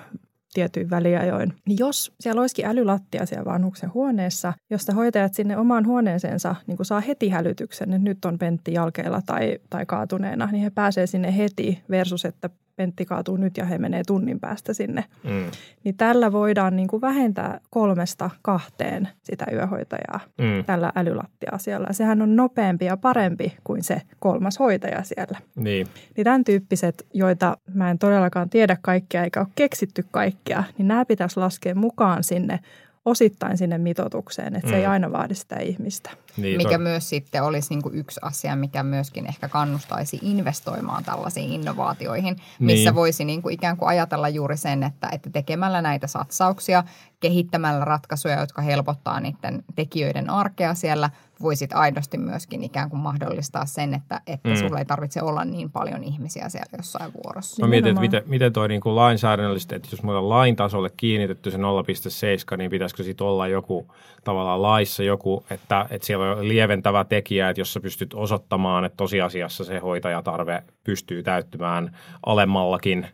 tietyin 0.54 0.90
väliajoin. 0.90 1.52
Niin 1.66 1.78
jos 1.78 2.12
siellä 2.20 2.40
olisikin 2.40 2.66
älylattia 2.66 3.26
siellä 3.26 3.44
vanhuksen 3.44 3.94
huoneessa, 3.94 4.52
josta 4.70 4.94
hoitajat 4.94 5.34
sinne 5.34 5.56
omaan 5.56 5.86
huoneeseensa 5.86 6.56
niin 6.66 6.76
kuin 6.76 6.86
saa 6.86 7.00
heti 7.00 7.28
hälytyksen, 7.28 7.92
että 7.92 8.08
nyt 8.08 8.24
on 8.24 8.38
Pentti 8.38 8.72
jalkeilla 8.72 9.22
tai, 9.26 9.58
tai 9.70 9.86
kaatuneena, 9.86 10.48
niin 10.52 10.62
he 10.62 10.70
pääsee 10.70 11.06
sinne 11.06 11.36
heti 11.36 11.82
versus, 11.90 12.24
että 12.24 12.50
Pentti 12.76 13.04
kaatuu 13.04 13.36
nyt 13.36 13.56
ja 13.56 13.64
he 13.64 13.78
menee 13.78 14.02
tunnin 14.06 14.40
päästä 14.40 14.74
sinne. 14.74 15.04
Mm. 15.24 15.50
Niin 15.84 15.96
tällä 15.96 16.32
voidaan 16.32 16.76
niin 16.76 16.88
kuin 16.88 17.00
vähentää 17.00 17.60
kolmesta 17.70 18.30
kahteen 18.42 19.08
sitä 19.22 19.46
yöhoitajaa 19.52 20.20
mm. 20.38 20.64
tällä 20.64 20.92
älylattia-asialla. 20.96 21.92
Sehän 21.92 22.22
on 22.22 22.36
nopeampi 22.36 22.84
ja 22.84 22.96
parempi 22.96 23.56
kuin 23.64 23.82
se 23.82 24.02
kolmas 24.18 24.58
hoitaja 24.58 25.02
siellä. 25.02 25.38
Niin. 25.56 25.86
niin 26.16 26.24
tämän 26.24 26.44
tyyppiset, 26.44 27.06
joita 27.14 27.56
mä 27.74 27.90
en 27.90 27.98
todellakaan 27.98 28.50
tiedä 28.50 28.76
kaikkea 28.82 29.24
eikä 29.24 29.40
ole 29.40 29.48
keksitty 29.54 30.04
kaikkea, 30.10 30.64
niin 30.78 30.88
nämä 30.88 31.04
pitäisi 31.04 31.40
laskea 31.40 31.74
mukaan 31.74 32.24
sinne 32.24 32.60
osittain 33.04 33.58
sinne 33.58 33.78
mitotukseen, 33.78 34.56
että 34.56 34.66
mm. 34.66 34.70
se 34.70 34.76
ei 34.76 34.86
mm. 34.86 34.92
aina 34.92 35.12
vaadi 35.12 35.34
sitä 35.34 35.56
ihmistä. 35.56 36.10
Niin, 36.36 36.56
mikä 36.56 36.70
to... 36.70 36.78
myös 36.78 37.08
sitten 37.08 37.42
olisi 37.42 37.70
niin 37.70 37.82
kuin 37.82 37.94
yksi 37.94 38.20
asia, 38.22 38.56
mikä 38.56 38.82
myöskin 38.82 39.26
ehkä 39.26 39.48
kannustaisi 39.48 40.18
investoimaan 40.22 41.04
tällaisiin 41.04 41.52
innovaatioihin, 41.52 42.36
missä 42.58 42.90
niin. 42.90 42.94
voisi 42.94 43.24
niin 43.24 43.42
kuin 43.42 43.54
ikään 43.54 43.76
kuin 43.76 43.88
ajatella 43.88 44.28
juuri 44.28 44.56
sen, 44.56 44.82
että, 44.82 45.08
että 45.12 45.30
tekemällä 45.30 45.82
näitä 45.82 46.06
satsauksia, 46.06 46.84
kehittämällä 47.20 47.84
ratkaisuja, 47.84 48.40
jotka 48.40 48.62
helpottaa 48.62 49.20
niiden 49.20 49.64
tekijöiden 49.74 50.30
arkea 50.30 50.74
siellä– 50.74 51.10
voisit 51.42 51.72
aidosti 51.72 52.18
myöskin 52.18 52.62
ikään 52.62 52.90
kuin 52.90 53.00
mahdollistaa 53.00 53.66
sen, 53.66 53.94
että, 53.94 54.20
että 54.26 54.48
mm. 54.48 54.56
sulla 54.56 54.78
ei 54.78 54.84
tarvitse 54.84 55.22
olla 55.22 55.44
niin 55.44 55.70
paljon 55.70 56.04
ihmisiä 56.04 56.48
siellä 56.48 56.68
jossain 56.76 57.12
vuorossa. 57.24 57.62
Mä 57.62 57.68
mietin, 57.68 57.90
että 57.90 58.00
miten, 58.00 58.22
miten 58.26 58.52
toi 58.52 58.68
niin 58.68 58.80
kuin 58.80 58.96
lainsäädännöllisesti, 58.96 59.74
että 59.74 59.88
jos 59.92 60.02
mulla 60.02 60.18
on 60.18 60.28
lain 60.28 60.56
tasolle 60.56 60.90
kiinnitetty 60.96 61.50
se 61.50 61.56
0,7, 61.56 62.56
niin 62.56 62.70
pitäisikö 62.70 63.02
sitten 63.02 63.26
olla 63.26 63.48
joku 63.48 63.86
tavallaan 64.24 64.62
laissa 64.62 65.02
joku, 65.02 65.44
että, 65.50 65.86
että 65.90 66.06
siellä 66.06 66.30
on 66.30 66.48
lieventävä 66.48 67.04
tekijä, 67.04 67.50
että 67.50 67.60
jos 67.60 67.72
sä 67.72 67.80
pystyt 67.80 68.14
osoittamaan, 68.14 68.84
että 68.84 68.96
tosiasiassa 68.96 69.64
se 69.64 69.78
hoitajatarve 69.78 70.62
pystyy 70.84 71.22
täyttymään 71.22 71.96
alemmallakin, 72.26 73.06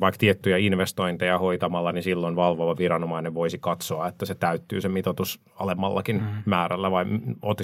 vaikka 0.00 0.18
tiettyjä 0.18 0.56
investointeja 0.56 1.38
hoitamalla, 1.38 1.92
niin 1.92 2.02
silloin 2.02 2.36
valvova 2.36 2.76
viranomainen 2.76 3.34
voisi 3.34 3.58
katsoa, 3.58 4.08
että 4.08 4.26
se 4.26 4.34
täyttyy 4.34 4.80
se 4.80 4.88
mitoitus 4.88 5.40
alemmallakin 5.58 6.16
mm. 6.16 6.42
määrällä, 6.44 6.90
vai 6.90 7.04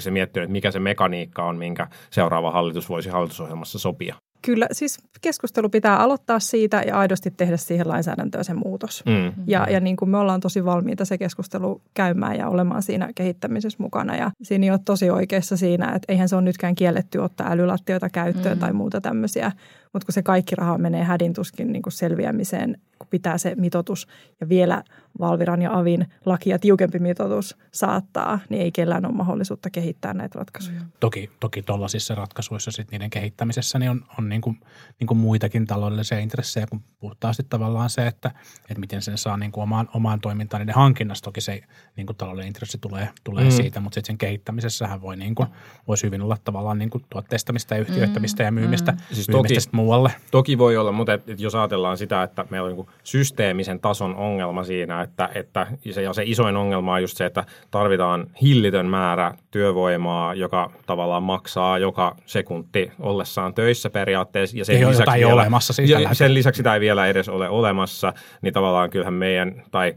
se 0.03 0.11
miettinyt, 0.13 0.43
että 0.43 0.51
mikä 0.51 0.71
se 0.71 0.79
mekaniikka 0.79 1.43
on, 1.43 1.57
minkä 1.57 1.87
seuraava 2.11 2.51
hallitus 2.51 2.89
voisi 2.89 3.09
hallitusohjelmassa 3.09 3.79
sopia? 3.79 4.15
Kyllä, 4.45 4.67
siis 4.71 4.97
keskustelu 5.21 5.69
pitää 5.69 5.97
aloittaa 5.97 6.39
siitä 6.39 6.83
ja 6.87 6.99
aidosti 6.99 7.31
tehdä 7.31 7.57
siihen 7.57 7.87
lainsäädäntöön 7.87 8.45
se 8.45 8.53
muutos. 8.53 9.03
Mm. 9.05 9.43
Ja, 9.47 9.67
ja 9.69 9.79
niin 9.79 9.95
kuin 9.95 10.09
me 10.09 10.17
ollaan 10.17 10.39
tosi 10.39 10.65
valmiita 10.65 11.05
se 11.05 11.17
keskustelu 11.17 11.81
käymään 11.93 12.37
ja 12.37 12.47
olemaan 12.47 12.83
siinä 12.83 13.09
kehittämisessä 13.15 13.77
mukana. 13.83 14.15
Ja 14.15 14.31
siinä 14.41 14.65
ei 14.65 14.71
ole 14.71 14.79
tosi 14.85 15.09
oikeassa 15.09 15.57
siinä, 15.57 15.85
että 15.95 16.13
eihän 16.13 16.29
se 16.29 16.35
ole 16.35 16.43
nytkään 16.43 16.75
kielletty 16.75 17.17
ottaa 17.17 17.51
älylattioita 17.51 18.09
käyttöön 18.09 18.57
mm. 18.57 18.59
tai 18.59 18.73
muuta 18.73 19.01
tämmöisiä. 19.01 19.51
Mutta 19.93 20.05
kun 20.05 20.13
se 20.13 20.23
kaikki 20.23 20.55
raha 20.55 20.77
menee 20.77 21.03
hädintuskin 21.03 21.71
niin 21.71 21.81
kuin 21.81 21.93
selviämiseen, 21.93 22.77
kun 22.99 23.07
pitää 23.09 23.37
se 23.37 23.55
mitotus 23.55 24.07
ja 24.41 24.49
vielä 24.49 24.83
Valviran 25.19 25.61
ja 25.61 25.79
Avin 25.79 26.07
lakia 26.25 26.59
tiukempi 26.59 26.99
mitoitus 26.99 27.57
saattaa, 27.71 28.39
niin 28.49 28.61
ei 28.61 28.71
kellään 28.71 29.05
ole 29.05 29.13
mahdollisuutta 29.13 29.69
kehittää 29.69 30.13
näitä 30.13 30.39
ratkaisuja. 30.39 30.79
Mm. 30.79 30.87
Toki, 30.99 31.29
toki 31.39 31.61
tuollaisissa 31.61 32.15
ratkaisuissa 32.15 32.71
sit 32.71 32.91
niiden 32.91 33.09
kehittämisessä 33.09 33.79
niin 33.79 33.91
on, 33.91 34.05
on 34.19 34.29
niin 34.29 34.41
kuin, 34.41 34.59
niin 34.99 35.07
kuin 35.07 35.17
muitakin 35.17 35.67
taloudellisia 35.67 36.19
intressejä 36.19 36.67
kuin 36.69 36.83
puhtaasti 36.99 37.43
tavallaan 37.49 37.89
se, 37.89 38.07
että, 38.07 38.31
että 38.61 38.79
miten 38.79 39.01
sen 39.01 39.17
saa 39.17 39.37
niin 39.37 39.51
kuin 39.51 39.63
omaan, 39.63 39.89
omaan 39.93 40.21
toimintaan 40.21 40.61
niiden 40.61 40.75
hankinnassa. 40.75 41.23
Toki 41.23 41.41
se 41.41 41.61
niin 41.95 42.05
kuin 42.05 42.17
taloudellinen 42.17 42.47
intressi 42.47 42.77
tulee, 42.77 43.09
tulee 43.23 43.43
mm. 43.43 43.51
siitä, 43.51 43.79
mutta 43.79 43.95
sitten 43.95 44.13
sen 44.13 44.17
kehittämisessähän 44.17 45.01
voi 45.01 45.17
niin 45.17 45.35
kuin, 45.35 45.49
voisi 45.87 46.05
hyvin 46.05 46.21
olla 46.21 46.37
tavallaan 46.43 46.79
niin 46.79 46.89
kuin 46.89 47.05
tuotteistamista 47.09 47.75
ja 47.75 47.81
yhtiöittämistä 47.81 48.43
mm. 48.43 48.45
ja 48.45 48.51
myymistä, 48.51 48.91
mm. 48.91 48.97
siis 49.11 49.29
myymistä 49.29 49.71
toki, 49.71 49.77
muualle. 49.83 50.11
Toki 50.31 50.57
voi 50.57 50.77
olla, 50.77 50.91
mutta 50.91 51.13
et, 51.13 51.29
et 51.29 51.39
jos 51.39 51.55
ajatellaan 51.55 51.97
sitä, 51.97 52.23
että 52.23 52.45
meillä 52.49 52.69
on 52.69 52.75
niin 52.75 52.87
systeemisen 53.03 53.79
tason 53.79 54.15
ongelma 54.15 54.63
siinä, 54.63 55.01
että, 55.01 55.29
että 55.35 55.67
se, 55.91 56.01
ja 56.01 56.13
se 56.13 56.23
isoin 56.25 56.57
ongelma 56.57 56.93
on 56.93 57.01
just 57.01 57.17
se, 57.17 57.25
että 57.25 57.45
tarvitaan 57.71 58.27
hillitön 58.41 58.85
määrä 58.85 59.33
työvoimaa, 59.51 60.33
joka 60.33 60.71
tavallaan 60.85 61.23
maksaa 61.23 61.77
joka 61.77 62.15
sekunti 62.25 62.91
ollessaan 62.99 63.53
töissä 63.53 63.89
periaatteessa. 63.89 64.57
Ja 64.57 64.65
sen, 64.65 64.75
ei 64.75 64.87
lisäksi, 64.87 65.19
vielä, 65.19 65.33
olemassa 65.33 65.73
siis 65.73 65.89
ja 65.89 66.13
sen 66.13 66.33
lisäksi 66.33 66.57
sitä 66.57 66.73
ei 66.73 66.79
vielä 66.79 67.07
edes 67.07 67.29
ole 67.29 67.49
olemassa, 67.49 68.13
niin 68.41 68.53
tavallaan 68.53 68.89
kyllähän 68.89 69.13
meidän, 69.13 69.63
tai 69.71 69.93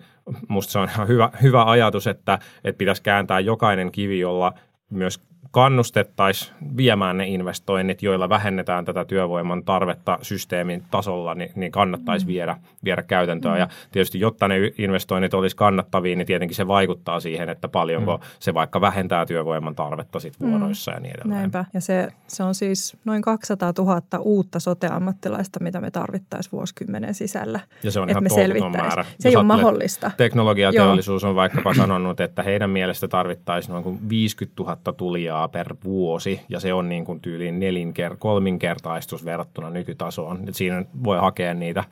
musta 0.48 0.72
se 0.72 0.78
on 0.78 0.88
ihan 0.88 1.08
hyvä, 1.08 1.30
hyvä 1.42 1.64
ajatus, 1.64 2.06
että, 2.06 2.38
että 2.64 2.78
pitäisi 2.78 3.02
kääntää 3.02 3.40
jokainen 3.40 3.92
kivi, 3.92 4.18
jolla 4.18 4.52
myös 4.90 5.20
kannustettaisiin 5.50 6.56
viemään 6.76 7.16
ne 7.16 7.26
investoinnit, 7.26 8.02
joilla 8.02 8.28
vähennetään 8.28 8.84
tätä 8.84 9.04
työvoiman 9.04 9.64
tarvetta 9.64 10.18
systeemin 10.22 10.82
tasolla, 10.90 11.34
niin, 11.34 11.52
niin 11.54 11.72
kannattaisi 11.72 12.26
mm. 12.26 12.28
viedä, 12.28 12.56
viedä 12.84 13.02
käytäntöön. 13.02 13.54
Mm. 13.54 13.60
Ja 13.60 13.68
tietysti, 13.92 14.20
jotta 14.20 14.48
ne 14.48 14.56
investoinnit 14.78 15.34
olisi 15.34 15.56
kannattavia, 15.56 16.16
niin 16.16 16.26
tietenkin 16.26 16.56
se 16.56 16.68
vaikuttaa 16.68 17.20
siihen, 17.20 17.48
että 17.48 17.68
paljonko 17.68 18.16
mm. 18.16 18.22
se 18.38 18.54
vaikka 18.54 18.80
vähentää 18.80 19.26
työvoiman 19.26 19.74
tarvetta 19.74 20.20
sit 20.20 20.40
mm. 20.40 20.50
vuoroissa 20.50 20.90
mm. 20.90 20.94
ja 20.94 21.00
niin 21.00 21.14
edelleen. 21.16 21.38
Näinpä. 21.38 21.64
Ja 21.74 21.80
se, 21.80 22.08
se 22.26 22.42
on 22.42 22.54
siis 22.54 22.96
noin 23.04 23.22
200 23.22 23.72
000 23.78 24.00
uutta 24.20 24.60
sote-ammattilaista, 24.60 25.60
mitä 25.60 25.80
me 25.80 25.90
tarvittaisiin 25.90 26.52
vuosikymmenen 26.52 27.14
sisällä. 27.14 27.60
Ja 27.82 27.90
se 27.90 28.00
on 28.00 28.10
ihan 28.10 28.22
me 28.22 28.70
määrä. 28.70 29.04
Se 29.20 29.28
ei 29.28 29.36
ole 29.36 29.44
mahdollista. 29.44 30.10
Teknologiateollisuus 30.16 31.24
on 31.24 31.34
vaikkapa 31.34 31.74
sanonut, 31.74 32.20
että 32.20 32.42
heidän 32.42 32.70
mielestä 32.70 33.08
tarvittaisiin 33.08 33.72
noin 33.72 34.08
50 34.08 34.62
000 34.62 34.76
tulijaa 34.96 35.35
tuottajaa 35.36 35.48
per 35.48 35.76
vuosi, 35.84 36.40
ja 36.48 36.60
se 36.60 36.72
on 36.72 36.88
niin 36.88 37.04
kuin 37.04 37.20
tyyliin 37.20 37.60
nelinker, 37.60 38.16
kolminkertaistus 38.18 39.24
verrattuna 39.24 39.70
nykytasoon. 39.70 40.48
Et 40.48 40.54
siinä 40.54 40.84
voi 41.04 41.18
hakea 41.18 41.54
niitä, 41.54 41.84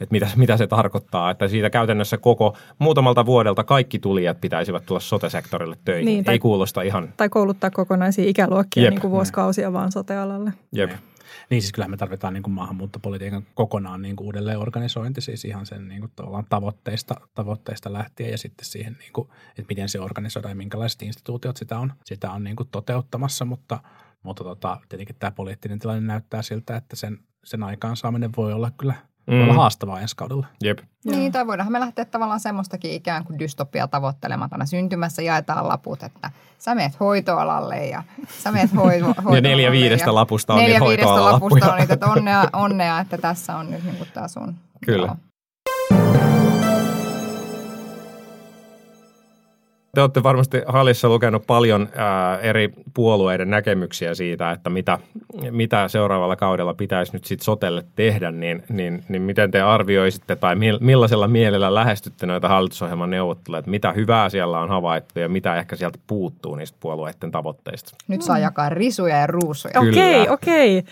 että 0.00 0.12
mitä, 0.12 0.28
mitä 0.36 0.56
se 0.56 0.66
tarkoittaa, 0.66 1.30
että 1.30 1.48
siitä 1.48 1.70
käytännössä 1.70 2.18
koko 2.18 2.56
muutamalta 2.78 3.26
vuodelta 3.26 3.64
kaikki 3.64 3.98
tulijat 3.98 4.40
pitäisivät 4.40 4.86
tulla 4.86 5.00
sote-sektorille 5.00 5.76
töihin. 5.84 6.06
Niin, 6.06 6.24
tai- 6.24 6.34
Ei 6.34 6.38
kuulosta 6.38 6.82
ihan... 6.82 7.08
Tai 7.16 7.28
kouluttaa 7.28 7.70
kokonaisia 7.70 8.28
ikäluokkia 8.28 8.82
Jep. 8.82 8.90
niin 8.90 9.00
kuin 9.00 9.10
vuosikausia 9.10 9.72
vaan 9.72 9.92
sotealalle. 9.92 10.52
Jep. 10.72 10.90
Niin 11.50 11.62
siis 11.62 11.72
kyllähän 11.72 11.90
me 11.90 11.96
tarvitaan 11.96 12.34
niin 12.34 12.42
kuin 12.42 12.54
maahanmuuttopolitiikan 12.54 13.46
kokonaan 13.54 14.02
niin 14.02 14.16
kuin 14.16 14.26
uudelleen 14.26 14.58
organisointi, 14.58 15.20
siis 15.20 15.44
ihan 15.44 15.66
sen 15.66 15.88
niin 15.88 16.00
kuin 16.00 16.12
tavallaan 16.16 16.46
tavoitteista, 16.48 17.14
tavoitteista 17.34 17.92
lähtien 17.92 18.30
ja 18.30 18.38
sitten 18.38 18.66
siihen, 18.66 18.96
niin 18.98 19.12
kuin, 19.12 19.28
että 19.48 19.68
miten 19.68 19.88
se 19.88 20.00
organisoidaan 20.00 20.50
ja 20.50 20.56
minkälaiset 20.56 21.02
instituutiot 21.02 21.56
sitä 21.56 21.78
on, 21.78 21.92
sitä 22.04 22.30
on 22.30 22.44
niin 22.44 22.56
kuin 22.56 22.68
toteuttamassa, 22.68 23.44
mutta, 23.44 23.78
mutta 24.22 24.44
tota, 24.44 24.80
tietenkin 24.88 25.16
tämä 25.18 25.30
poliittinen 25.30 25.78
tilanne 25.78 26.06
näyttää 26.06 26.42
siltä, 26.42 26.76
että 26.76 26.96
sen, 26.96 27.18
sen 27.44 27.62
aikaansaaminen 27.62 28.30
voi 28.36 28.52
olla 28.52 28.70
kyllä 28.70 28.94
mm. 29.26 29.34
voi 29.34 29.42
olla 29.42 29.54
haastavaa 29.54 30.00
ensi 30.00 30.16
kaudella. 30.16 30.46
Jep. 30.62 30.78
Niin, 31.04 31.32
tai 31.32 31.46
voidaanhan 31.46 31.72
me 31.72 31.80
lähteä 31.80 32.04
tavallaan 32.04 32.40
semmoistakin 32.40 32.92
ikään 32.92 33.24
kuin 33.24 33.38
dystopia 33.38 33.88
tavoittelematana. 33.88 34.66
Syntymässä 34.66 35.22
jaetaan 35.22 35.68
laput, 35.68 36.02
että 36.02 36.30
sä 36.58 36.74
meet 36.74 37.00
hoitoalalle 37.00 37.86
ja 37.86 38.02
sä 38.38 38.52
meet 38.52 38.74
hoito, 38.76 39.06
hoitoalalle. 39.06 39.40
neljä 39.40 39.72
viidestä 39.72 40.14
lapusta 40.14 40.54
on 40.54 40.60
neljä 40.60 40.78
niitä 40.78 40.88
viidestä 40.88 41.24
lapusta 41.24 41.72
on 41.72 41.78
niitä, 41.78 41.94
että 41.94 42.06
onnea, 42.06 42.44
onnea, 42.52 43.00
että 43.00 43.18
tässä 43.18 43.56
on 43.56 43.70
nyt 43.70 43.84
niin 43.84 43.96
kuin 43.96 44.08
tämä 44.14 44.28
sun. 44.28 44.54
Kyllä. 44.86 45.06
Joo. 45.06 45.16
Te 49.94 50.00
olette 50.00 50.22
varmasti 50.22 50.62
Hallissa 50.66 51.08
lukenut 51.08 51.46
paljon 51.46 51.88
ää, 51.94 52.38
eri 52.38 52.72
puolueiden 52.94 53.50
näkemyksiä 53.50 54.14
siitä, 54.14 54.50
että 54.50 54.70
mitä, 54.70 54.98
mitä 55.50 55.88
seuraavalla 55.88 56.36
kaudella 56.36 56.74
pitäisi 56.74 57.12
nyt 57.12 57.24
sitten 57.24 57.44
sotelle 57.44 57.84
tehdä, 57.96 58.30
niin, 58.30 58.62
niin, 58.68 59.04
niin 59.08 59.22
miten 59.22 59.50
te 59.50 59.60
arvioisitte 59.60 60.36
tai 60.36 60.54
mil- 60.54 60.78
millaisella 60.80 61.28
mielellä 61.28 61.74
lähestytte 61.74 62.26
noita 62.26 62.48
hallitusohjelman 62.48 63.10
neuvotteluja, 63.10 63.58
että 63.58 63.70
mitä 63.70 63.92
hyvää 63.92 64.28
siellä 64.28 64.60
on 64.60 64.68
havaittu 64.68 65.20
ja 65.20 65.28
mitä 65.28 65.56
ehkä 65.56 65.76
sieltä 65.76 65.98
puuttuu 66.06 66.54
niistä 66.54 66.78
puolueiden 66.80 67.30
tavoitteista? 67.30 67.96
Nyt 68.08 68.22
saa 68.22 68.38
jakaa 68.38 68.68
risuja 68.68 69.16
ja 69.18 69.26
ruusuja. 69.26 69.80
Okei, 69.80 70.28
okei. 70.28 70.84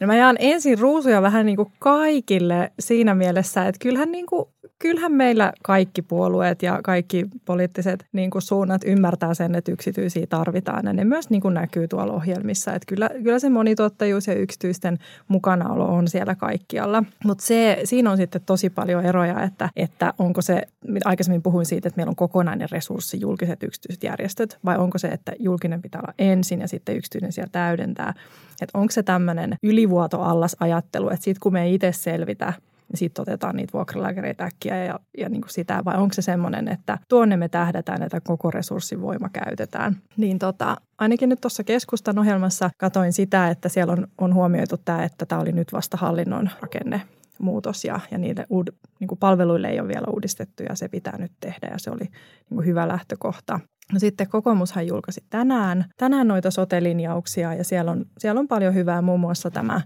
No 0.00 0.06
mä 0.06 0.16
jaan 0.16 0.36
ensin 0.38 0.78
ruusuja 0.78 1.22
vähän 1.22 1.46
niin 1.46 1.56
kuin 1.56 1.72
kaikille 1.78 2.72
siinä 2.80 3.14
mielessä, 3.14 3.66
että 3.66 3.78
kyllähän, 3.82 4.12
niin 4.12 4.26
kuin, 4.26 4.48
kyllähän 4.78 5.12
meillä 5.12 5.52
kaikki 5.62 6.02
puolueet 6.02 6.62
ja 6.62 6.80
kaikki 6.84 7.26
poliittiset 7.44 8.06
niin 8.12 8.30
kuin 8.30 8.42
suunnat 8.42 8.82
ymmärtää 8.84 9.34
sen, 9.34 9.54
että 9.54 9.72
yksityisiä 9.72 10.26
tarvitaan. 10.26 10.86
Ja 10.86 10.92
ne 10.92 11.04
myös 11.04 11.30
niin 11.30 11.42
kuin 11.42 11.54
näkyy 11.54 11.88
tuolla 11.88 12.12
ohjelmissa. 12.12 12.74
Että 12.74 12.86
kyllä, 12.86 13.10
kyllä 13.22 13.38
se 13.38 13.48
monituottajuus 13.48 14.26
ja 14.26 14.34
yksityisten 14.34 14.98
mukanaolo 15.28 15.84
on 15.84 16.08
siellä 16.08 16.34
kaikkialla. 16.34 17.04
Mutta 17.24 17.44
siinä 17.84 18.10
on 18.10 18.16
sitten 18.16 18.42
tosi 18.46 18.70
paljon 18.70 19.04
eroja, 19.04 19.42
että, 19.42 19.68
että 19.76 20.14
onko 20.18 20.42
se, 20.42 20.62
aikaisemmin 21.04 21.42
puhuin 21.42 21.66
siitä, 21.66 21.88
että 21.88 21.98
meillä 21.98 22.10
on 22.10 22.16
kokonainen 22.16 22.68
resurssi 22.70 23.20
julkiset 23.20 23.62
yksityiset 23.62 24.02
järjestöt, 24.02 24.58
vai 24.64 24.76
onko 24.76 24.98
se, 24.98 25.08
että 25.08 25.32
julkinen 25.38 25.82
pitää 25.82 26.00
olla 26.00 26.14
ensin 26.18 26.60
ja 26.60 26.68
sitten 26.68 26.96
yksityinen 26.96 27.32
siellä 27.32 27.50
täydentää. 27.52 28.14
Että 28.62 28.78
onko 28.78 28.90
se 28.90 29.02
tämmöinen 29.02 29.56
ylivuoto 29.62 30.20
allas 30.20 30.56
ajattelu, 30.60 31.08
että 31.08 31.24
sitten 31.24 31.40
kun 31.40 31.52
me 31.52 31.62
ei 31.62 31.74
itse 31.74 31.92
selvitä, 31.92 32.52
niin 32.88 32.98
sitten 32.98 33.22
otetaan 33.22 33.56
niitä 33.56 33.72
vuokralääkäreitä 33.72 34.44
äkkiä 34.44 34.84
ja, 34.84 35.00
ja 35.18 35.28
niin 35.28 35.40
kuin 35.40 35.52
sitä, 35.52 35.82
vai 35.84 35.96
onko 35.96 36.14
se 36.14 36.22
semmoinen, 36.22 36.68
että 36.68 36.98
tuonne 37.08 37.36
me 37.36 37.48
tähdätään, 37.48 38.02
että 38.02 38.20
koko 38.20 38.50
resurssivoima 38.50 39.28
käytetään. 39.28 39.96
Niin 40.16 40.38
tota, 40.38 40.76
ainakin 40.98 41.28
nyt 41.28 41.40
tuossa 41.40 41.64
keskustan 41.64 42.18
ohjelmassa 42.18 42.70
katoin 42.78 43.12
sitä, 43.12 43.48
että 43.48 43.68
siellä 43.68 43.92
on, 43.92 44.08
on 44.18 44.34
huomioitu 44.34 44.76
tämä, 44.84 45.04
että 45.04 45.26
tämä 45.26 45.40
oli 45.40 45.52
nyt 45.52 45.72
vasta 45.72 45.96
hallinnon 45.96 46.50
rakenne 46.60 47.02
muutos 47.38 47.84
ja, 47.84 48.00
ja 48.10 48.18
niille 48.18 48.46
uud, 48.50 48.68
niin 49.00 49.08
kuin 49.08 49.18
palveluille 49.18 49.68
ei 49.68 49.80
ole 49.80 49.88
vielä 49.88 50.06
uudistettu 50.10 50.62
ja 50.62 50.74
se 50.74 50.88
pitää 50.88 51.18
nyt 51.18 51.32
tehdä 51.40 51.68
ja 51.70 51.78
se 51.78 51.90
oli 51.90 52.04
niin 52.04 52.54
kuin 52.54 52.66
hyvä 52.66 52.88
lähtökohta. 52.88 53.60
No 53.92 53.98
sitten 53.98 54.28
kokoomushan 54.28 54.86
julkaisi 54.86 55.24
tänään, 55.30 55.84
tänään 55.96 56.28
noita 56.28 56.50
sote-linjauksia 56.50 57.54
ja 57.54 57.64
siellä 57.64 57.90
on, 57.90 58.04
siellä 58.18 58.38
on 58.38 58.48
paljon 58.48 58.74
hyvää, 58.74 59.02
muun 59.02 59.20
muassa 59.20 59.50
tämä 59.50 59.80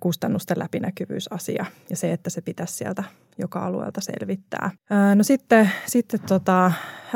kustannusten 0.00 0.58
läpinäkyvyysasia 0.58 1.66
ja 1.90 1.96
se, 1.96 2.12
että 2.12 2.30
se 2.30 2.40
pitäisi 2.40 2.74
sieltä 2.74 3.04
joka 3.38 3.66
alueelta 3.66 4.00
selvittää. 4.00 4.70
Ää, 4.90 5.14
No 5.14 5.22
sitten, 5.22 5.70
sitten 5.86 6.20
tota, 6.20 6.72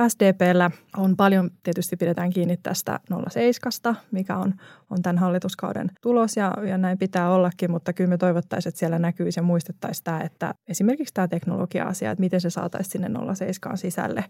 SDPllä 0.08 0.70
on 0.96 1.16
paljon, 1.16 1.50
tietysti 1.62 1.96
pidetään 1.96 2.30
kiinni 2.30 2.56
tästä 2.56 3.00
07, 3.28 3.96
mikä 4.10 4.36
on, 4.36 4.54
on 4.90 5.02
tämän 5.02 5.18
hallituskauden 5.18 5.90
tulos 6.02 6.36
ja, 6.36 6.54
ja 6.68 6.78
näin 6.78 6.98
pitää 6.98 7.30
ollakin, 7.30 7.70
mutta 7.70 7.92
kyllä 7.92 8.08
me 8.08 8.18
toivottaisiin, 8.18 8.70
että 8.70 8.78
siellä 8.78 8.98
näkyisi 8.98 9.40
ja 9.40 9.42
muistettaisiin 9.42 10.04
tämä, 10.04 10.20
että 10.20 10.54
esimerkiksi 10.68 11.14
tämä 11.14 11.28
teknologia-asia, 11.28 12.10
että 12.10 12.20
miten 12.20 12.40
se 12.40 12.50
saataisiin 12.50 12.92
sinne 12.92 13.34
07 13.34 13.78
sisälle 13.78 14.24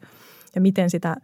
ja 0.54 0.60
miten 0.60 0.90
sitä 0.90 1.16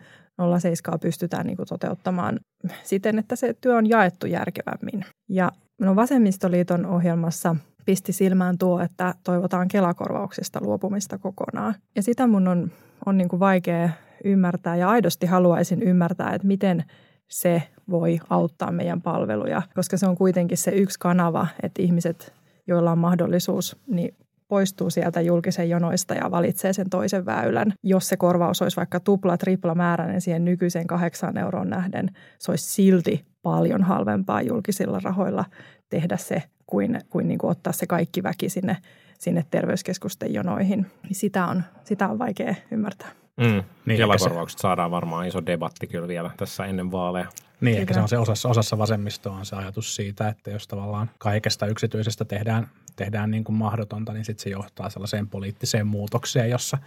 07 0.61 1.01
pystytään 1.01 1.47
niin 1.47 1.57
kuin 1.57 1.69
toteuttamaan 1.69 2.41
siten, 2.83 3.19
että 3.19 3.37
se 3.37 3.55
työ 3.61 3.77
on 3.77 3.89
jaettu 3.89 4.27
järkevämmin. 4.27 5.05
Ja 5.29 5.53
no 5.79 5.97
Vasemmistoliiton 5.97 6.87
ohjelmassa 6.87 7.57
pisti 7.85 8.13
silmään 8.13 8.59
tuo, 8.59 8.81
että 8.81 9.15
toivotaan 9.25 9.69
Kelakorvauksista 9.69 10.61
luopumista 10.63 11.19
kokonaan. 11.19 11.75
Ja 11.97 12.03
sitä 12.03 12.27
mun 12.27 12.49
on, 12.49 12.71
on 13.07 13.19
niin 13.19 13.29
kuin 13.29 13.41
vaikea 13.41 13.91
ymmärtää 14.25 14.77
ja 14.77 14.89
aidosti 14.89 15.27
haluaisin 15.27 15.83
ymmärtää, 15.83 16.35
että 16.35 16.47
miten 16.47 16.85
se 17.29 17.63
voi 17.91 18.19
auttaa 18.31 18.73
meidän 18.73 19.03
palveluja, 19.03 19.63
koska 19.75 19.97
se 19.97 20.07
on 20.07 20.17
kuitenkin 20.17 20.59
se 20.59 20.71
yksi 20.71 20.99
kanava, 20.99 21.47
että 21.63 21.83
ihmiset, 21.83 22.33
joilla 22.67 22.93
on 22.93 22.99
mahdollisuus, 22.99 23.77
niin 23.87 24.15
poistuu 24.49 24.91
sieltä 24.91 25.21
julkisen 25.21 25.71
jonoista 25.71 26.15
ja 26.15 26.31
valitsee 26.31 26.73
sen 26.73 26.91
toisen 26.91 27.27
väylän. 27.27 27.73
Jos 27.83 28.09
se 28.09 28.17
korvaus 28.17 28.63
olisi 28.63 28.77
vaikka 28.77 29.01
tupla, 29.01 29.37
tripla 29.37 29.75
määräinen 29.75 30.21
siihen 30.21 30.45
nykyiseen 30.45 30.87
kahdeksan 30.87 31.39
euroon 31.39 31.71
nähden, 31.71 32.11
se 32.39 32.53
olisi 32.53 32.75
silti 32.75 33.27
paljon 33.51 33.83
halvempaa 33.83 34.43
julkisilla 34.43 35.01
rahoilla 35.03 35.45
tehdä 35.89 36.17
se, 36.17 36.43
kuin, 36.67 37.01
kuin, 37.11 37.29
niin 37.29 37.39
kuin 37.39 37.51
ottaa 37.51 37.73
se 37.73 37.87
kaikki 37.87 38.23
väki 38.23 38.49
sinne, 38.49 38.77
sinne 39.19 39.45
terveyskeskusten 39.51 40.35
jonoihin. 40.35 40.87
Niin 41.03 41.15
Sitä 41.15 41.47
on, 41.47 41.63
sitä 41.85 42.09
on 42.09 42.19
vaikea 42.19 42.55
ymmärtää. 42.71 43.09
Mm. 43.37 43.63
Niin, 43.87 43.97
Kelakorvaukset 43.97 44.59
saadaan 44.59 44.91
varmaan 44.91 45.27
iso 45.27 45.47
debatti 45.47 45.87
kyllä 45.87 46.09
vielä 46.09 46.31
tässä 46.37 46.65
ennen 46.65 46.91
vaaleja. 46.91 47.27
Niin, 47.61 47.79
ehkä 47.79 47.95
se 47.95 48.01
on 48.01 48.09
se 48.09 48.19
osassa, 48.19 48.49
osassa 48.49 48.79
vasemmistoa 48.79 49.37
on 49.37 49.47
se 49.47 49.57
ajatus 49.57 49.97
siitä, 49.97 50.29
että 50.29 50.51
jos 50.51 50.67
tavallaan 50.67 51.11
kaikesta 51.19 51.67
yksityisestä 51.67 52.25
tehdään, 52.25 52.69
tehdään 52.97 53.31
niin 53.31 53.45
kuin 53.45 53.57
mahdotonta, 53.57 54.13
niin 54.13 54.25
sitten 54.25 54.43
se 54.43 54.51
johtaa 54.51 54.91
sellaiseen 54.91 55.29
poliittiseen 55.29 55.87
muutokseen, 55.87 56.51
jossa, 56.51 56.79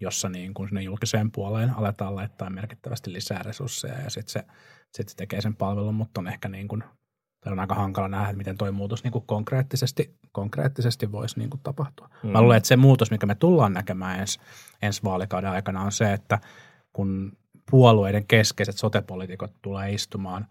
jossa 0.00 0.28
niin 0.28 0.54
kuin 0.54 0.68
sinne 0.68 0.82
julkiseen 0.82 1.30
puoleen 1.30 1.70
aletaan 1.70 2.14
laittaa 2.14 2.50
merkittävästi 2.50 3.12
lisää 3.12 3.42
resursseja 3.42 4.00
ja 4.00 4.10
sitten 4.10 4.32
se, 4.32 4.44
sit 4.94 5.08
se 5.08 5.16
tekee 5.16 5.40
sen 5.40 5.56
palvelun, 5.56 5.94
mutta 5.94 6.20
on 6.20 6.28
ehkä 6.28 6.48
niin 6.48 6.68
kuin, 6.68 6.84
tai 7.40 7.52
on 7.52 7.60
aika 7.60 7.74
hankala 7.74 8.08
nähdä, 8.08 8.26
että 8.26 8.36
miten 8.36 8.58
tuo 8.58 8.72
muutos 8.72 9.04
niin 9.04 9.12
kuin 9.12 9.26
konkreettisesti, 9.26 10.18
konkreettisesti 10.32 11.12
voisi 11.12 11.38
niin 11.38 11.50
kuin 11.50 11.60
tapahtua. 11.62 12.10
Mm. 12.22 12.30
Mä 12.30 12.40
luulen, 12.40 12.56
että 12.56 12.68
se 12.68 12.76
muutos, 12.76 13.10
mikä 13.10 13.26
me 13.26 13.34
tullaan 13.34 13.72
näkemään 13.72 14.20
ensi, 14.20 14.40
ensi 14.82 15.02
vaalikauden 15.04 15.50
aikana 15.50 15.82
on 15.82 15.92
se, 15.92 16.12
että 16.12 16.38
kun 16.92 17.32
puolueiden 17.70 18.26
keskeiset 18.26 18.76
sotepolitiikot 18.76 19.52
tulee 19.62 19.92
istumaan 19.92 20.46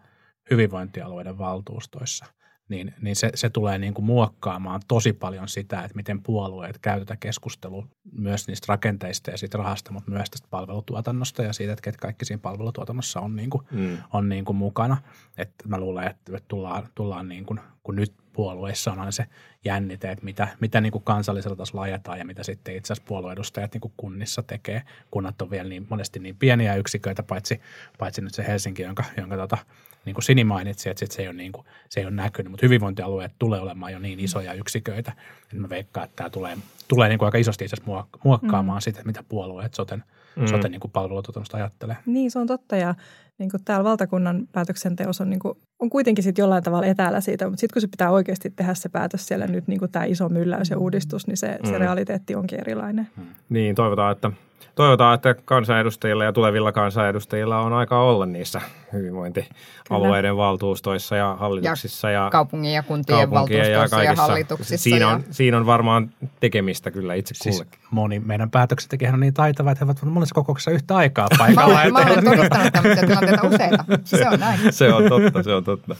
hyvinvointialueiden 0.52 1.38
valtuustoissa, 1.38 2.26
niin, 2.70 2.94
niin 3.02 3.16
se, 3.16 3.32
se 3.36 3.50
tulee 3.50 3.78
niin 3.78 3.94
kuin 3.94 4.06
muokkaamaan 4.06 4.82
tosi 4.88 5.14
paljon 5.14 5.48
sitä, 5.48 5.82
että 5.84 5.96
miten 5.96 6.22
puolueet 6.24 6.78
käy 6.78 7.00
tätä 7.00 7.18
keskustelua 7.20 7.88
myös 8.12 8.48
niistä 8.48 8.66
rakenteista 8.70 9.32
ja 9.32 9.38
siitä 9.38 9.58
rahasta, 9.58 9.92
mutta 9.92 10.12
myös 10.12 10.30
tästä 10.30 10.48
palvelutuotannosta 10.50 11.44
ja 11.44 11.54
siitä, 11.54 11.74
että 11.74 11.82
ketkä 11.84 12.02
kaikki 12.02 12.26
siinä 12.26 12.42
palvelutuotannossa 12.42 13.20
on, 13.20 13.36
niin 13.36 13.50
kuin, 13.50 13.64
Mm. 13.72 13.98
on 14.14 14.30
niin 14.30 14.46
kuin 14.46 14.56
mukana. 14.56 14.98
Että 15.38 15.68
mä 15.68 15.78
luulen, 15.80 16.08
että 16.08 16.38
että 16.38 16.48
tullaan, 16.48 16.88
tullaan 16.96 17.28
niin 17.30 17.46
kuin, 17.46 17.60
kun 17.84 17.96
nyt 17.96 18.14
puolueissa 18.38 18.92
on 18.92 19.00
aina 19.00 19.12
se 19.12 19.26
jännite, 19.66 20.12
että 20.12 20.26
mitä, 20.26 20.48
mitä 20.60 20.82
niin 20.82 20.92
kuin 20.92 21.04
kansallisella 21.04 21.56
tasolla 21.56 21.82
ajetaan 21.82 22.20
ja 22.20 22.26
mitä 22.26 22.44
sitten 22.44 22.76
itse 22.76 22.94
asiassa 22.94 23.08
puolueedustajat 23.08 23.74
niin 23.74 23.82
kuin 23.82 23.94
kunnissa 23.98 24.44
tekee. 24.44 24.82
Kunnat 25.12 25.42
on 25.42 25.50
vielä 25.50 25.70
niin, 25.70 25.88
monesti 25.90 26.20
niin 26.20 26.36
pieniä 26.36 26.76
yksiköitä, 26.76 27.24
paitsi, 27.24 27.62
paitsi 27.98 28.22
nyt 28.22 28.34
se 28.34 28.48
Helsinki, 28.48 28.82
jonka, 28.82 29.04
jonka 29.18 29.38
tota, 29.38 29.58
niin 30.06 30.14
kuin 30.14 30.24
Sini 30.24 30.44
mainitsi, 30.44 30.90
että 30.90 31.00
sit 31.00 31.12
se, 31.12 31.22
ei 31.22 31.28
ole 31.28 31.36
niin 31.36 31.52
kuin, 31.52 31.66
se 31.90 32.00
ei 32.00 32.06
ole 32.06 32.14
näkynyt, 32.14 32.52
mutta 32.52 32.66
hyvinvointialueet 32.66 33.32
tulee 33.40 33.60
olemaan 33.60 33.92
jo 33.92 34.00
niin 34.00 34.20
isoja 34.20 34.54
yksiköitä, 34.54 35.12
että 35.44 35.56
mä 35.62 35.70
veikkaan, 35.70 36.06
että 36.06 36.16
tämä 36.16 36.30
tulee, 36.30 36.58
tulee 36.88 37.10
niin 37.10 37.20
kuin 37.20 37.28
aika 37.28 37.38
isosti 37.38 37.66
itse 37.66 37.76
asiassa 37.76 37.92
muok- 37.92 38.20
muokkaamaan 38.24 38.78
mm. 38.78 38.82
sitä, 38.82 39.02
mitä 39.06 39.24
puolueet 39.30 39.74
soten, 39.74 40.04
mm. 40.36 40.48
soten 40.48 40.72
niin 40.72 40.80
kuin 40.80 40.92
palvelutuotannosta 40.92 41.58
ajattelee. 41.58 41.98
Niin, 42.06 42.32
se 42.32 42.40
on 42.40 42.48
totta 42.48 42.76
ja 42.76 42.96
niin 43.40 43.52
kuin 43.52 43.64
täällä 43.66 43.84
valtakunnan 43.84 44.48
päätöksenteossa 44.52 45.24
on, 45.24 45.30
niin 45.30 45.40
kuin, 45.40 45.58
on 45.80 45.90
kuitenkin 45.90 46.24
sit 46.24 46.38
jollain 46.38 46.64
tavalla 46.64 46.88
etäällä 46.88 47.22
siitä, 47.22 47.46
mutta 47.46 47.60
sitten 47.60 47.74
kun 47.74 47.82
se 47.82 47.88
pitää 47.88 48.12
oikeasti 48.12 48.50
tehdä 48.50 48.74
se 48.74 48.90
päätös 48.90 49.28
siellä 49.28 49.48
nyt, 49.48 49.68
niin 49.68 49.80
kuin 49.80 49.92
tämä 49.92 50.06
iso 50.06 50.30
mylläys 50.30 50.70
ja 50.70 50.78
uudistus, 50.78 51.28
niin 51.28 51.38
se, 51.38 51.60
se 51.64 51.78
realiteetti 51.78 52.36
onkin 52.36 52.60
erilainen. 52.60 53.08
Niin, 53.50 53.76
toivotaan, 53.76 54.12
että 54.12 54.32
Toivotaan, 54.76 55.16
että 55.16 55.36
kansanedustajilla 55.46 56.24
ja 56.24 56.34
tulevilla 56.34 56.72
kansanedustajilla 56.72 57.60
on 57.60 57.74
aika 57.74 58.02
olla 58.02 58.26
niissä 58.26 58.62
hyvinvointialueiden 58.94 60.32
Kyllä. 60.32 60.38
valtuustoissa 60.38 61.16
ja 61.16 61.38
hallituksissa. 61.40 62.10
Ja, 62.10 62.24
ja 62.24 62.30
kaupungin 62.30 62.74
ja 62.74 62.84
kuntien 62.84 63.32
valtuustoissa 63.32 64.04
ja, 64.04 64.12
ja 64.12 64.16
hallituksissa. 64.16 64.84
Siinä 64.84 65.10
on, 65.10 65.24
ja... 65.28 65.34
siinä 65.34 65.58
on 65.58 65.66
varmaan 65.66 66.10
tekemistä 66.40 66.92
kyllä 66.92 67.14
itse 67.14 67.34
siis 67.36 67.56
kullekin. 67.56 67.80
Moni 67.92 68.20
meidän 68.20 68.52
päätöksentekijähän 68.52 69.14
on 69.14 69.20
niin 69.20 69.34
taitava, 69.34 69.72
että 69.72 69.86
he 69.86 69.92
ovat 69.92 70.14
monessa 70.14 70.36
kokouksessa 70.36 70.72
yhtä 70.72 70.96
aikaa 70.96 71.28
paikalla. 71.38 71.74
mä, 71.74 71.90
mä 71.90 72.00
olen 72.00 72.26
todistanut 72.26 72.74
tämmöisiä 72.74 73.08
tilanteita 73.08 73.48
useita. 73.48 73.86
Se 74.18 74.28
on 74.30 74.40
näin. 74.40 74.60
se 74.74 74.94
on 74.94 75.10
totta, 75.10 75.44
se 75.44 75.54
on 75.54 75.64
totta. 75.64 75.96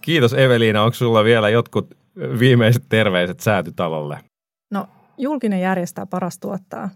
Kiitos 0.00 0.34
Eveliina. 0.34 0.82
Onko 0.82 0.94
sulla 0.94 1.24
vielä 1.24 1.48
jotkut 1.48 1.96
viimeiset 2.38 2.82
terveiset 2.88 3.40
säätytalolle? 3.40 4.18
No, 4.70 4.86
julkinen 5.18 5.60
järjestää 5.60 6.06
paras 6.06 6.38
tuottaa. 6.38 6.90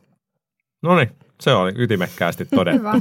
No 0.82 0.96
niin, 0.96 1.10
se 1.40 1.52
oli 1.52 1.72
ytimekkäästi 1.76 2.44
todettu. 2.56 2.78
Hyvä. 2.78 3.00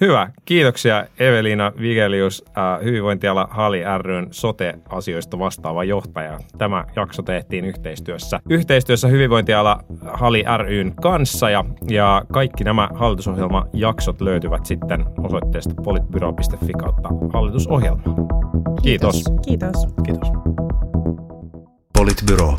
Hyvä. 0.00 0.30
Kiitoksia 0.44 1.06
Evelina 1.18 1.72
Vigelius, 1.80 2.44
äh, 2.48 2.84
hyvinvointiala 2.84 3.48
Hali 3.50 3.82
ryn 4.02 4.26
sote-asioista 4.30 5.38
vastaava 5.38 5.84
johtaja. 5.84 6.38
Tämä 6.58 6.84
jakso 6.96 7.22
tehtiin 7.22 7.64
yhteistyössä, 7.64 8.40
yhteistyössä 8.50 9.08
hyvinvointiala 9.08 9.80
Hali 10.12 10.44
ryn 10.56 10.94
kanssa 11.02 11.50
ja, 11.50 11.64
ja 11.90 12.22
kaikki 12.32 12.64
nämä 12.64 12.88
hallitusohjelmajaksot 12.94 14.20
löytyvät 14.20 14.66
sitten 14.66 15.04
osoitteesta 15.18 15.74
politbyro.fi 15.82 16.72
kautta 16.72 17.08
hallitusohjelma. 17.32 18.02
Kiitos. 18.82 19.24
Kiitos. 19.46 19.86
Kiitos. 20.04 20.28
Politbyro. 21.98 22.56